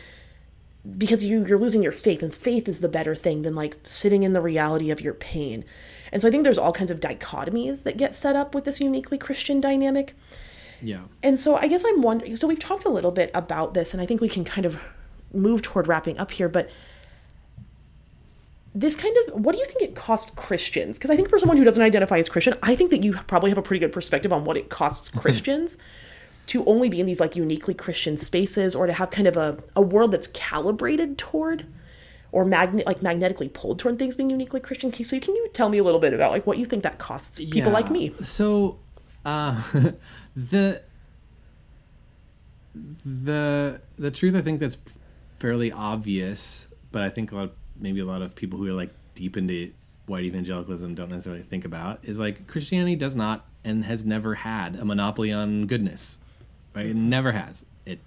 because 0.96 1.24
you 1.24 1.44
you're 1.44 1.58
losing 1.58 1.82
your 1.82 1.92
faith. 1.92 2.22
And 2.22 2.34
faith 2.34 2.68
is 2.68 2.80
the 2.80 2.88
better 2.88 3.14
thing 3.14 3.42
than 3.42 3.54
like 3.54 3.76
sitting 3.82 4.22
in 4.22 4.32
the 4.32 4.40
reality 4.40 4.90
of 4.90 5.00
your 5.00 5.14
pain. 5.14 5.64
And 6.12 6.22
so 6.22 6.28
i 6.28 6.30
think 6.30 6.44
there's 6.44 6.58
all 6.58 6.72
kinds 6.72 6.90
of 6.90 7.00
dichotomies 7.00 7.82
that 7.82 7.96
get 7.96 8.14
set 8.14 8.36
up 8.36 8.54
with 8.54 8.64
this 8.64 8.80
uniquely 8.80 9.18
christian 9.18 9.60
dynamic 9.60 10.14
yeah 10.82 11.02
and 11.22 11.38
so 11.38 11.56
I 11.56 11.68
guess 11.68 11.84
I'm 11.86 12.02
wondering. 12.02 12.36
So 12.36 12.46
we've 12.46 12.58
talked 12.58 12.84
a 12.84 12.88
little 12.88 13.10
bit 13.10 13.30
about 13.34 13.74
this, 13.74 13.92
and 13.92 14.02
I 14.02 14.06
think 14.06 14.20
we 14.20 14.28
can 14.28 14.44
kind 14.44 14.64
of 14.64 14.80
move 15.32 15.62
toward 15.62 15.88
wrapping 15.88 16.18
up 16.18 16.30
here. 16.30 16.48
But 16.48 16.70
this 18.74 18.94
kind 18.94 19.16
of, 19.26 19.44
what 19.44 19.52
do 19.52 19.58
you 19.58 19.66
think 19.66 19.82
it 19.82 19.94
costs 19.94 20.30
Christians? 20.36 20.98
Because 20.98 21.10
I 21.10 21.16
think 21.16 21.28
for 21.28 21.38
someone 21.38 21.56
who 21.56 21.64
doesn't 21.64 21.82
identify 21.82 22.18
as 22.18 22.28
Christian, 22.28 22.54
I 22.62 22.76
think 22.76 22.90
that 22.90 23.02
you 23.02 23.14
probably 23.26 23.50
have 23.50 23.58
a 23.58 23.62
pretty 23.62 23.80
good 23.80 23.92
perspective 23.92 24.32
on 24.32 24.44
what 24.44 24.56
it 24.56 24.68
costs 24.68 25.08
Christians 25.20 25.76
to 26.46 26.64
only 26.64 26.88
be 26.88 27.00
in 27.00 27.06
these 27.06 27.20
like 27.20 27.36
uniquely 27.36 27.74
Christian 27.74 28.16
spaces, 28.16 28.74
or 28.74 28.86
to 28.86 28.92
have 28.92 29.10
kind 29.10 29.26
of 29.26 29.36
a, 29.36 29.58
a 29.76 29.82
world 29.82 30.12
that's 30.12 30.28
calibrated 30.28 31.18
toward. 31.18 31.66
Or 32.30 32.44
magnet 32.44 32.84
like 32.84 33.00
magnetically 33.02 33.48
pulled 33.48 33.78
toward 33.78 33.98
things 33.98 34.14
being 34.14 34.28
uniquely 34.28 34.60
Christian. 34.60 34.92
So 34.92 35.18
can 35.18 35.34
you 35.34 35.48
tell 35.54 35.70
me 35.70 35.78
a 35.78 35.82
little 35.82 35.98
bit 35.98 36.12
about 36.12 36.30
like 36.30 36.46
what 36.46 36.58
you 36.58 36.66
think 36.66 36.82
that 36.82 36.98
costs 36.98 37.38
people 37.38 37.72
like 37.72 37.90
me? 37.90 38.14
So, 38.22 38.78
uh, 39.24 39.62
the 40.38 40.82
the 43.04 43.80
the 43.98 44.10
truth 44.10 44.36
I 44.36 44.40
think 44.40 44.60
that's 44.60 44.78
fairly 45.36 45.72
obvious, 45.72 46.68
but 46.92 47.02
I 47.02 47.10
think 47.10 47.32
a 47.32 47.36
lot 47.36 47.44
of, 47.44 47.50
maybe 47.76 48.00
a 48.00 48.04
lot 48.04 48.22
of 48.22 48.34
people 48.36 48.58
who 48.58 48.68
are 48.68 48.72
like 48.72 48.90
deep 49.14 49.36
into 49.36 49.72
white 50.06 50.24
evangelicalism 50.24 50.94
don't 50.94 51.10
necessarily 51.10 51.42
think 51.42 51.64
about 51.64 52.00
is 52.04 52.18
like 52.18 52.46
Christianity 52.46 52.94
does 52.94 53.16
not 53.16 53.46
and 53.64 53.84
has 53.84 54.04
never 54.04 54.36
had 54.36 54.76
a 54.76 54.84
monopoly 54.84 55.32
on 55.32 55.66
goodness, 55.66 56.18
right? 56.74 56.86
It 56.86 56.96
never 56.96 57.32
has. 57.32 57.64
It 57.84 57.98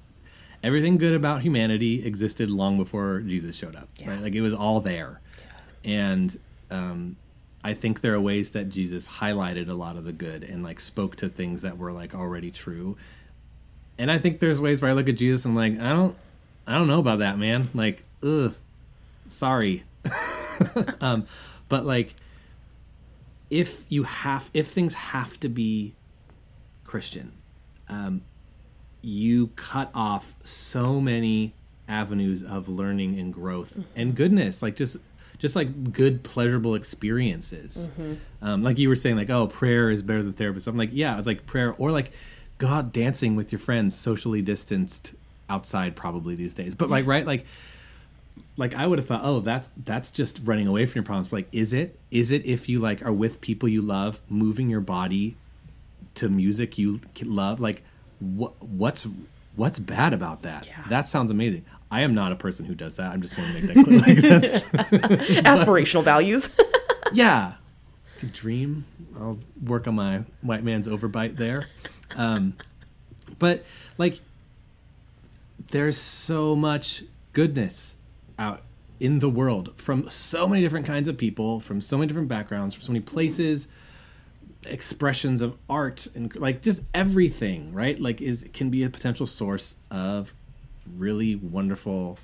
everything 0.63 0.97
good 0.97 1.13
about 1.13 1.41
humanity 1.41 2.05
existed 2.05 2.49
long 2.49 2.77
before 2.77 3.19
Jesus 3.19 3.57
showed 3.57 3.75
up, 3.75 3.89
right? 4.05 4.21
Like 4.21 4.35
it 4.35 4.41
was 4.41 4.53
all 4.53 4.79
there, 4.79 5.19
and 5.83 6.39
um, 6.69 7.17
I 7.63 7.73
think 7.73 8.01
there 8.01 8.13
are 8.13 8.19
ways 8.19 8.51
that 8.51 8.69
Jesus 8.69 9.07
highlighted 9.07 9.69
a 9.69 9.73
lot 9.73 9.95
of 9.95 10.03
the 10.03 10.11
good 10.11 10.43
and 10.43 10.63
like 10.63 10.79
spoke 10.79 11.15
to 11.17 11.29
things 11.29 11.61
that 11.61 11.77
were 11.77 11.91
like 11.91 12.15
already 12.15 12.51
true. 12.51 12.97
And 13.97 14.11
I 14.11 14.17
think 14.17 14.39
there's 14.39 14.59
ways 14.59 14.81
where 14.81 14.89
I 14.89 14.93
look 14.93 15.09
at 15.09 15.15
Jesus 15.15 15.45
and 15.45 15.55
like, 15.55 15.79
I 15.79 15.89
don't 15.89 16.17
I 16.65 16.75
don't 16.75 16.87
know 16.87 16.99
about 16.99 17.19
that, 17.19 17.37
man. 17.37 17.69
Like, 17.73 18.03
ugh. 18.23 18.55
Sorry. 19.29 19.83
um, 21.01 21.25
but 21.69 21.85
like 21.85 22.15
if 23.49 23.85
you 23.89 24.03
have 24.03 24.49
if 24.53 24.67
things 24.67 24.93
have 24.95 25.39
to 25.41 25.49
be 25.49 25.93
Christian, 26.83 27.33
um, 27.89 28.21
you 29.01 29.47
cut 29.55 29.91
off 29.93 30.35
so 30.43 30.99
many 30.99 31.53
avenues 31.87 32.41
of 32.41 32.69
learning 32.69 33.19
and 33.19 33.33
growth 33.33 33.83
and 33.97 34.15
goodness 34.15 34.61
like 34.61 34.77
just 34.77 34.95
just 35.41 35.55
like 35.55 35.91
good 35.91 36.23
pleasurable 36.23 36.75
experiences 36.75 37.89
um, 38.41 38.63
like 38.63 38.77
you 38.77 38.87
were 38.87 38.95
saying 38.95 39.17
like 39.17 39.29
oh 39.29 39.47
prayer 39.47 39.91
is 39.91 40.01
better 40.03 40.23
than 40.23 40.31
therapy 40.31 40.61
So 40.61 40.71
i'm 40.71 40.77
like 40.77 40.91
yeah 40.93 41.17
it's 41.17 41.27
like 41.27 41.45
prayer 41.45 41.73
or 41.77 41.91
like 41.91 42.11
god 42.57 42.93
dancing 42.93 43.35
with 43.35 43.51
your 43.51 43.59
friends 43.59 43.95
socially 43.95 44.41
distanced 44.41 45.13
outside 45.49 45.95
probably 45.95 46.35
these 46.35 46.53
days 46.53 46.75
but 46.75 46.89
like 46.89 47.05
right 47.05 47.25
like 47.27 47.45
like 48.57 48.75
I 48.75 48.85
would 48.85 48.99
have 48.99 49.07
thought, 49.07 49.21
oh, 49.23 49.39
that's 49.39 49.69
that's 49.77 50.11
just 50.11 50.41
running 50.43 50.67
away 50.67 50.85
from 50.85 50.99
your 50.99 51.03
problems. 51.03 51.29
But 51.29 51.37
like, 51.37 51.47
is 51.51 51.73
it? 51.73 51.97
Is 52.11 52.31
it 52.31 52.45
if 52.45 52.69
you 52.69 52.79
like 52.79 53.03
are 53.05 53.11
with 53.11 53.41
people 53.41 53.67
you 53.69 53.81
love, 53.81 54.21
moving 54.29 54.69
your 54.69 54.81
body 54.81 55.35
to 56.15 56.29
music 56.29 56.77
you 56.77 56.99
love? 57.23 57.59
Like, 57.59 57.83
what 58.19 58.61
what's 58.61 59.07
what's 59.55 59.79
bad 59.79 60.13
about 60.13 60.43
that? 60.43 60.67
Yeah. 60.67 60.83
That 60.89 61.07
sounds 61.07 61.31
amazing. 61.31 61.65
I 61.91 62.01
am 62.01 62.15
not 62.15 62.31
a 62.31 62.35
person 62.35 62.65
who 62.65 62.73
does 62.73 62.95
that. 62.95 63.11
I'm 63.11 63.21
just 63.21 63.37
want 63.37 63.53
to 63.53 63.61
make 63.61 63.73
that 63.73 63.83
clear. 63.83 63.99
Like, 63.99 64.17
that's, 64.17 64.63
Aspirational 65.61 66.03
values. 66.03 66.55
yeah, 67.13 67.55
dream. 68.31 68.85
I'll 69.19 69.39
work 69.61 69.87
on 69.87 69.95
my 69.95 70.23
white 70.41 70.63
man's 70.63 70.87
overbite 70.87 71.35
there. 71.35 71.67
Um, 72.15 72.53
but 73.39 73.65
like, 73.97 74.21
there's 75.71 75.97
so 75.97 76.55
much 76.55 77.03
goodness 77.33 77.97
out 78.39 78.61
in 78.99 79.19
the 79.19 79.29
world 79.29 79.73
from 79.77 80.09
so 80.09 80.47
many 80.47 80.61
different 80.61 80.85
kinds 80.85 81.07
of 81.07 81.17
people, 81.17 81.59
from 81.59 81.81
so 81.81 81.97
many 81.97 82.07
different 82.07 82.27
backgrounds, 82.29 82.73
from 82.73 82.83
so 82.83 82.91
many 82.91 83.03
places, 83.03 83.67
expressions 84.65 85.41
of 85.41 85.57
art 85.69 86.07
and 86.15 86.33
like 86.35 86.61
just 86.61 86.83
everything, 86.93 87.73
right? 87.73 87.99
Like 87.99 88.21
is 88.21 88.47
can 88.53 88.69
be 88.69 88.83
a 88.83 88.89
potential 88.89 89.25
source 89.25 89.75
of 89.89 90.33
really 90.97 91.35
wonderful, 91.35 92.17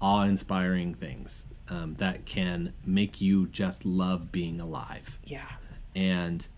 awe-inspiring 0.00 0.94
things 0.94 1.46
um, 1.68 1.94
that 1.98 2.24
can 2.26 2.72
make 2.84 3.20
you 3.20 3.46
just 3.48 3.84
love 3.84 4.32
being 4.32 4.60
alive 4.60 5.18
yeah. 5.24 5.46
and 5.94 6.48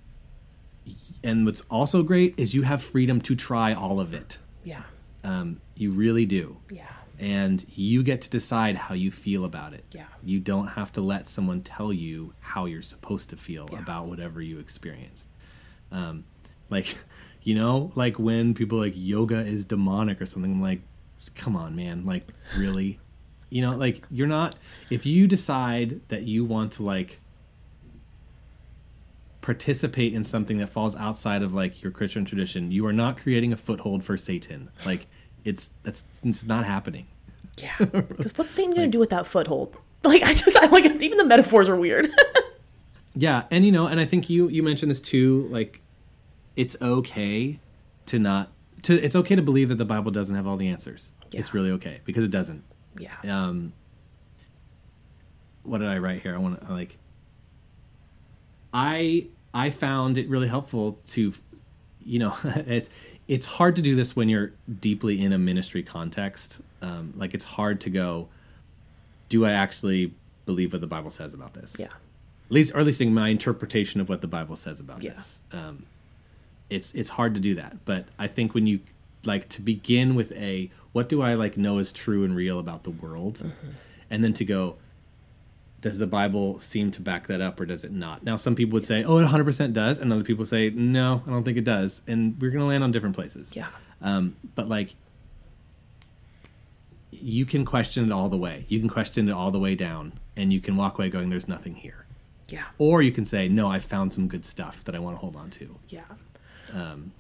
and 1.23 1.45
what's 1.47 1.61
also 1.63 2.03
great 2.03 2.35
is 2.37 2.55
you 2.55 2.63
have 2.63 2.83
freedom 2.83 3.21
to 3.21 3.35
try 3.37 3.73
all 3.75 4.01
of 4.01 4.15
it 4.15 4.39
Yeah. 4.65 4.83
um, 5.25 5.61
you 5.77 5.91
really 5.93 6.25
do 6.27 6.57
Yeah. 6.71 6.87
and 7.19 7.65
you 7.75 8.03
get 8.03 8.23
to 8.23 8.31
decide 8.31 8.77
how 8.77 8.95
you 8.95 9.11
feel 9.11 9.45
about 9.45 9.73
it 9.75 9.85
Yeah. 9.93 10.07
you 10.25 10.41
don't 10.41 10.69
have 10.69 10.93
to 10.93 11.01
let 11.01 11.29
someone 11.29 11.63
tell 11.63 11.93
you 11.93 12.33
how 12.41 12.65
you're 12.67 12.83
supposed 12.83 13.31
to 13.31 13.37
feel 13.37 13.69
Yeah. 13.73 13.81
about 13.81 14.07
whatever 14.07 14.41
you 14.41 14.59
experienced 14.61 15.29
um, 15.91 16.25
like 16.71 16.97
you 17.43 17.55
know 17.55 17.93
like 17.97 18.19
when 18.19 18.55
people 18.55 18.79
like 18.79 18.95
yoga 18.97 19.41
is 19.41 19.65
demonic 19.65 20.21
or 20.23 20.27
something 20.27 20.53
I'm 20.53 20.63
like 20.63 20.81
come 21.35 21.57
on 21.57 21.75
man 21.75 22.05
like 22.05 22.27
really 22.57 22.99
you 23.51 23.63
know 23.63 23.75
like 23.77 24.05
you're 24.11 24.27
not 24.27 24.55
if 24.91 25.07
you 25.07 25.27
decide 25.27 26.01
that 26.09 26.23
you 26.25 26.45
want 26.45 26.73
to 26.73 26.83
like 26.83 27.19
participate 29.41 30.13
in 30.13 30.23
something 30.23 30.59
that 30.59 30.69
falls 30.69 30.95
outside 30.97 31.43
of 31.43 31.53
like 31.55 31.83
your 31.83 31.91
christian 31.91 32.25
tradition 32.25 32.71
you 32.71 32.87
are 32.87 32.93
not 32.93 33.17
creating 33.17 33.53
a 33.53 33.57
foothold 33.57 34.05
for 34.05 34.17
satan 34.17 34.71
like 34.87 35.07
it's 35.45 35.71
that's 35.83 36.05
it's 36.25 36.45
not 36.45 36.65
happening 36.65 37.07
Yeah. 37.59 37.75
Because 37.79 38.33
what's 38.39 38.55
Satan 38.55 38.75
going 38.75 38.87
to 38.89 38.91
do 38.91 38.99
with 39.01 39.11
that 39.11 39.27
foothold? 39.27 39.77
Like 40.05 40.23
I 40.23 40.33
just 40.33 40.57
I 40.57 40.67
like 40.67 40.85
even 40.85 41.19
the 41.19 41.25
metaphors 41.25 41.69
are 41.69 41.77
weird. 41.77 42.09
Yeah, 43.15 43.45
and 43.51 43.63
you 43.63 43.71
know, 43.73 43.87
and 43.87 44.01
I 44.01 44.07
think 44.07 44.31
you 44.31 44.49
you 44.49 44.63
mentioned 44.63 44.91
this 44.91 45.01
too. 45.01 45.47
Like, 45.51 45.83
it's 46.57 46.81
okay 46.81 47.61
to 48.07 48.19
not 48.19 48.51
to. 48.83 48.95
It's 48.95 49.17
okay 49.17 49.35
to 49.37 49.43
believe 49.43 49.69
that 49.71 49.79
the 49.79 49.85
Bible 49.85 50.11
doesn't 50.11 50.35
have 50.35 50.47
all 50.47 50.57
the 50.57 50.69
answers. 50.69 51.13
Yeah. 51.31 51.41
It's 51.41 51.55
really 51.55 51.71
okay 51.73 52.01
because 52.05 52.25
it 52.25 52.31
doesn't. 52.31 52.63
yeah. 52.99 53.15
Um, 53.25 53.73
what 55.65 55.79
did 55.79 55.89
I 55.89 55.99
write 55.99 56.23
here? 56.23 56.35
I 56.35 56.39
want 56.39 56.61
to 56.67 56.73
like. 56.73 56.99
I 58.75 59.27
I 59.55 59.71
found 59.71 60.19
it 60.19 60.29
really 60.29 60.49
helpful 60.49 60.99
to, 61.09 61.33
you 62.05 62.19
know, 62.19 62.37
it's 62.45 62.91
it's 63.29 63.47
hard 63.47 63.77
to 63.77 63.83
do 63.83 63.95
this 63.95 64.17
when 64.17 64.29
you're 64.29 64.53
deeply 64.81 65.21
in 65.23 65.33
a 65.33 65.39
ministry 65.39 65.83
context. 65.83 66.61
Um, 66.81 67.13
like 67.17 67.35
it's 67.35 67.45
hard 67.45 67.81
to 67.83 67.91
go. 67.91 68.29
Do 69.29 69.45
I 69.47 69.53
actually 69.53 70.13
believe 70.47 70.73
what 70.73 70.81
the 70.81 70.87
Bible 70.87 71.11
says 71.11 71.33
about 71.35 71.55
this? 71.55 71.77
Yeah. 71.79 71.87
at 71.87 71.93
least 72.51 72.75
or 72.75 72.81
at 72.81 72.87
least 72.87 73.01
in 73.01 73.15
my 73.15 73.29
interpretation 73.29 74.01
of 74.01 74.09
what 74.09 74.21
the 74.21 74.27
Bible 74.27 74.57
says 74.57 74.81
about 74.81 75.03
Yeah. 75.03 75.13
this. 75.15 75.41
Um, 75.53 75.85
it's 76.73 76.95
it's 76.95 77.11
hard 77.11 77.35
to 77.35 77.41
do 77.41 77.55
that, 77.57 77.85
but 77.85 78.07
I 78.19 78.27
think 78.27 78.55
when 78.55 78.67
you 78.67 78.81
like 79.25 79.49
to 79.51 79.63
begin 79.63 80.15
with 80.15 80.33
a 80.33 80.71
what 80.93 81.09
do 81.09 81.23
I 81.23 81.35
like 81.35 81.57
know 81.57 81.79
is 81.79 81.93
true 81.93 82.25
and 82.25 82.35
real 82.37 82.59
about 82.59 82.83
the 82.83 82.91
world, 82.91 83.37
Mm-hmm. 83.39 83.71
and 84.11 84.23
then 84.25 84.33
to 84.35 84.45
go, 84.45 84.77
does 85.81 85.99
the 85.99 86.07
Bible 86.07 86.61
seem 86.61 86.91
to 86.93 87.01
back 87.03 87.27
that 87.29 87.41
up 87.41 87.59
or 87.61 87.67
does 87.67 87.83
it 87.85 87.93
not? 87.93 88.23
Now 88.25 88.37
some 88.37 88.55
people 88.55 88.75
would 88.75 88.85
say, 88.85 89.03
oh, 89.05 89.19
it 89.19 89.23
100 89.23 89.45
percent 89.45 89.73
does, 89.75 89.99
and 89.99 90.13
other 90.13 90.25
people 90.25 90.45
say, 90.47 90.71
no, 90.71 91.23
I 91.27 91.31
don't 91.31 91.45
think 91.45 91.57
it 91.59 91.65
does, 91.65 92.03
and 92.07 92.41
we're 92.41 92.51
gonna 92.51 92.67
land 92.67 92.85
on 92.85 92.91
different 92.93 93.15
places. 93.17 93.51
Yeah. 93.55 93.69
Um, 94.01 94.37
but 94.55 94.69
like, 94.69 94.95
you 97.11 97.45
can 97.47 97.65
question 97.65 98.05
it 98.05 98.13
all 98.13 98.29
the 98.29 98.37
way. 98.37 98.65
You 98.69 98.81
can 98.81 98.89
question 98.89 99.29
it 99.29 99.33
all 99.33 99.51
the 99.51 99.59
way 99.61 99.75
down, 99.75 100.13
and 100.37 100.53
you 100.53 100.61
can 100.61 100.77
walk 100.77 100.99
away 100.99 101.09
going, 101.11 101.31
"There's 101.31 101.49
nothing 101.49 101.75
here." 101.77 102.07
Yeah. 102.49 102.65
Or 102.79 103.03
you 103.03 103.13
can 103.13 103.25
say, 103.25 103.49
"No, 103.49 103.71
I 103.71 103.79
found 103.79 104.13
some 104.13 104.29
good 104.29 104.45
stuff 104.45 104.83
that 104.85 104.95
I 104.95 104.99
want 104.99 105.17
to 105.17 105.21
hold 105.21 105.37
on 105.37 105.51
to." 105.51 105.77
Yeah. 105.89 106.03
Um, 106.73 107.13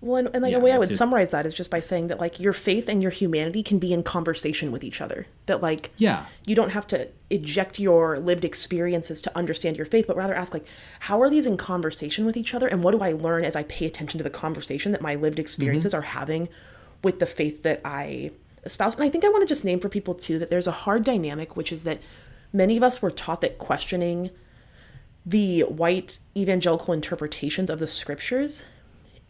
well, 0.00 0.16
and, 0.16 0.28
and 0.32 0.42
like 0.42 0.52
yeah, 0.52 0.58
a 0.58 0.60
way 0.60 0.72
I 0.72 0.78
would 0.78 0.88
just- 0.90 0.98
summarize 0.98 1.32
that 1.32 1.44
is 1.44 1.54
just 1.54 1.70
by 1.70 1.80
saying 1.80 2.06
that 2.08 2.20
like 2.20 2.38
your 2.38 2.52
faith 2.52 2.88
and 2.88 3.02
your 3.02 3.10
humanity 3.10 3.64
can 3.64 3.80
be 3.80 3.92
in 3.92 4.04
conversation 4.04 4.70
with 4.70 4.84
each 4.84 5.00
other. 5.00 5.26
That 5.46 5.60
like 5.60 5.90
Yeah. 5.96 6.26
you 6.46 6.54
don't 6.54 6.70
have 6.70 6.86
to 6.88 7.08
eject 7.30 7.80
your 7.80 8.20
lived 8.20 8.44
experiences 8.44 9.20
to 9.22 9.36
understand 9.36 9.76
your 9.76 9.86
faith, 9.86 10.06
but 10.06 10.16
rather 10.16 10.34
ask 10.34 10.54
like, 10.54 10.66
how 11.00 11.20
are 11.20 11.28
these 11.28 11.46
in 11.46 11.56
conversation 11.56 12.24
with 12.26 12.36
each 12.36 12.54
other, 12.54 12.68
and 12.68 12.84
what 12.84 12.92
do 12.92 13.00
I 13.00 13.12
learn 13.12 13.44
as 13.44 13.56
I 13.56 13.64
pay 13.64 13.86
attention 13.86 14.18
to 14.18 14.24
the 14.24 14.30
conversation 14.30 14.92
that 14.92 15.02
my 15.02 15.16
lived 15.16 15.40
experiences 15.40 15.92
mm-hmm. 15.92 16.00
are 16.00 16.06
having 16.06 16.48
with 17.02 17.18
the 17.18 17.26
faith 17.26 17.64
that 17.64 17.80
I 17.84 18.30
espouse? 18.64 18.94
And 18.94 19.04
I 19.04 19.08
think 19.08 19.24
I 19.24 19.28
want 19.30 19.42
to 19.42 19.52
just 19.52 19.64
name 19.64 19.80
for 19.80 19.88
people 19.88 20.14
too 20.14 20.38
that 20.38 20.48
there's 20.48 20.68
a 20.68 20.72
hard 20.72 21.02
dynamic, 21.02 21.56
which 21.56 21.72
is 21.72 21.82
that 21.82 21.98
many 22.52 22.76
of 22.76 22.84
us 22.84 23.02
were 23.02 23.10
taught 23.10 23.40
that 23.40 23.58
questioning 23.58 24.30
the 25.26 25.62
white 25.62 26.20
evangelical 26.36 26.94
interpretations 26.94 27.68
of 27.68 27.80
the 27.80 27.88
scriptures 27.88 28.64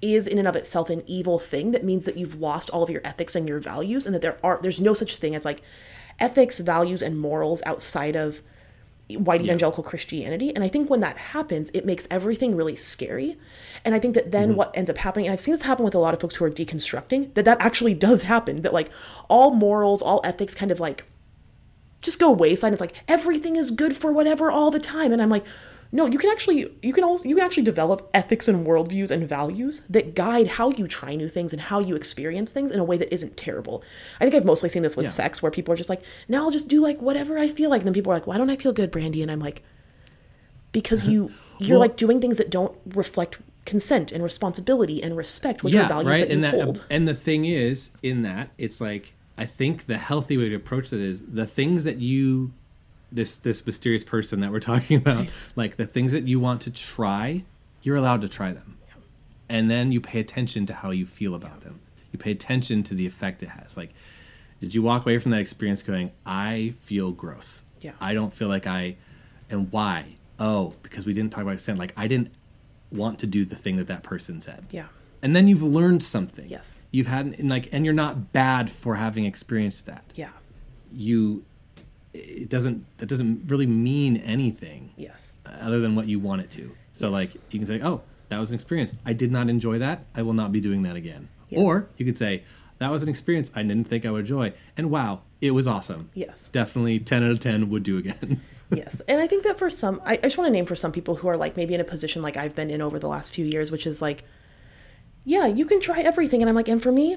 is 0.01 0.27
in 0.27 0.39
and 0.39 0.47
of 0.47 0.57
itself 0.57 0.91
an 0.91 1.03
evil 1.07 1.39
thing 1.39 1.73
that 1.73 1.85
means 1.85 2.05
that 2.05 2.17
you've 2.17 2.41
lost 2.41 2.71
all 2.71 2.83
of 2.83 2.91
your 2.91 3.01
ethics 3.05 3.35
and 3.35 3.49
your 3.49 3.59
values 3.59 4.07
and 4.07 4.15
that 4.15 4.23
there 4.23 4.39
are 4.43 4.61
there's 4.63 4.81
no 4.81 4.95
such 4.95 5.17
thing 5.17 5.35
as 5.35 5.45
like 5.45 5.61
ethics 6.21 6.59
values 6.59 7.03
and 7.03 7.19
morals 7.19 7.63
outside 7.67 8.17
of 8.17 8.41
white 9.17 9.41
evangelical 9.41 9.83
christianity. 9.83 10.55
And 10.55 10.63
i 10.63 10.69
think 10.69 10.89
when 10.91 11.01
that 11.01 11.17
happens 11.17 11.71
it 11.75 11.87
makes 11.87 12.07
everything 12.11 12.55
really 12.55 12.77
scary. 12.77 13.39
And 13.85 13.95
i 13.95 13.99
think 13.99 14.15
that 14.15 14.31
then 14.31 14.51
mm-hmm. 14.51 14.59
what 14.59 14.77
ends 14.77 14.91
up 14.91 14.99
happening 14.99 15.27
and 15.27 15.33
i've 15.33 15.41
seen 15.41 15.55
this 15.55 15.63
happen 15.63 15.85
with 15.85 15.95
a 15.95 15.99
lot 15.99 16.15
of 16.15 16.21
folks 16.21 16.37
who 16.37 16.45
are 16.45 16.51
deconstructing 16.51 17.35
that 17.35 17.45
that 17.45 17.61
actually 17.61 17.95
does 17.95 18.23
happen 18.23 18.63
that 18.63 18.73
like 18.73 18.91
all 19.29 19.53
morals 19.53 20.03
all 20.03 20.21
ethics 20.25 20.55
kind 20.55 20.71
of 20.71 20.79
like 20.79 21.05
just 22.03 22.19
go 22.19 22.31
wayside. 22.31 22.73
It's 22.73 22.81
like 22.81 22.95
everything 23.07 23.57
is 23.57 23.71
good 23.71 23.97
for 23.97 24.13
whatever 24.13 24.51
all 24.51 24.71
the 24.71 24.79
time, 24.79 25.13
and 25.13 25.21
I'm 25.21 25.31
like, 25.31 25.45
no, 25.91 26.05
you 26.07 26.19
can 26.19 26.31
actually 26.31 26.67
you 26.83 26.93
can 26.93 27.03
also 27.05 27.29
you 27.29 27.35
can 27.35 27.45
actually 27.45 27.63
develop 27.63 28.11
ethics 28.13 28.47
and 28.49 28.67
worldviews 28.67 29.11
and 29.11 29.27
values 29.29 29.81
that 29.89 30.15
guide 30.15 30.47
how 30.47 30.71
you 30.71 30.87
try 30.87 31.15
new 31.15 31.29
things 31.29 31.53
and 31.53 31.63
how 31.63 31.81
you 31.81 31.97
experience 31.97 32.53
things 32.53 32.71
in 32.71 32.79
a 32.79 32.85
way 32.85 32.97
that 32.99 33.13
isn't 33.13 33.37
terrible. 33.37 33.83
I 34.21 34.25
think 34.25 34.35
I've 34.35 34.45
mostly 34.45 34.69
seen 34.69 34.83
this 34.83 34.97
with 34.97 35.07
Yeah. 35.07 35.11
sex, 35.13 35.43
where 35.43 35.51
people 35.51 35.73
are 35.73 35.77
just 35.79 35.89
like, 35.89 36.03
now 36.29 36.45
I'll 36.45 36.51
just 36.51 36.69
do 36.69 36.81
like 36.83 37.01
whatever 37.01 37.39
I 37.39 37.49
feel 37.49 37.71
like. 37.71 37.81
And 37.81 37.87
then 37.87 37.95
people 37.95 38.13
are 38.13 38.17
like, 38.17 38.27
why 38.27 38.37
don't 38.37 38.51
I 38.51 38.57
feel 38.57 38.73
good, 38.73 38.91
Brandy? 38.91 39.23
And 39.23 39.31
I'm 39.31 39.41
like, 39.41 39.63
because 40.73 41.05
you 41.07 41.31
you're 41.59 41.71
Well- 41.79 41.81
like 41.81 41.97
doing 41.97 42.21
things 42.21 42.37
that 42.39 42.51
don't 42.51 42.77
reflect 42.95 43.39
consent 43.65 44.13
and 44.13 44.23
responsibility 44.25 45.03
and 45.03 45.17
respect, 45.17 45.63
which 45.63 45.75
are 45.75 45.87
values 45.89 46.07
right. 46.09 46.21
that 46.21 46.29
you 46.29 46.35
and 46.35 46.45
that, 46.45 46.55
hold. 46.55 46.85
and 46.89 47.07
the 47.07 47.15
thing 47.15 47.45
is, 47.45 47.91
in 48.03 48.23
that, 48.23 48.51
it's 48.59 48.81
like 48.81 49.13
I 49.37 49.45
think 49.45 49.87
the 49.87 49.99
healthy 49.99 50.37
way 50.37 50.49
to 50.49 50.55
approach 50.55 50.91
that 50.91 51.01
is 51.01 51.23
the 51.23 51.47
things 51.47 51.85
that 51.85 51.99
you, 51.99 52.53
this 53.11 53.37
this 53.37 53.65
mysterious 53.67 54.05
person 54.05 54.41
that 54.41 54.51
we're 54.53 54.61
talking 54.73 54.97
about, 54.99 55.27
like 55.57 55.77
the 55.77 55.87
things 55.87 56.13
that 56.13 56.27
you 56.29 56.41
want 56.41 56.61
to 56.63 56.71
try, 56.71 57.45
you're 57.83 57.97
allowed 57.97 58.21
to 58.23 58.29
try 58.29 58.53
them, 58.53 58.79
and 59.49 59.71
then 59.71 59.93
you 59.93 60.01
pay 60.01 60.21
attention 60.21 60.67
to 60.67 60.75
how 60.75 60.91
you 60.91 61.07
feel 61.07 61.35
about 61.35 61.61
them. 61.63 61.81
You 62.13 62.19
pay 62.19 62.31
attention 62.31 62.83
to 62.85 62.95
the 62.95 63.07
effect 63.07 63.43
it 63.43 63.51
has. 63.51 63.77
Like, 63.77 63.93
did 64.61 64.75
you 64.75 64.83
walk 64.83 65.03
away 65.07 65.19
from 65.19 65.31
that 65.33 65.41
experience 65.41 65.83
going, 65.83 66.11
"I 66.27 66.75
feel 66.81 67.13
gross. 67.13 67.65
Yeah. 67.81 67.93
I 68.01 68.15
don't 68.15 68.33
feel 68.33 68.49
like 68.49 68.67
I," 68.67 68.97
and 69.51 69.71
why? 69.73 70.17
Oh, 70.39 70.75
because 70.83 71.05
we 71.07 71.13
didn't 71.13 71.33
talk 71.33 71.43
about 71.43 71.53
consent. 71.53 71.79
Like, 71.79 71.93
I 71.97 72.07
didn't 72.07 72.33
want 72.91 73.19
to 73.19 73.27
do 73.27 73.45
the 73.45 73.55
thing 73.57 73.77
that 73.77 73.87
that 73.89 74.03
person 74.03 74.41
said 74.41 74.65
yeah, 74.71 74.87
and 75.21 75.37
then 75.37 75.47
you've 75.47 75.63
learned 75.63 76.03
something. 76.03 76.49
Yes. 76.49 76.79
You've 76.91 77.07
had 77.07 77.27
and 77.39 77.49
like 77.51 77.69
and 77.73 77.85
you're 77.85 77.93
not 77.93 78.33
bad 78.33 78.71
for 78.71 78.95
having 78.97 79.25
experienced 79.27 79.85
that. 79.87 80.05
yeah, 80.15 80.31
You 80.91 81.45
it 82.19 82.49
doesn't 82.49 82.85
that 82.99 83.07
doesn't 83.07 83.43
really 83.47 83.67
mean 83.67 84.17
anything 84.19 84.93
yes, 84.97 85.33
other 85.47 85.81
than 85.81 85.95
what 85.95 86.07
you 86.07 86.19
want 86.19 86.43
it 86.43 86.51
to. 86.51 86.75
So 86.93 87.07
Yes. 87.07 87.13
like 87.35 87.43
you 87.51 87.59
can 87.61 87.67
say, 87.69 87.81
"Oh, 87.83 88.03
that 88.29 88.39
was 88.39 88.51
an 88.51 88.55
experience. 88.55 88.93
I 89.05 89.13
did 89.13 89.31
not 89.31 89.49
enjoy 89.49 89.79
that. 89.79 90.05
I 90.15 90.23
will 90.23 90.33
not 90.35 90.53
be 90.53 90.61
doing 90.61 90.83
that 90.83 90.97
again." 90.97 91.29
Yes. 91.49 91.61
Or 91.63 91.89
you 91.97 92.05
could 92.05 92.17
say, 92.17 92.43
"That 92.79 92.91
was 92.91 93.03
an 93.03 93.09
experience 93.09 93.51
I 93.55 93.63
didn't 93.63 93.85
think 93.89 94.05
I 94.05 94.11
would 94.11 94.21
enjoy, 94.21 94.53
and 94.77 94.91
wow, 94.91 95.21
it 95.41 95.53
was 95.53 95.67
awesome." 95.67 96.11
yes. 96.15 96.49
Definitely 96.53 96.99
10 97.01 97.23
out 97.23 97.31
of 97.31 97.41
10 97.41 97.71
would 97.71 97.83
do 97.83 97.97
again. 97.99 98.41
yes 98.71 99.01
and 99.09 99.19
i 99.19 99.27
think 99.27 99.45
that 99.45 99.59
for 99.59 99.71
some 99.71 99.99
I, 100.05 100.13
I 100.13 100.17
just 100.19 100.37
want 100.37 100.49
to 100.49 100.53
name 100.53 100.67
for 100.67 100.77
some 100.77 100.93
people 100.93 101.15
who 101.15 101.29
are 101.29 101.39
like 101.39 101.57
maybe 101.57 101.73
in 101.73 101.81
a 101.81 101.85
position 101.85 102.21
like 102.21 102.37
i've 102.37 102.55
been 102.55 102.69
in 102.69 102.83
over 102.83 102.99
the 102.99 103.09
last 103.09 103.33
few 103.33 103.47
years 103.47 103.71
which 103.73 103.87
is 103.87 104.03
like 104.03 104.25
yeah 105.25 105.47
you 105.47 105.65
can 105.65 105.81
try 105.81 106.01
everything 106.03 106.43
and 106.43 106.51
i'm 106.51 106.55
like 106.55 106.69
and 106.69 106.83
for 106.83 106.93
me 106.93 107.17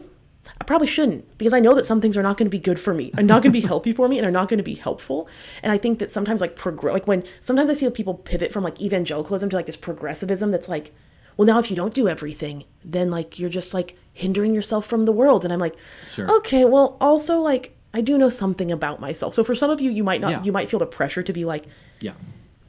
i 0.60 0.64
probably 0.64 0.88
shouldn't 0.88 1.26
because 1.38 1.54
i 1.54 1.60
know 1.60 1.74
that 1.76 1.86
some 1.86 2.02
things 2.02 2.18
are 2.18 2.24
not 2.24 2.38
going 2.38 2.46
to 2.50 2.56
be 2.58 2.60
good 2.60 2.80
for 2.80 2.94
me 2.94 3.12
are 3.18 3.24
not 3.24 3.44
going 3.44 3.54
to 3.54 3.60
be 3.62 3.66
healthy 3.72 3.94
for 3.94 4.08
me 4.08 4.18
and 4.18 4.26
are 4.28 4.32
not 4.32 4.50
going 4.50 4.58
to 4.58 4.64
be 4.64 4.76
helpful 4.76 5.28
and 5.64 5.72
i 5.72 5.78
think 5.78 6.00
that 6.00 6.10
sometimes 6.12 6.42
like 6.42 6.56
progress 6.56 6.94
like 6.94 7.08
when 7.08 7.24
sometimes 7.40 7.70
i 7.70 7.74
see 7.74 7.90
people 7.90 8.14
pivot 8.14 8.52
from 8.52 8.64
like 8.64 8.80
evangelicalism 8.82 9.50
to 9.50 9.56
like 9.56 9.66
this 9.66 9.78
progressivism 9.78 10.52
that's 10.52 10.68
like 10.70 10.94
well 11.38 11.46
now 11.46 11.60
if 11.60 11.70
you 11.70 11.76
don't 11.76 11.94
do 11.94 12.08
everything 12.08 12.64
then 12.84 13.10
like 13.12 13.40
you're 13.40 13.50
just 13.50 13.74
like 13.74 13.96
hindering 14.14 14.54
yourself 14.54 14.86
from 14.86 15.06
the 15.06 15.12
world 15.12 15.44
and 15.44 15.54
i'm 15.54 15.60
like 15.60 15.76
Sure. 16.12 16.30
okay 16.38 16.66
well 16.66 16.98
also 17.00 17.40
like 17.40 17.76
i 17.94 18.02
do 18.02 18.18
know 18.18 18.30
something 18.30 18.72
about 18.72 19.00
myself 19.00 19.34
so 19.34 19.44
for 19.44 19.56
some 19.56 19.70
of 19.70 19.80
you 19.80 19.90
you 19.92 20.04
might 20.04 20.22
not 20.22 20.32
Yeah. 20.32 20.44
you 20.44 20.52
might 20.52 20.70
feel 20.70 20.80
the 20.80 20.86
pressure 20.86 21.24
to 21.24 21.34
be 21.34 21.46
like 21.46 21.66
yeah. 22.02 22.14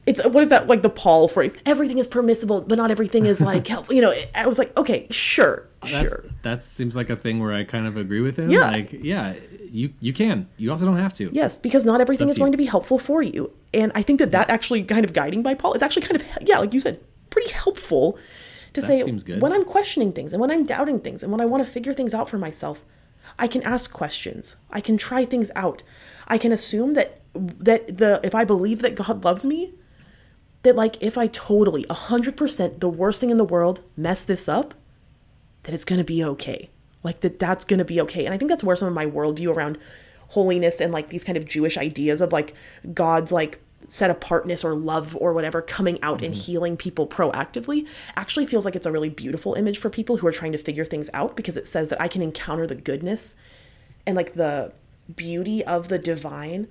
it's 0.07 0.25
uh, 0.25 0.29
what 0.29 0.43
is 0.43 0.51
that 0.51 0.69
like 0.69 0.83
the 0.83 0.91
Paul 0.91 1.27
phrase? 1.27 1.57
Everything 1.65 1.97
is 1.99 2.07
permissible, 2.07 2.61
but 2.61 2.77
not 2.77 2.91
everything 2.91 3.25
is 3.25 3.41
like 3.41 3.67
help. 3.75 3.91
You 3.91 4.03
know, 4.03 4.13
I 4.35 4.47
was 4.47 4.59
like, 4.59 4.77
okay, 4.77 5.07
sure, 5.11 5.67
That's, 5.83 6.11
sure, 6.11 6.25
That 6.43 6.65
seems 6.65 6.95
like 6.95 7.11
a 7.11 7.17
thing 7.17 7.41
where 7.41 7.53
I 7.53 7.65
kind 7.65 7.87
of 7.87 7.97
agree 7.97 8.21
with 8.21 8.39
him. 8.39 8.51
Yeah. 8.51 8.71
Like, 8.71 8.93
yeah, 8.93 9.35
you 9.71 9.93
you 10.01 10.13
can. 10.13 10.49
You 10.57 10.71
also 10.71 10.85
don't 10.85 10.99
have 10.99 11.15
to. 11.15 11.31
yes, 11.33 11.57
because 11.57 11.85
not 11.85 12.01
everything 12.01 12.29
is 12.29 12.37
to 12.37 12.41
you. 12.41 12.43
going 12.45 12.53
to 12.53 12.59
be 12.59 12.67
helpful 12.67 12.99
for 12.99 13.23
you, 13.23 13.53
and 13.75 13.91
I 13.95 14.03
think 14.03 14.19
that 14.21 14.33
that 14.33 14.51
actually 14.51 14.85
kind 14.85 15.05
of 15.05 15.13
guiding 15.13 15.43
by 15.43 15.55
Paul 15.55 15.75
is 15.75 15.83
actually 15.83 16.03
kind 16.03 16.21
of 16.21 16.27
yeah, 16.43 16.59
like 16.59 16.73
you 16.75 16.81
said, 16.81 17.01
pretty 17.31 17.51
helpful 17.51 18.19
to 18.75 18.83
say 18.83 19.03
seems 19.03 19.23
good. 19.23 19.41
when 19.43 19.53
I'm 19.53 19.65
questioning 19.65 20.13
things 20.13 20.33
and 20.33 20.41
when 20.41 20.51
I'm 20.51 20.65
doubting 20.65 21.01
things 21.01 21.23
and 21.23 21.31
when 21.33 21.41
I 21.41 21.47
want 21.47 21.65
to 21.65 21.71
figure 21.71 21.93
things 21.93 22.15
out 22.15 22.29
for 22.29 22.39
myself, 22.39 22.85
I 23.39 23.47
can 23.47 23.63
ask 23.63 23.93
questions, 23.93 24.57
I 24.71 24.81
can 24.81 24.97
try 24.97 25.25
things 25.25 25.51
out, 25.57 25.83
I 26.29 26.39
can 26.39 26.53
assume 26.53 26.93
that 26.95 27.21
that 27.35 27.99
the 27.99 28.21
if 28.23 28.35
I 28.35 28.45
believe 28.45 28.83
that 28.83 28.95
God 28.95 29.25
loves 29.25 29.45
me, 29.45 29.73
that 30.63 30.77
like 30.77 31.03
if 31.03 31.19
I 31.19 31.27
totally 31.27 31.85
100% 31.85 32.81
the 32.81 32.89
worst 32.89 33.21
thing 33.21 33.31
in 33.31 33.37
the 33.37 33.45
world 33.45 33.81
mess 33.97 34.25
this 34.25 34.49
up, 34.49 34.75
that 35.63 35.75
it's 35.75 35.85
going 35.85 35.99
to 35.99 36.05
be 36.05 36.25
okay. 36.25 36.71
Like 37.03 37.21
that 37.21 37.39
that's 37.39 37.65
going 37.65 37.79
to 37.79 37.85
be 37.85 38.01
okay. 38.03 38.25
And 38.25 38.35
I 38.35 38.39
think 38.39 38.49
that's 38.49 38.65
where 38.65 38.77
some 38.77 38.89
of 38.89 38.95
my 38.95 39.07
worldview 39.07 39.55
around 39.55 39.79
holiness 40.29 40.81
and 40.81 40.93
like 40.93 41.11
these 41.11 41.25
kind 41.25 41.37
of 41.37 41.45
Jewish 41.45 41.77
ideas 41.77 42.21
of 42.21 42.33
like 42.33 42.55
God's 42.95 43.33
like 43.33 43.61
set 43.89 44.11
apartness 44.11 44.65
or 44.65 44.75
love 44.75 45.17
or 45.17 45.33
whatever 45.33 45.61
coming 45.61 46.01
out 46.03 46.23
and 46.23 46.35
mm-hmm. 46.35 46.43
healing 46.43 46.77
people 46.77 47.07
proactively 47.07 47.87
actually 48.17 48.47
feels 48.47 48.65
like 48.65 48.77
it's 48.77 48.87
a 48.87 48.93
really 48.93 49.11
beautiful 49.11 49.55
image 49.55 49.77
for 49.77 49.91
people 49.91 50.17
who 50.17 50.27
are 50.27 50.33
trying 50.33 50.53
to 50.53 50.59
figure 50.59 50.85
things 50.85 51.11
out 51.13 51.37
because 51.37 51.57
it 51.57 51.67
says 51.67 51.89
that 51.91 52.01
I 52.01 52.09
can 52.09 52.23
encounter 52.23 52.67
the 52.67 52.75
goodness 52.75 53.37
and 54.07 54.17
like 54.17 54.35
the 54.35 54.73
beauty 55.15 55.65
of 55.65 55.89
the 55.89 55.99
divine 55.99 56.69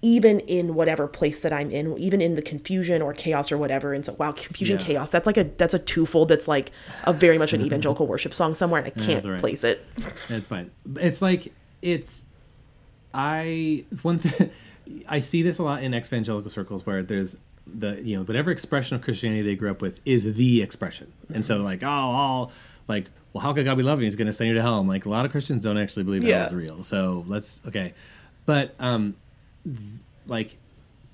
even 0.00 0.38
in 0.40 0.74
whatever 0.74 1.08
place 1.08 1.42
that 1.42 1.52
I'm 1.52 1.70
in, 1.72 1.98
even 1.98 2.20
in 2.20 2.36
the 2.36 2.42
confusion 2.42 3.02
or 3.02 3.12
chaos 3.12 3.50
or 3.50 3.58
whatever. 3.58 3.92
And 3.92 4.04
so, 4.06 4.12
wow, 4.14 4.30
confusion, 4.32 4.78
Yeah. 4.78 4.84
chaos. 4.84 5.10
That's 5.10 5.26
like 5.26 5.36
a 5.36 5.44
that's 5.44 5.74
a 5.74 5.78
twofold. 5.78 6.28
That's 6.28 6.46
like 6.46 6.70
a 7.04 7.12
very 7.12 7.36
much 7.38 7.52
an 7.52 7.60
evangelical 7.60 8.06
worship 8.12 8.32
song 8.34 8.54
somewhere, 8.54 8.80
and 8.82 8.86
I 8.86 9.04
can't 9.04 9.24
right. 9.24 9.40
place 9.40 9.64
it. 9.64 9.84
It's 10.28 10.46
fine. 10.46 10.70
It's 10.96 11.20
like 11.20 11.52
it's 11.82 12.24
I 13.14 13.84
one 14.02 14.18
thing 14.18 14.50
I 15.08 15.18
see 15.18 15.42
this 15.42 15.58
a 15.58 15.62
lot 15.62 15.82
in 15.82 15.94
evangelical 15.94 16.50
circles 16.50 16.86
where 16.86 17.02
there's 17.02 17.36
the 17.66 18.00
you 18.02 18.16
know 18.16 18.22
whatever 18.22 18.50
expression 18.50 18.96
of 18.96 19.02
Christianity 19.02 19.42
they 19.42 19.54
grew 19.56 19.70
up 19.70 19.82
with 19.82 20.00
is 20.04 20.34
the 20.34 20.62
expression, 20.62 21.12
and 21.34 21.44
so 21.44 21.58
like 21.62 21.82
oh 21.82 21.88
all 21.88 22.52
like 22.86 23.06
well 23.32 23.42
how 23.42 23.52
could 23.52 23.64
God 23.64 23.76
be 23.76 23.82
loving? 23.82 24.04
He's 24.04 24.16
going 24.16 24.26
to 24.26 24.32
send 24.32 24.48
you 24.48 24.54
to 24.54 24.62
hell. 24.62 24.78
I'm 24.78 24.88
like 24.88 25.04
a 25.06 25.10
lot 25.10 25.24
of 25.24 25.30
Christians 25.32 25.64
don't 25.64 25.76
actually 25.78 26.04
believe 26.04 26.24
Yeah. 26.24 26.38
hell 26.38 26.46
is 26.48 26.54
real. 26.54 26.82
So 26.82 27.24
let's 27.26 27.60
okay, 27.66 27.94
but 28.46 28.74
um 28.78 29.16
like 30.26 30.56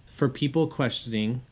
for 0.07 0.29
people 0.29 0.67
questioning 0.67 1.43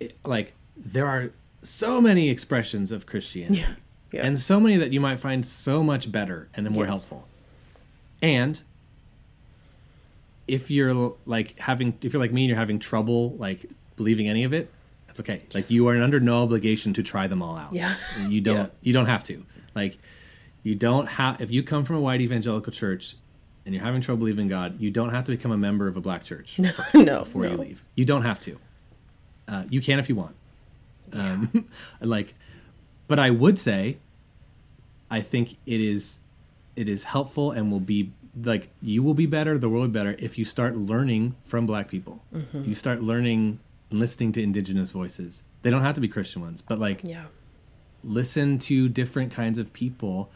it- 0.00 0.16
like 0.24 0.54
there 0.76 1.06
are 1.06 1.30
so 1.62 2.00
many 2.00 2.28
expressions 2.30 2.90
of 2.92 3.06
Christianity 3.06 3.60
Yeah. 3.60 3.74
Yeah. 4.12 4.26
and 4.26 4.40
so 4.40 4.58
many 4.58 4.76
that 4.78 4.92
you 4.92 5.00
might 5.00 5.18
find 5.18 5.44
so 5.46 5.82
much 5.82 6.10
better 6.10 6.48
and 6.54 6.68
more 6.70 6.84
Yes. 6.84 6.90
helpful. 6.90 7.28
And 8.20 8.60
if 10.48 10.70
you're 10.70 11.14
like 11.24 11.58
having, 11.58 11.96
if 12.02 12.12
you're 12.12 12.20
like 12.20 12.32
me 12.32 12.42
and 12.42 12.48
you're 12.48 12.58
having 12.58 12.78
trouble 12.78 13.36
like 13.36 13.66
believing 13.96 14.28
any 14.28 14.44
of 14.44 14.52
it, 14.52 14.70
that's 15.06 15.20
okay. 15.20 15.42
Like 15.54 15.70
you 15.70 15.86
are 15.88 16.00
under 16.02 16.20
no 16.20 16.42
obligation 16.42 16.92
to 16.94 17.02
try 17.02 17.26
them 17.26 17.42
all 17.42 17.56
out. 17.56 17.72
Yeah. 17.74 17.94
you 18.28 18.40
don't. 18.40 18.56
Yeah. 18.56 18.66
You 18.82 18.92
don't 18.92 19.06
have 19.06 19.22
to. 19.24 19.44
Like 19.74 19.98
you 20.62 20.74
don't 20.74 21.06
have. 21.06 21.40
If 21.40 21.50
you 21.50 21.62
come 21.62 21.84
from 21.84 21.96
a 21.96 22.00
white 22.00 22.20
evangelical 22.20 22.72
church 22.72 23.16
and 23.64 23.74
you're 23.74 23.84
having 23.84 24.00
trouble 24.00 24.20
believing 24.20 24.48
God, 24.48 24.80
you 24.80 24.90
don't 24.90 25.10
have 25.10 25.24
to 25.24 25.32
become 25.32 25.52
a 25.52 25.56
member 25.56 25.86
of 25.86 25.96
a 25.96 26.00
black 26.00 26.24
church 26.24 26.56
first 26.74 26.94
No, 26.94 27.20
before 27.20 27.46
you 27.46 27.56
leave. 27.56 27.84
You 27.94 28.04
don't 28.04 28.22
have 28.22 28.40
to. 28.40 28.58
Uh, 29.46 29.64
you 29.68 29.80
can 29.80 29.98
if 29.98 30.08
you 30.08 30.14
want. 30.14 30.34
Um, 31.12 31.68
like, 32.00 32.34
but 33.08 33.18
I 33.18 33.30
would 33.30 33.58
say, 33.58 33.98
I 35.10 35.20
think 35.20 35.56
it 35.66 35.80
is, 35.80 36.18
it 36.74 36.88
is 36.88 37.04
helpful 37.04 37.50
and 37.50 37.70
will 37.70 37.80
be 37.80 38.12
like 38.44 38.70
you 38.80 39.02
will 39.02 39.14
be 39.14 39.26
better, 39.26 39.58
the 39.58 39.68
world 39.68 39.82
will 39.82 39.88
be 39.88 39.92
better 39.92 40.16
if 40.18 40.38
you 40.38 40.44
start 40.44 40.76
learning 40.76 41.36
from 41.44 41.66
Black 41.66 41.88
people. 41.88 42.22
Mm-hmm. 42.32 42.64
You 42.64 42.74
start 42.74 43.02
learning 43.02 43.60
and 43.90 44.00
listening 44.00 44.32
to 44.32 44.42
Indigenous 44.42 44.90
voices. 44.90 45.42
They 45.62 45.70
don't 45.70 45.82
have 45.82 45.94
to 45.94 46.00
be 46.00 46.08
Christian 46.08 46.42
ones, 46.42 46.62
but 46.62 46.78
like 46.78 47.02
yeah. 47.04 47.26
listen 48.02 48.58
to 48.60 48.88
different 48.88 49.32
kinds 49.32 49.58
of 49.58 49.72
people 49.72 50.30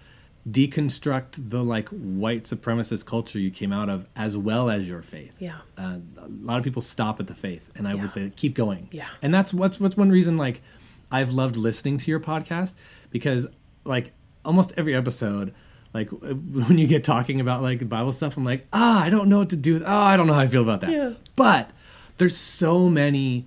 deconstruct 0.51 1.51
the 1.51 1.63
like 1.63 1.89
white 1.89 2.45
supremacist 2.45 3.05
culture 3.05 3.39
you 3.39 3.51
came 3.51 3.73
out 3.73 3.89
of 3.89 4.07
as 4.15 4.37
well 4.37 4.71
as 4.71 4.89
your 4.89 5.03
faith 5.03 5.33
Yeah. 5.41 5.59
uh, 5.77 5.97
a 6.19 6.29
lot 6.43 6.59
of 6.59 6.65
people 6.65 6.83
stop 6.83 7.19
at 7.19 7.27
the 7.27 7.35
faith 7.35 7.71
and 7.75 7.89
i 7.89 7.95
Yeah. 7.95 8.03
would 8.03 8.11
say 8.13 8.31
keep 8.37 8.55
going 8.55 8.89
Yeah. 8.93 9.07
and 9.23 9.35
that's 9.35 9.53
what's 9.53 9.81
what's 9.81 9.97
one 9.97 10.11
reason 10.11 10.37
like 10.37 10.63
i've 11.11 11.33
loved 11.33 11.57
listening 11.57 11.99
to 11.99 12.11
your 12.11 12.21
podcast 12.21 12.75
because 13.11 13.49
like 13.85 14.13
almost 14.45 14.73
every 14.77 14.95
episode 14.95 15.53
like 15.93 16.11
when 16.11 16.79
you 16.79 16.87
get 16.87 17.03
talking 17.03 17.41
about 17.41 17.61
like 17.63 17.89
bible 17.89 18.13
stuff 18.13 18.37
i'm 18.37 18.45
like 18.45 18.67
ah 18.73 19.01
i 19.03 19.11
don't 19.11 19.29
know 19.29 19.39
what 19.39 19.51
to 19.51 19.57
do 19.57 19.83
oh 19.85 19.97
i 19.99 20.17
don't 20.17 20.29
know 20.29 20.35
how 20.35 20.41
i 20.41 20.47
feel 20.47 20.63
about 20.63 20.81
that 20.81 20.91
Yeah. 20.91 21.15
but 21.35 21.71
there's 22.19 22.37
so 22.37 22.89
many 22.89 23.47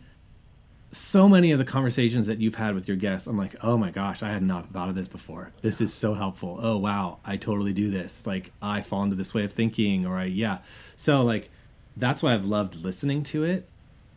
so 0.91 1.29
many 1.29 1.51
of 1.51 1.59
the 1.59 1.65
conversations 1.65 2.27
that 2.27 2.39
you've 2.39 2.55
had 2.55 2.73
with 2.73 2.87
your 2.87 2.97
guests, 2.97 3.27
I'm 3.27 3.37
like, 3.37 3.55
oh 3.63 3.77
my 3.77 3.91
gosh, 3.91 4.23
I 4.23 4.29
had 4.29 4.41
not 4.41 4.71
thought 4.71 4.89
of 4.89 4.95
this 4.95 5.07
before. 5.07 5.51
This 5.61 5.81
is 5.81 5.93
so 5.93 6.13
helpful. 6.15 6.59
Oh 6.61 6.77
wow, 6.77 7.19
I 7.23 7.37
totally 7.37 7.73
do 7.73 7.91
this. 7.91 8.25
Like 8.25 8.51
I 8.61 8.81
fall 8.81 9.03
into 9.03 9.15
this 9.15 9.33
way 9.33 9.43
of 9.43 9.53
thinking, 9.53 10.05
or 10.05 10.17
I 10.17 10.25
yeah. 10.25 10.59
So 10.95 11.23
like 11.23 11.49
that's 11.95 12.23
why 12.23 12.33
I've 12.33 12.45
loved 12.45 12.83
listening 12.83 13.23
to 13.23 13.43
it 13.43 13.67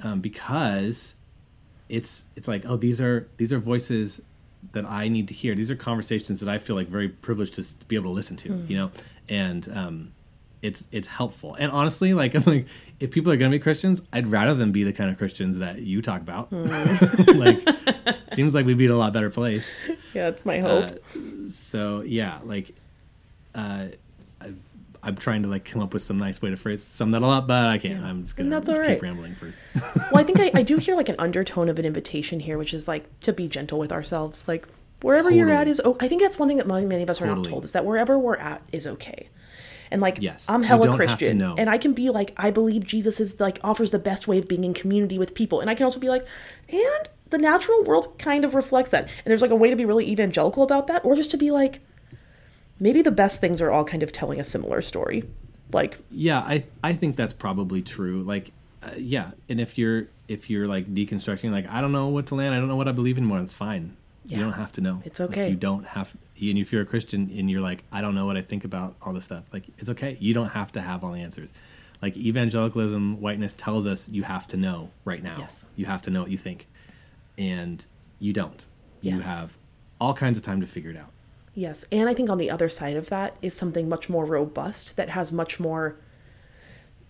um, 0.01 0.20
because 0.20 1.14
it's 1.89 2.25
it's 2.37 2.49
like 2.49 2.64
oh 2.66 2.77
these 2.77 3.01
are 3.01 3.29
these 3.37 3.53
are 3.53 3.59
voices 3.59 4.23
that 4.73 4.85
I 4.87 5.09
need 5.09 5.29
to 5.29 5.35
hear. 5.35 5.55
These 5.55 5.70
are 5.70 5.77
conversations 5.77 6.41
that 6.41 6.49
I 6.49 6.57
feel 6.59 6.77
like 6.77 6.89
very 6.89 7.09
privileged 7.09 7.55
to, 7.55 7.79
to 7.79 7.87
be 7.87 7.97
able 7.97 8.11
to 8.11 8.14
listen 8.14 8.37
to. 8.39 8.55
You 8.66 8.77
know, 8.77 8.91
and 9.29 9.68
um, 9.77 10.12
it's 10.63 10.87
it's 10.93 11.09
helpful. 11.09 11.55
And 11.59 11.71
honestly, 11.71 12.15
like 12.15 12.35
I'm 12.37 12.45
like 12.45 12.67
if 13.01 13.11
people 13.11 13.31
are 13.33 13.37
gonna 13.37 13.51
be 13.51 13.59
Christians, 13.59 14.01
I'd 14.13 14.29
rather 14.29 14.55
them 14.55 14.73
be 14.73 14.85
the 14.85 14.93
kind 14.93 15.11
of 15.11 15.19
Christians 15.19 15.59
that 15.59 15.83
you 15.83 16.01
talk 16.01 16.21
about. 16.21 16.51
like 17.35 17.59
seems 18.33 18.55
like 18.55 18.65
we'd 18.65 18.79
be 18.79 18.87
in 18.87 18.91
a 18.93 18.97
lot 18.97 19.13
better 19.13 19.31
place. 19.31 19.81
Yeah, 20.15 20.29
it's 20.29 20.47
my 20.47 20.61
hope. 20.61 20.91
So 21.51 22.03
yeah, 22.03 22.39
like 22.45 22.75
uh, 23.55 23.87
I, 24.41 24.53
I'm 25.03 25.17
trying 25.17 25.43
to 25.43 25.49
like 25.49 25.65
come 25.65 25.83
up 25.83 25.93
with 25.93 26.03
some 26.03 26.19
nice 26.19 26.41
way 26.41 26.51
to 26.51 26.57
phrase 26.57 26.85
sum 26.85 27.11
that 27.11 27.23
all 27.23 27.33
up, 27.33 27.49
but 27.49 27.67
I 27.67 27.79
can't. 27.79 28.05
I'm 28.05 28.23
just 28.23 28.37
gonna 28.37 28.47
And 28.47 28.53
that's 28.53 28.69
all 28.69 28.77
keep 28.77 28.87
right. 28.87 29.03
rambling 29.03 29.35
for. 29.35 29.53
well, 29.75 30.21
I 30.21 30.23
think 30.23 30.39
I, 30.39 30.61
I 30.61 30.63
do 30.63 30.79
hear 30.79 30.95
like 30.95 31.09
an 31.09 31.17
undertone 31.19 31.69
of 31.69 31.79
an 31.79 31.85
invitation 31.85 32.41
here, 32.41 32.57
which 32.57 32.73
is 32.73 32.87
like 32.87 33.21
to 33.23 33.33
be 33.33 33.49
gentle 33.49 33.79
with 33.81 33.91
ourselves. 33.91 34.47
Like 34.47 34.69
wherever 35.03 35.29
you're 35.31 35.51
at 35.51 35.67
is. 35.67 35.81
Oh, 35.85 35.97
I 36.01 36.07
think 36.07 36.23
that's 36.23 36.39
one 36.39 36.47
thing 36.49 36.59
that 36.59 36.69
many, 36.69 36.87
many 36.87 37.03
of 37.03 37.11
us 37.11 37.21
are 37.21 37.27
not 37.27 37.45
told 37.45 37.65
is 37.65 37.73
that 37.73 37.85
wherever 37.85 38.17
we're 38.17 38.37
at 38.37 38.63
is 38.71 38.87
okay. 38.87 39.29
And 39.93 40.01
like 40.01 40.18
Yes, 40.20 40.49
I'm 40.49 40.62
hella 40.62 40.86
don't 40.86 40.99
have 40.99 41.18
to 41.18 41.24
Christian, 41.24 41.43
and 41.59 41.70
I 41.70 41.78
can 41.78 41.93
be 41.93 42.11
like 42.11 42.32
I 42.36 42.51
believe 42.51 42.84
Jesus 42.84 43.20
is 43.20 43.38
like 43.38 43.61
offers 43.62 43.90
the 43.90 43.99
best 43.99 44.26
way 44.26 44.38
of 44.38 44.49
being 44.49 44.64
in 44.64 44.74
community 44.74 45.18
with 45.18 45.34
people, 45.34 45.61
and 45.61 45.70
I 45.70 45.74
can 45.74 45.84
also 45.84 46.01
be 46.01 46.09
like, 46.09 46.26
and 46.68 47.09
the 47.30 47.38
natural 47.38 47.84
world 47.84 48.18
kind 48.18 48.45
of 48.45 48.55
reflects 48.55 48.90
that. 48.90 49.05
And 49.05 49.26
there's 49.26 49.43
like 49.43 49.51
a 49.51 49.57
way 49.57 49.70
to 49.70 49.76
be 49.76 49.84
really 49.84 50.09
evangelical 50.09 50.62
about 50.62 50.86
that, 50.86 51.05
or 51.05 51.14
just 51.14 51.30
to 51.32 51.36
be 51.36 51.51
like, 51.51 51.80
maybe 52.80 53.03
the 53.03 53.11
best 53.11 53.40
things 53.40 53.61
are 53.61 53.70
all 53.70 53.84
kind 53.84 54.03
of 54.03 54.12
telling 54.12 54.40
a 54.40 54.45
similar 54.45 54.82
story. 54.82 55.24
Like 55.72 55.99
Yeah, 56.11 56.40
I 56.40 56.64
I 56.82 56.93
think 56.93 57.16
that's 57.16 57.32
probably 57.32 57.82
true. 57.82 58.22
Like, 58.22 58.53
uh, 58.82 58.90
yeah, 58.97 59.32
and 59.49 59.61
if 59.61 59.78
you're 59.78 60.09
if 60.28 60.51
you're 60.51 60.66
like 60.66 60.93
deconstructing, 60.93 61.51
like 61.51 61.68
I 61.68 61.80
don't 61.80 61.93
know 61.93 62.09
what 62.09 62.26
to 62.28 62.34
land, 62.34 62.55
I 62.55 62.59
don't 62.59 62.68
know 62.68 62.76
what 62.76 62.88
I 62.88 62.93
believe 62.93 63.18
anymore. 63.18 63.40
It's 63.40 63.55
fine. 63.55 63.97
Yeah. 64.25 64.39
You 64.39 64.45
don't 64.45 64.53
have 64.53 64.73
to 64.73 64.81
know. 64.81 65.03
It's 65.05 65.20
Like, 65.20 65.31
okay. 65.31 65.51
you 65.51 65.57
don't 65.57 65.85
have. 65.85 66.12
And 66.41 66.59
if 66.59 66.73
you're 66.73 66.83
a 66.83 66.87
Christian 66.87 67.31
and 67.37 67.51
you're 67.51 67.61
like, 67.61 67.85
I 67.93 68.01
don't 68.01 68.14
know 68.14 68.27
what 68.27 68.37
I 68.37 68.43
think 68.43 68.64
about 68.64 68.95
all 69.03 69.12
this 69.12 69.25
stuff, 69.25 69.45
like 69.53 69.64
it's 69.79 69.91
okay. 69.91 70.16
You 70.20 70.35
don't 70.35 70.51
have 70.51 70.73
to 70.73 70.81
have 70.81 71.05
all 71.05 71.12
the 71.12 71.20
answers. 71.20 71.53
Like 72.01 72.16
evangelicalism, 72.16 73.20
whiteness 73.20 73.55
tells 73.55 73.87
us 73.87 74.09
you 74.09 74.25
have 74.25 74.47
to 74.49 74.57
know 74.57 74.91
right 75.05 75.23
now. 75.23 75.37
Yes. 75.39 75.66
You 75.77 75.87
have 75.87 76.03
to 76.03 76.11
know 76.11 76.23
what 76.23 76.31
you 76.31 76.39
think, 76.39 76.66
and 77.39 77.85
you 78.18 78.33
don't. 78.33 78.66
Yes. 79.01 79.14
You 79.14 79.20
have 79.20 79.57
all 80.01 80.14
kinds 80.14 80.37
of 80.37 80.43
time 80.43 80.61
to 80.61 80.66
figure 80.66 80.91
it 80.91 80.97
out. 80.97 81.11
Yes, 81.55 81.85
and 81.93 82.09
I 82.09 82.14
think 82.14 82.31
on 82.31 82.39
the 82.39 82.51
other 82.51 82.68
side 82.68 82.97
of 82.97 83.11
that 83.11 83.37
is 83.43 83.55
something 83.55 83.89
much 83.89 84.09
more 84.09 84.25
robust 84.25 84.97
that 84.97 85.11
has 85.11 85.33
much 85.33 85.61
more 85.61 85.97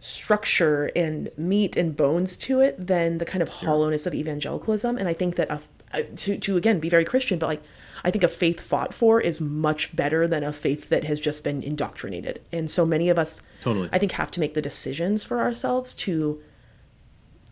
structure 0.00 0.90
and 0.96 1.30
meat 1.36 1.76
and 1.76 1.94
bones 1.96 2.36
to 2.36 2.60
it 2.60 2.86
than 2.86 3.18
the 3.18 3.24
kind 3.24 3.40
of 3.40 3.48
hollowness 3.48 4.04
of 4.04 4.12
evangelicalism. 4.14 4.98
And 4.98 5.08
I 5.08 5.12
think 5.12 5.36
that 5.36 5.48
a, 5.50 5.60
Uh, 5.92 6.02
to 6.16 6.38
to 6.38 6.56
again 6.56 6.80
be 6.80 6.88
very 6.88 7.04
Christian, 7.04 7.38
but 7.38 7.46
like 7.46 7.62
I 8.04 8.10
think 8.10 8.24
a 8.24 8.28
faith 8.28 8.60
fought 8.60 8.92
for 8.92 9.20
is 9.20 9.40
much 9.40 9.94
better 9.94 10.26
than 10.26 10.42
a 10.42 10.52
faith 10.52 10.88
that 10.88 11.04
has 11.04 11.20
just 11.20 11.44
been 11.44 11.62
indoctrinated. 11.62 12.42
And 12.50 12.70
so 12.70 12.84
many 12.84 13.08
of 13.10 13.18
us, 13.18 13.42
Totally. 13.60 13.88
I 13.92 13.98
think, 13.98 14.12
have 14.12 14.30
to 14.32 14.40
make 14.40 14.54
the 14.54 14.62
decisions 14.62 15.22
for 15.22 15.40
ourselves 15.40 15.94
to 15.94 16.42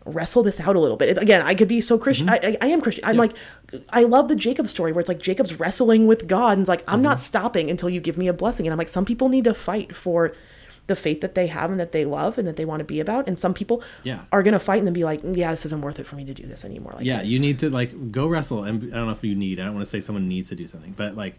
wrestle 0.05 0.43
this 0.43 0.59
out 0.59 0.75
a 0.75 0.79
little 0.79 0.97
bit. 0.97 1.09
It's, 1.09 1.19
again, 1.19 1.41
I 1.41 1.53
could 1.55 1.67
be 1.67 1.79
so 1.79 1.97
Christian. 1.97 2.27
Mm-hmm. 2.27 2.45
I, 2.45 2.57
I, 2.61 2.67
I 2.67 2.71
am 2.71 2.81
Christian. 2.81 3.05
I'm 3.05 3.17
like, 3.17 3.33
I 3.89 4.03
love 4.03 4.27
the 4.27 4.35
Jacob 4.35 4.67
story 4.67 4.91
where 4.91 4.99
it's 4.99 5.09
like 5.09 5.19
Jacob's 5.19 5.59
wrestling 5.59 6.07
with 6.07 6.27
God 6.27 6.53
and 6.53 6.61
it's 6.61 6.69
like, 6.69 6.83
I'm 6.87 7.01
not 7.01 7.17
mm-hmm. 7.17 7.21
stopping 7.21 7.69
until 7.69 7.89
you 7.89 8.01
give 8.01 8.17
me 8.17 8.27
a 8.27 8.33
blessing. 8.33 8.65
And 8.65 8.73
I'm 8.73 8.79
like, 8.79 8.87
some 8.87 9.05
people 9.05 9.29
need 9.29 9.43
to 9.43 9.53
fight 9.53 9.95
for 9.95 10.33
the 10.87 10.95
faith 10.95 11.21
that 11.21 11.35
they 11.35 11.47
have 11.47 11.71
and 11.71 11.79
that 11.79 11.91
they 11.91 12.03
love 12.05 12.37
and 12.37 12.47
that 12.47 12.55
they 12.57 12.65
want 12.65 12.79
to 12.79 12.83
be 12.85 12.99
about. 12.99 13.27
And 13.27 13.37
some 13.39 13.53
people 13.53 13.81
Yeah. 14.03 14.21
are 14.31 14.43
going 14.43 14.53
to 14.53 14.59
fight 14.59 14.79
and 14.79 14.87
then 14.87 14.93
be 14.93 15.03
like, 15.05 15.21
mm, 15.21 15.37
yeah, 15.37 15.51
this 15.51 15.65
isn't 15.67 15.81
worth 15.81 15.99
it 15.99 16.05
for 16.07 16.15
me 16.15 16.25
to 16.25 16.33
do 16.33 16.43
this 16.43 16.65
anymore. 16.65 16.93
Like 16.95 17.05
yeah 17.05 17.21
this. 17.21 17.29
you 17.29 17.39
need 17.39 17.59
to 17.59 17.69
like 17.69 18.11
go 18.11 18.27
wrestle 18.27 18.63
and 18.63 18.83
i 18.91 18.95
don't 18.97 19.05
know 19.05 19.11
if 19.11 19.23
you 19.23 19.35
need 19.35 19.59
i 19.59 19.63
don't 19.63 19.75
want 19.75 19.85
to 19.85 19.89
say 19.89 19.99
someone 19.99 20.27
needs 20.27 20.49
to 20.49 20.55
do 20.55 20.67
something 20.67 20.91
but 20.91 21.15
like 21.15 21.35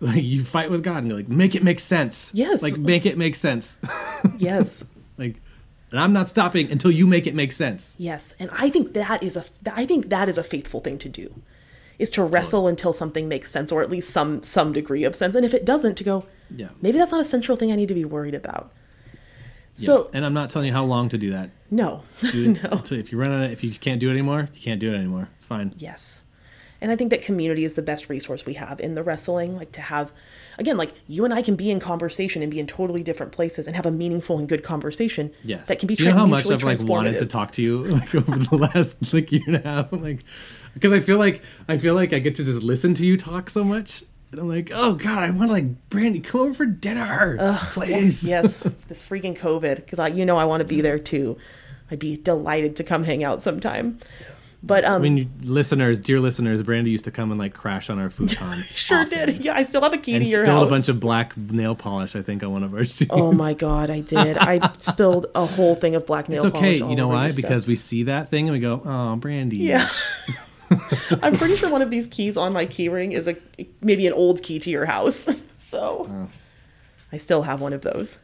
like 0.00 0.22
you 0.22 0.44
fight 0.44 0.70
with 0.70 0.82
god 0.82 0.98
and 0.98 1.08
you're 1.08 1.16
like 1.16 1.28
make 1.28 1.54
it 1.54 1.62
make 1.62 1.80
sense 1.80 2.30
Yes. 2.34 2.62
like 2.62 2.76
make 2.78 3.06
it 3.06 3.16
make 3.16 3.34
sense 3.34 3.78
yes. 4.38 4.84
like 5.18 5.40
and 5.90 6.00
i'm 6.00 6.12
not 6.12 6.28
stopping 6.28 6.70
until 6.70 6.90
you 6.90 7.06
make 7.06 7.26
it 7.26 7.34
make 7.34 7.52
sense 7.52 7.94
Yes, 7.98 8.34
and 8.38 8.50
I 8.52 8.68
think 8.70 8.94
that 8.94 9.22
is 9.22 9.36
a 9.36 9.44
I 9.72 9.86
think 9.86 10.08
that 10.10 10.28
is 10.28 10.38
a 10.38 10.44
faithful 10.44 10.80
thing 10.80 10.98
to 10.98 11.08
do, 11.08 11.42
is 11.98 12.10
to 12.10 12.24
wrestle 12.24 12.66
until 12.66 12.92
something 12.92 13.28
makes 13.28 13.50
sense 13.50 13.70
or 13.70 13.82
at 13.82 13.90
least 13.90 14.10
some 14.10 14.42
some 14.42 14.72
degree 14.72 15.04
of 15.04 15.14
sense. 15.14 15.34
And 15.36 15.44
if 15.46 15.54
it 15.54 15.64
doesn't, 15.64 15.94
to 15.98 16.04
go, 16.04 16.26
Yeah. 16.56 16.68
maybe 16.80 16.98
that's 16.98 17.12
not 17.12 17.20
a 17.20 17.24
central 17.24 17.56
thing 17.56 17.72
I 17.72 17.76
need 17.76 17.88
to 17.88 17.94
be 17.94 18.04
worried 18.04 18.34
about. 18.34 18.72
Yeah. 19.76 19.86
So 19.86 20.10
and 20.12 20.24
i'm 20.24 20.34
not 20.34 20.50
telling 20.50 20.68
you 20.68 20.72
how 20.72 20.84
long 20.84 21.08
to 21.08 21.18
do 21.18 21.32
that 21.32 21.50
no, 21.70 22.04
do 22.20 22.50
it 22.52 22.62
until- 22.64 22.98
if 22.98 23.10
you 23.10 23.18
run 23.18 23.32
out 23.32 23.44
of, 23.44 23.50
if 23.50 23.64
you 23.64 23.70
just 23.70 23.80
can't 23.80 23.98
do 24.00 24.08
it 24.08 24.12
anymore 24.12 24.48
you 24.54 24.60
can't 24.60 24.78
do 24.78 24.92
it 24.92 24.96
anymore 24.96 25.28
it's 25.36 25.46
fine 25.46 25.74
yes, 25.76 26.22
and 26.80 26.92
I 26.92 26.96
think 26.96 27.10
that 27.10 27.22
community 27.22 27.64
is 27.64 27.74
the 27.74 27.82
best 27.82 28.08
resource 28.10 28.44
we 28.46 28.54
have 28.54 28.78
in 28.78 28.94
the 28.94 29.02
wrestling. 29.02 29.56
Like 29.56 29.72
to 29.72 29.80
have, 29.80 30.12
again, 30.58 30.76
like 30.76 30.92
you 31.06 31.24
and 31.24 31.32
I 31.32 31.40
can 31.40 31.56
be 31.56 31.70
in 31.70 31.80
conversation 31.80 32.42
and 32.42 32.50
be 32.50 32.60
in 32.60 32.66
totally 32.66 33.02
different 33.02 33.32
places 33.32 33.66
and 33.66 33.74
have 33.74 33.86
a 33.86 33.90
meaningful 33.90 34.38
and 34.38 34.46
good 34.46 34.62
conversation. 34.62 35.32
yes 35.42 35.66
that 35.68 35.78
can 35.78 35.86
be 35.86 35.94
Do 35.96 36.04
you 36.04 36.10
know 36.10 36.16
how 36.18 36.26
much 36.26 36.44
i've 36.50 36.62
like 36.62 36.82
wanted 36.82 37.16
to 37.18 37.26
talk 37.26 37.52
to 37.52 37.62
you 37.62 37.84
like 37.98 38.14
over 38.14 38.36
the 38.36 38.56
last 38.56 39.14
like 39.14 39.32
year 39.32 39.42
and 39.46 39.56
a 39.56 39.60
half 39.62 39.92
like 39.92 40.24
because 40.74 40.92
i 40.92 41.00
feel 41.00 41.16
like 41.18 41.42
i 41.68 41.78
feel 41.78 41.94
like 41.94 42.12
i 42.12 42.18
get 42.18 42.34
to 42.36 42.44
just 42.44 42.62
listen 42.62 42.92
to 42.94 43.06
you 43.06 43.16
talk 43.16 43.48
so 43.50 43.64
much 43.64 44.04
and 44.38 44.40
i'm 44.40 44.48
like 44.48 44.70
oh 44.74 44.94
god 44.94 45.22
i 45.22 45.30
want 45.30 45.48
to 45.48 45.52
like 45.52 45.88
brandy 45.90 46.20
come 46.20 46.40
over 46.42 46.54
for 46.54 46.66
dinner 46.66 47.58
please 47.72 48.22
yes, 48.22 48.54
this 48.88 49.02
freaking 49.06 49.36
COVID, 49.36 49.76
because 49.76 49.98
I, 49.98 50.08
you 50.08 50.24
know, 50.26 50.36
I 50.36 50.44
want 50.44 50.60
to 50.60 50.66
be 50.66 50.80
there 50.80 50.98
too. 50.98 51.36
I'd 51.90 51.98
be 51.98 52.16
delighted 52.16 52.76
to 52.76 52.84
come 52.84 53.04
hang 53.04 53.22
out 53.24 53.42
sometime. 53.42 53.98
But 54.62 54.84
um, 54.86 54.94
I 54.94 54.98
mean, 55.04 55.30
listeners, 55.42 56.00
dear 56.00 56.20
listeners, 56.20 56.62
Brandy 56.62 56.90
used 56.90 57.04
to 57.04 57.10
come 57.10 57.30
and 57.30 57.38
like 57.38 57.52
crash 57.52 57.90
on 57.90 57.98
our 57.98 58.08
futon. 58.10 58.62
sure 58.74 59.00
often. 59.00 59.26
did. 59.28 59.44
Yeah, 59.44 59.54
I 59.54 59.62
still 59.64 59.82
have 59.82 59.92
a 59.92 59.98
key 59.98 60.14
And 60.14 60.24
to 60.24 60.30
your 60.30 60.44
spilled 60.44 60.60
house. 60.60 60.66
a 60.68 60.70
bunch 60.70 60.88
of 60.88 61.00
black 61.00 61.36
nail 61.36 61.74
polish, 61.74 62.16
I 62.16 62.22
think, 62.22 62.42
on 62.42 62.52
one 62.52 62.62
of 62.62 62.72
our 62.74 62.84
scenes. 62.86 63.10
oh 63.12 63.32
my 63.32 63.52
god, 63.52 63.90
I 63.90 64.00
did. 64.00 64.38
I 64.38 64.72
spilled 64.78 65.26
a 65.34 65.44
whole 65.44 65.74
thing 65.74 65.94
of 65.94 66.06
black 66.06 66.28
nail 66.30 66.40
polish. 66.42 66.54
it's 66.54 66.56
okay. 66.58 66.66
polish. 66.78 66.82
all 66.82 66.90
You 66.90 66.96
know 66.96 67.08
why? 67.08 67.24
your 67.24 67.32
stuff. 67.32 67.42
Because 67.42 67.66
we 67.66 67.74
see 67.76 68.04
that 68.04 68.30
thing 68.30 68.48
and 68.48 68.52
we 68.54 68.60
go, 68.60 68.80
"Oh, 68.84 69.16
Brandy." 69.16 69.58
Yeah. 69.58 69.88
I'm 71.22 71.34
pretty 71.36 71.56
sure 71.56 71.70
one 71.70 71.82
of 71.82 71.90
these 71.90 72.06
keys 72.06 72.36
on 72.36 72.52
my 72.52 72.66
keyring 72.66 73.12
is 73.12 73.26
a 73.28 73.36
maybe 73.80 74.06
an 74.06 74.12
old 74.12 74.42
key 74.42 74.58
to 74.60 74.70
your 74.70 74.86
house. 74.86 75.26
so 75.58 76.06
Oh. 76.10 76.28
I 77.12 77.18
still 77.18 77.42
have 77.42 77.60
one 77.60 77.72
of 77.72 77.82
those. 77.82 78.18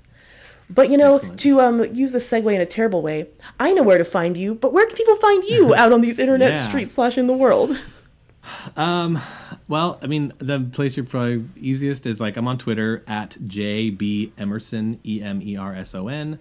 But 0.68 0.88
you 0.90 0.96
know, 0.98 1.16
Excellent. 1.16 1.38
to 1.40 1.60
um, 1.60 1.84
use 1.94 2.12
the 2.12 2.18
segue 2.18 2.54
in 2.54 2.60
a 2.60 2.66
terrible 2.66 3.02
way, 3.02 3.28
I 3.58 3.72
know 3.72 3.82
where 3.82 3.98
to 3.98 4.04
find 4.04 4.36
you. 4.36 4.54
But 4.54 4.72
where 4.72 4.86
can 4.86 4.96
people 4.96 5.16
find 5.16 5.42
you 5.44 5.74
out 5.80 5.92
on 5.92 6.00
these 6.00 6.18
internet 6.18 6.50
Yeah. 6.50 6.56
streets 6.68 6.94
slash 6.94 7.18
in 7.18 7.26
the 7.26 7.36
world? 7.36 7.78
Um, 8.76 9.20
Well, 9.68 9.98
I 10.02 10.06
mean, 10.06 10.32
the 10.38 10.58
place 10.60 10.96
you're 10.96 11.04
probably 11.06 11.44
easiest 11.56 12.06
is 12.06 12.20
like 12.20 12.36
I'm 12.36 12.48
on 12.48 12.56
Twitter 12.58 13.04
at 13.06 13.32
JB 13.44 14.32
Emerson, 14.38 14.98
E 15.04 15.20
M 15.22 15.40
E 15.42 15.56
R 15.56 15.74
S 15.74 15.94
O 15.94 16.08
N. 16.08 16.38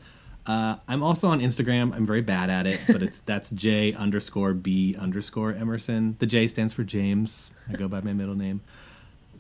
Uh, 0.49 0.77
I'm 0.87 1.03
also 1.03 1.27
on 1.27 1.41
Instagram. 1.41 1.93
I'm 1.93 2.07
very 2.07 2.21
bad 2.21 2.49
at 2.49 2.65
it, 2.65 2.79
but 2.87 3.03
it's 3.03 3.19
that's 3.31 3.51
J 3.51 3.93
underscore 3.93 4.55
B 4.55 4.95
underscore 4.97 5.53
Emerson. 5.53 6.15
The 6.17 6.25
J 6.25 6.47
stands 6.47 6.73
for 6.73 6.83
James. 6.83 7.51
I 7.71 7.73
go 7.73 7.87
by 7.87 8.01
my 8.01 8.13
middle 8.13 8.33
name. 8.33 8.61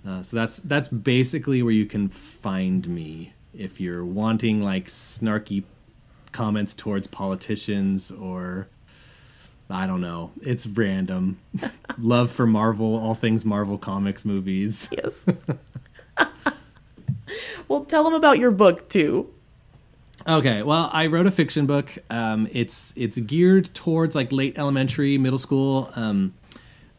Uh, 0.07 0.21
so 0.21 0.37
that's 0.37 0.57
that's 0.57 0.87
basically 0.87 1.63
where 1.63 1.73
you 1.73 1.87
can 1.87 2.09
find 2.09 2.87
me 2.87 3.33
if 3.55 3.81
you're 3.81 4.05
wanting 4.05 4.61
like 4.61 4.85
snarky 4.85 5.63
comments 6.31 6.75
towards 6.75 7.07
politicians 7.07 8.11
or 8.11 8.67
I 9.67 9.87
don't 9.87 10.01
know. 10.01 10.29
It's 10.43 10.67
random. 10.67 11.39
Love 11.97 12.29
for 12.29 12.45
Marvel, 12.45 12.95
all 12.95 13.15
things 13.15 13.43
Marvel 13.43 13.79
comics, 13.79 14.25
movies. 14.25 14.89
Yes. 14.91 15.25
well, 17.67 17.83
tell 17.85 18.03
them 18.03 18.13
about 18.13 18.37
your 18.37 18.51
book 18.51 18.89
too. 18.89 19.33
Okay, 20.29 20.61
well, 20.61 20.89
I 20.93 21.07
wrote 21.07 21.25
a 21.25 21.31
fiction 21.31 21.65
book. 21.65 21.97
Um, 22.11 22.47
it's 22.51 22.93
it's 22.95 23.17
geared 23.17 23.73
towards 23.73 24.15
like 24.15 24.31
late 24.31 24.57
elementary, 24.59 25.17
middle 25.17 25.39
school. 25.39 25.91
Um, 25.95 26.35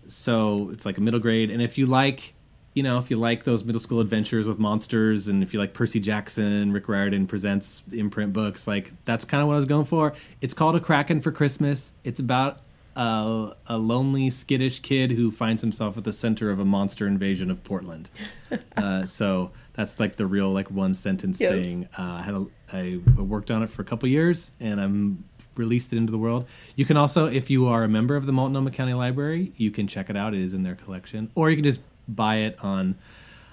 so 0.08 0.70
it's 0.72 0.84
like 0.84 0.98
a 0.98 1.00
middle 1.00 1.20
grade. 1.20 1.50
And 1.50 1.62
if 1.62 1.78
you 1.78 1.86
like, 1.86 2.34
you 2.74 2.82
know, 2.82 2.98
if 2.98 3.08
you 3.08 3.16
like 3.16 3.44
those 3.44 3.62
middle 3.62 3.80
school 3.80 4.00
adventures 4.00 4.46
with 4.46 4.58
monsters, 4.58 5.28
and 5.28 5.44
if 5.44 5.54
you 5.54 5.60
like 5.60 5.74
Percy 5.74 6.00
Jackson, 6.00 6.72
Rick 6.72 6.88
Riordan 6.88 7.28
presents 7.28 7.82
imprint 7.92 8.32
books, 8.32 8.66
like 8.66 8.92
that's 9.04 9.24
kind 9.24 9.40
of 9.40 9.46
what 9.46 9.54
I 9.54 9.58
was 9.58 9.66
going 9.66 9.84
for. 9.84 10.12
It's 10.40 10.52
called 10.54 10.74
A 10.74 10.80
Kraken 10.80 11.20
for 11.20 11.30
Christmas. 11.30 11.92
It's 12.02 12.18
about 12.18 12.58
a, 12.96 13.52
a 13.68 13.78
lonely, 13.78 14.30
skittish 14.30 14.80
kid 14.80 15.12
who 15.12 15.30
finds 15.30 15.62
himself 15.62 15.96
at 15.96 16.02
the 16.02 16.12
center 16.12 16.50
of 16.50 16.58
a 16.58 16.64
monster 16.64 17.06
invasion 17.06 17.48
of 17.50 17.62
Portland. 17.62 18.10
uh, 18.76 19.06
so 19.06 19.52
that's 19.74 20.00
like 20.00 20.16
the 20.16 20.26
real 20.26 20.52
like 20.52 20.70
one 20.70 20.94
sentence 20.94 21.40
Yes. 21.40 21.52
thing. 21.52 21.88
Uh, 21.96 22.02
I 22.02 22.22
had 22.22 22.34
a, 22.34 22.46
I 22.72 23.00
worked 23.16 23.50
on 23.50 23.62
it 23.62 23.68
for 23.68 23.82
a 23.82 23.84
couple 23.84 24.08
years, 24.08 24.52
and 24.60 24.80
I'm 24.80 25.24
released 25.56 25.92
it 25.92 25.96
into 25.96 26.10
the 26.10 26.18
world. 26.18 26.46
You 26.76 26.84
can 26.84 26.96
also, 26.96 27.26
if 27.26 27.50
you 27.50 27.66
are 27.66 27.84
a 27.84 27.88
member 27.88 28.16
of 28.16 28.26
the 28.26 28.32
Multnomah 28.32 28.70
County 28.70 28.94
Library, 28.94 29.52
you 29.56 29.70
can 29.70 29.86
check 29.86 30.10
it 30.10 30.16
out. 30.16 30.34
It 30.34 30.40
is 30.40 30.54
in 30.54 30.62
their 30.62 30.74
collection, 30.74 31.30
or 31.34 31.50
you 31.50 31.56
can 31.56 31.64
just 31.64 31.80
buy 32.08 32.36
it 32.36 32.58
on. 32.62 32.96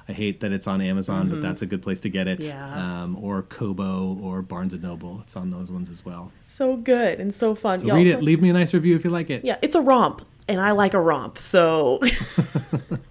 I 0.09 0.13
hate 0.13 0.39
that 0.39 0.53
it's 0.53 0.67
on 0.67 0.79
Amazon, 0.79 1.29
but 1.29 1.41
that's 1.41 1.61
a 1.61 1.65
good 1.65 1.81
place 1.81 1.99
to 2.01 2.09
get 2.09 2.29
it. 2.29 2.39
Mm-hmm. 2.39 2.47
Yeah. 2.47 3.03
Um, 3.03 3.17
or 3.17 3.41
Kobo 3.41 4.17
or 4.21 4.41
Barnes 4.41 4.71
and 4.71 4.81
Noble. 4.81 5.19
It's 5.21 5.35
on 5.35 5.49
those 5.49 5.69
ones 5.69 5.89
as 5.89 6.05
well. 6.05 6.31
So 6.41 6.77
good 6.77 7.19
and 7.19 7.33
so 7.33 7.55
fun. 7.55 7.79
So 7.79 7.93
read 7.93 8.07
it. 8.07 8.23
Leave 8.23 8.41
me 8.41 8.49
a 8.49 8.53
nice 8.53 8.73
review 8.73 8.95
if 8.95 9.03
you 9.03 9.09
like 9.09 9.29
it. 9.29 9.43
Yeah, 9.43 9.57
it's 9.61 9.75
a 9.75 9.81
romp, 9.81 10.25
and 10.47 10.61
I 10.61 10.71
like 10.71 10.93
a 10.93 11.01
romp. 11.01 11.37
So, 11.37 11.99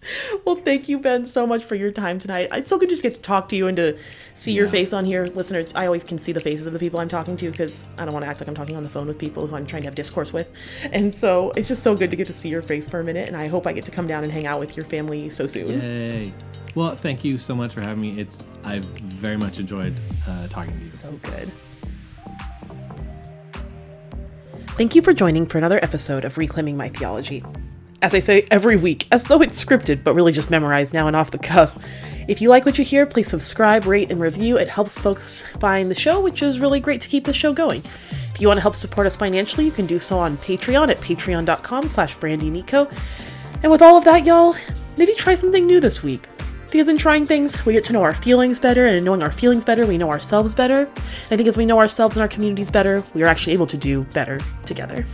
well, 0.44 0.56
thank 0.56 0.88
you, 0.88 0.98
Ben, 0.98 1.26
so 1.26 1.46
much 1.46 1.64
for 1.64 1.74
your 1.74 1.90
time 1.90 2.18
tonight. 2.18 2.48
It's 2.52 2.70
so 2.70 2.78
good 2.78 2.88
just 2.88 3.02
get 3.02 3.14
to 3.14 3.20
talk 3.20 3.48
to 3.50 3.56
you 3.56 3.66
and 3.66 3.76
to 3.76 3.98
see 4.34 4.52
your 4.52 4.68
face 4.68 4.92
on 4.92 5.04
here, 5.04 5.24
listeners. 5.26 5.74
I 5.74 5.86
always 5.86 6.04
can 6.04 6.18
see 6.18 6.32
the 6.32 6.40
faces 6.40 6.66
of 6.66 6.72
the 6.72 6.78
people 6.78 7.00
I'm 7.00 7.08
talking 7.08 7.36
to 7.36 7.50
because 7.50 7.84
I 7.96 8.04
don't 8.04 8.14
want 8.14 8.24
to 8.24 8.28
act 8.28 8.40
like 8.40 8.48
I'm 8.48 8.54
talking 8.54 8.76
on 8.76 8.84
the 8.84 8.90
phone 8.90 9.06
with 9.06 9.18
people 9.18 9.46
who 9.46 9.56
I'm 9.56 9.66
trying 9.66 9.82
to 9.82 9.86
have 9.86 9.94
discourse 9.94 10.32
with, 10.32 10.48
and 10.92 11.14
so 11.14 11.50
it's 11.52 11.68
just 11.68 11.82
so 11.82 11.96
good 11.96 12.10
to 12.10 12.16
get 12.16 12.26
to 12.28 12.32
see 12.32 12.48
your 12.48 12.62
face 12.62 12.88
for 12.88 13.00
a 13.00 13.04
minute. 13.04 13.28
And 13.28 13.36
I 13.36 13.48
hope 13.48 13.66
I 13.66 13.72
get 13.72 13.84
to 13.86 13.90
come 13.90 14.06
down 14.06 14.24
and 14.24 14.32
hang 14.32 14.46
out 14.46 14.60
with 14.60 14.76
your 14.76 14.86
family 14.86 15.30
so 15.30 15.46
soon. 15.46 15.80
Yay. 15.80 16.32
Well, 16.74 16.94
thank 16.94 17.24
you 17.24 17.38
so 17.38 17.54
much 17.54 17.72
for 17.72 17.80
having 17.80 18.00
me. 18.00 18.20
It's 18.20 18.42
I've 18.64 18.84
very 18.84 19.36
much 19.36 19.58
enjoyed 19.58 19.94
uh, 20.28 20.46
talking 20.48 20.76
to 20.78 20.84
you. 20.84 20.90
So 20.90 21.10
good. 21.22 21.50
Thank 24.76 24.94
you 24.94 25.02
for 25.02 25.12
joining 25.12 25.44
for 25.44 25.58
another 25.58 25.80
episode 25.82 26.24
of 26.24 26.38
Reclaiming 26.38 26.76
My 26.76 26.88
Theology. 26.88 27.42
As 28.00 28.14
I 28.14 28.20
say 28.20 28.46
every 28.50 28.76
week, 28.76 29.08
as 29.10 29.24
though 29.24 29.42
it's 29.42 29.62
scripted, 29.62 30.04
but 30.04 30.14
really 30.14 30.30
just 30.30 30.50
memorized 30.50 30.94
now 30.94 31.08
and 31.08 31.16
off 31.16 31.32
the 31.32 31.38
cuff. 31.38 31.76
If 32.28 32.40
you 32.40 32.48
like 32.48 32.64
what 32.64 32.78
you 32.78 32.84
hear, 32.84 33.06
please 33.06 33.26
subscribe, 33.26 33.86
rate, 33.86 34.12
and 34.12 34.20
review. 34.20 34.56
It 34.56 34.68
helps 34.68 34.96
folks 34.96 35.44
find 35.58 35.90
the 35.90 35.96
show, 35.96 36.20
which 36.20 36.40
is 36.40 36.60
really 36.60 36.78
great 36.78 37.00
to 37.00 37.08
keep 37.08 37.24
the 37.24 37.32
show 37.32 37.52
going. 37.52 37.82
If 38.32 38.40
you 38.40 38.46
want 38.46 38.58
to 38.58 38.62
help 38.62 38.76
support 38.76 39.08
us 39.08 39.16
financially, 39.16 39.64
you 39.64 39.72
can 39.72 39.86
do 39.86 39.98
so 39.98 40.16
on 40.16 40.36
Patreon 40.36 40.90
at 40.90 40.98
patreon.com 40.98 41.88
slash 41.88 42.16
brandynico. 42.18 42.88
And 43.64 43.72
with 43.72 43.82
all 43.82 43.96
of 43.96 44.04
that, 44.04 44.24
y'all, 44.24 44.54
maybe 44.96 45.14
try 45.14 45.34
something 45.34 45.66
new 45.66 45.80
this 45.80 46.00
week. 46.00 46.28
Because 46.70 46.86
in 46.86 46.98
trying 46.98 47.26
things, 47.26 47.64
we 47.66 47.72
get 47.72 47.84
to 47.86 47.92
know 47.92 48.02
our 48.02 48.14
feelings 48.14 48.60
better, 48.60 48.86
and 48.86 48.94
in 48.94 49.02
knowing 49.02 49.22
our 49.22 49.32
feelings 49.32 49.64
better, 49.64 49.86
we 49.86 49.98
know 49.98 50.10
ourselves 50.10 50.54
better. 50.54 50.82
And 50.82 51.32
I 51.32 51.36
think 51.36 51.48
as 51.48 51.56
we 51.56 51.66
know 51.66 51.78
ourselves 51.78 52.14
and 52.14 52.22
our 52.22 52.28
communities 52.28 52.70
better, 52.70 53.02
we 53.14 53.24
are 53.24 53.26
actually 53.26 53.54
able 53.54 53.66
to 53.66 53.76
do 53.76 54.04
better 54.04 54.38
together. 54.66 55.04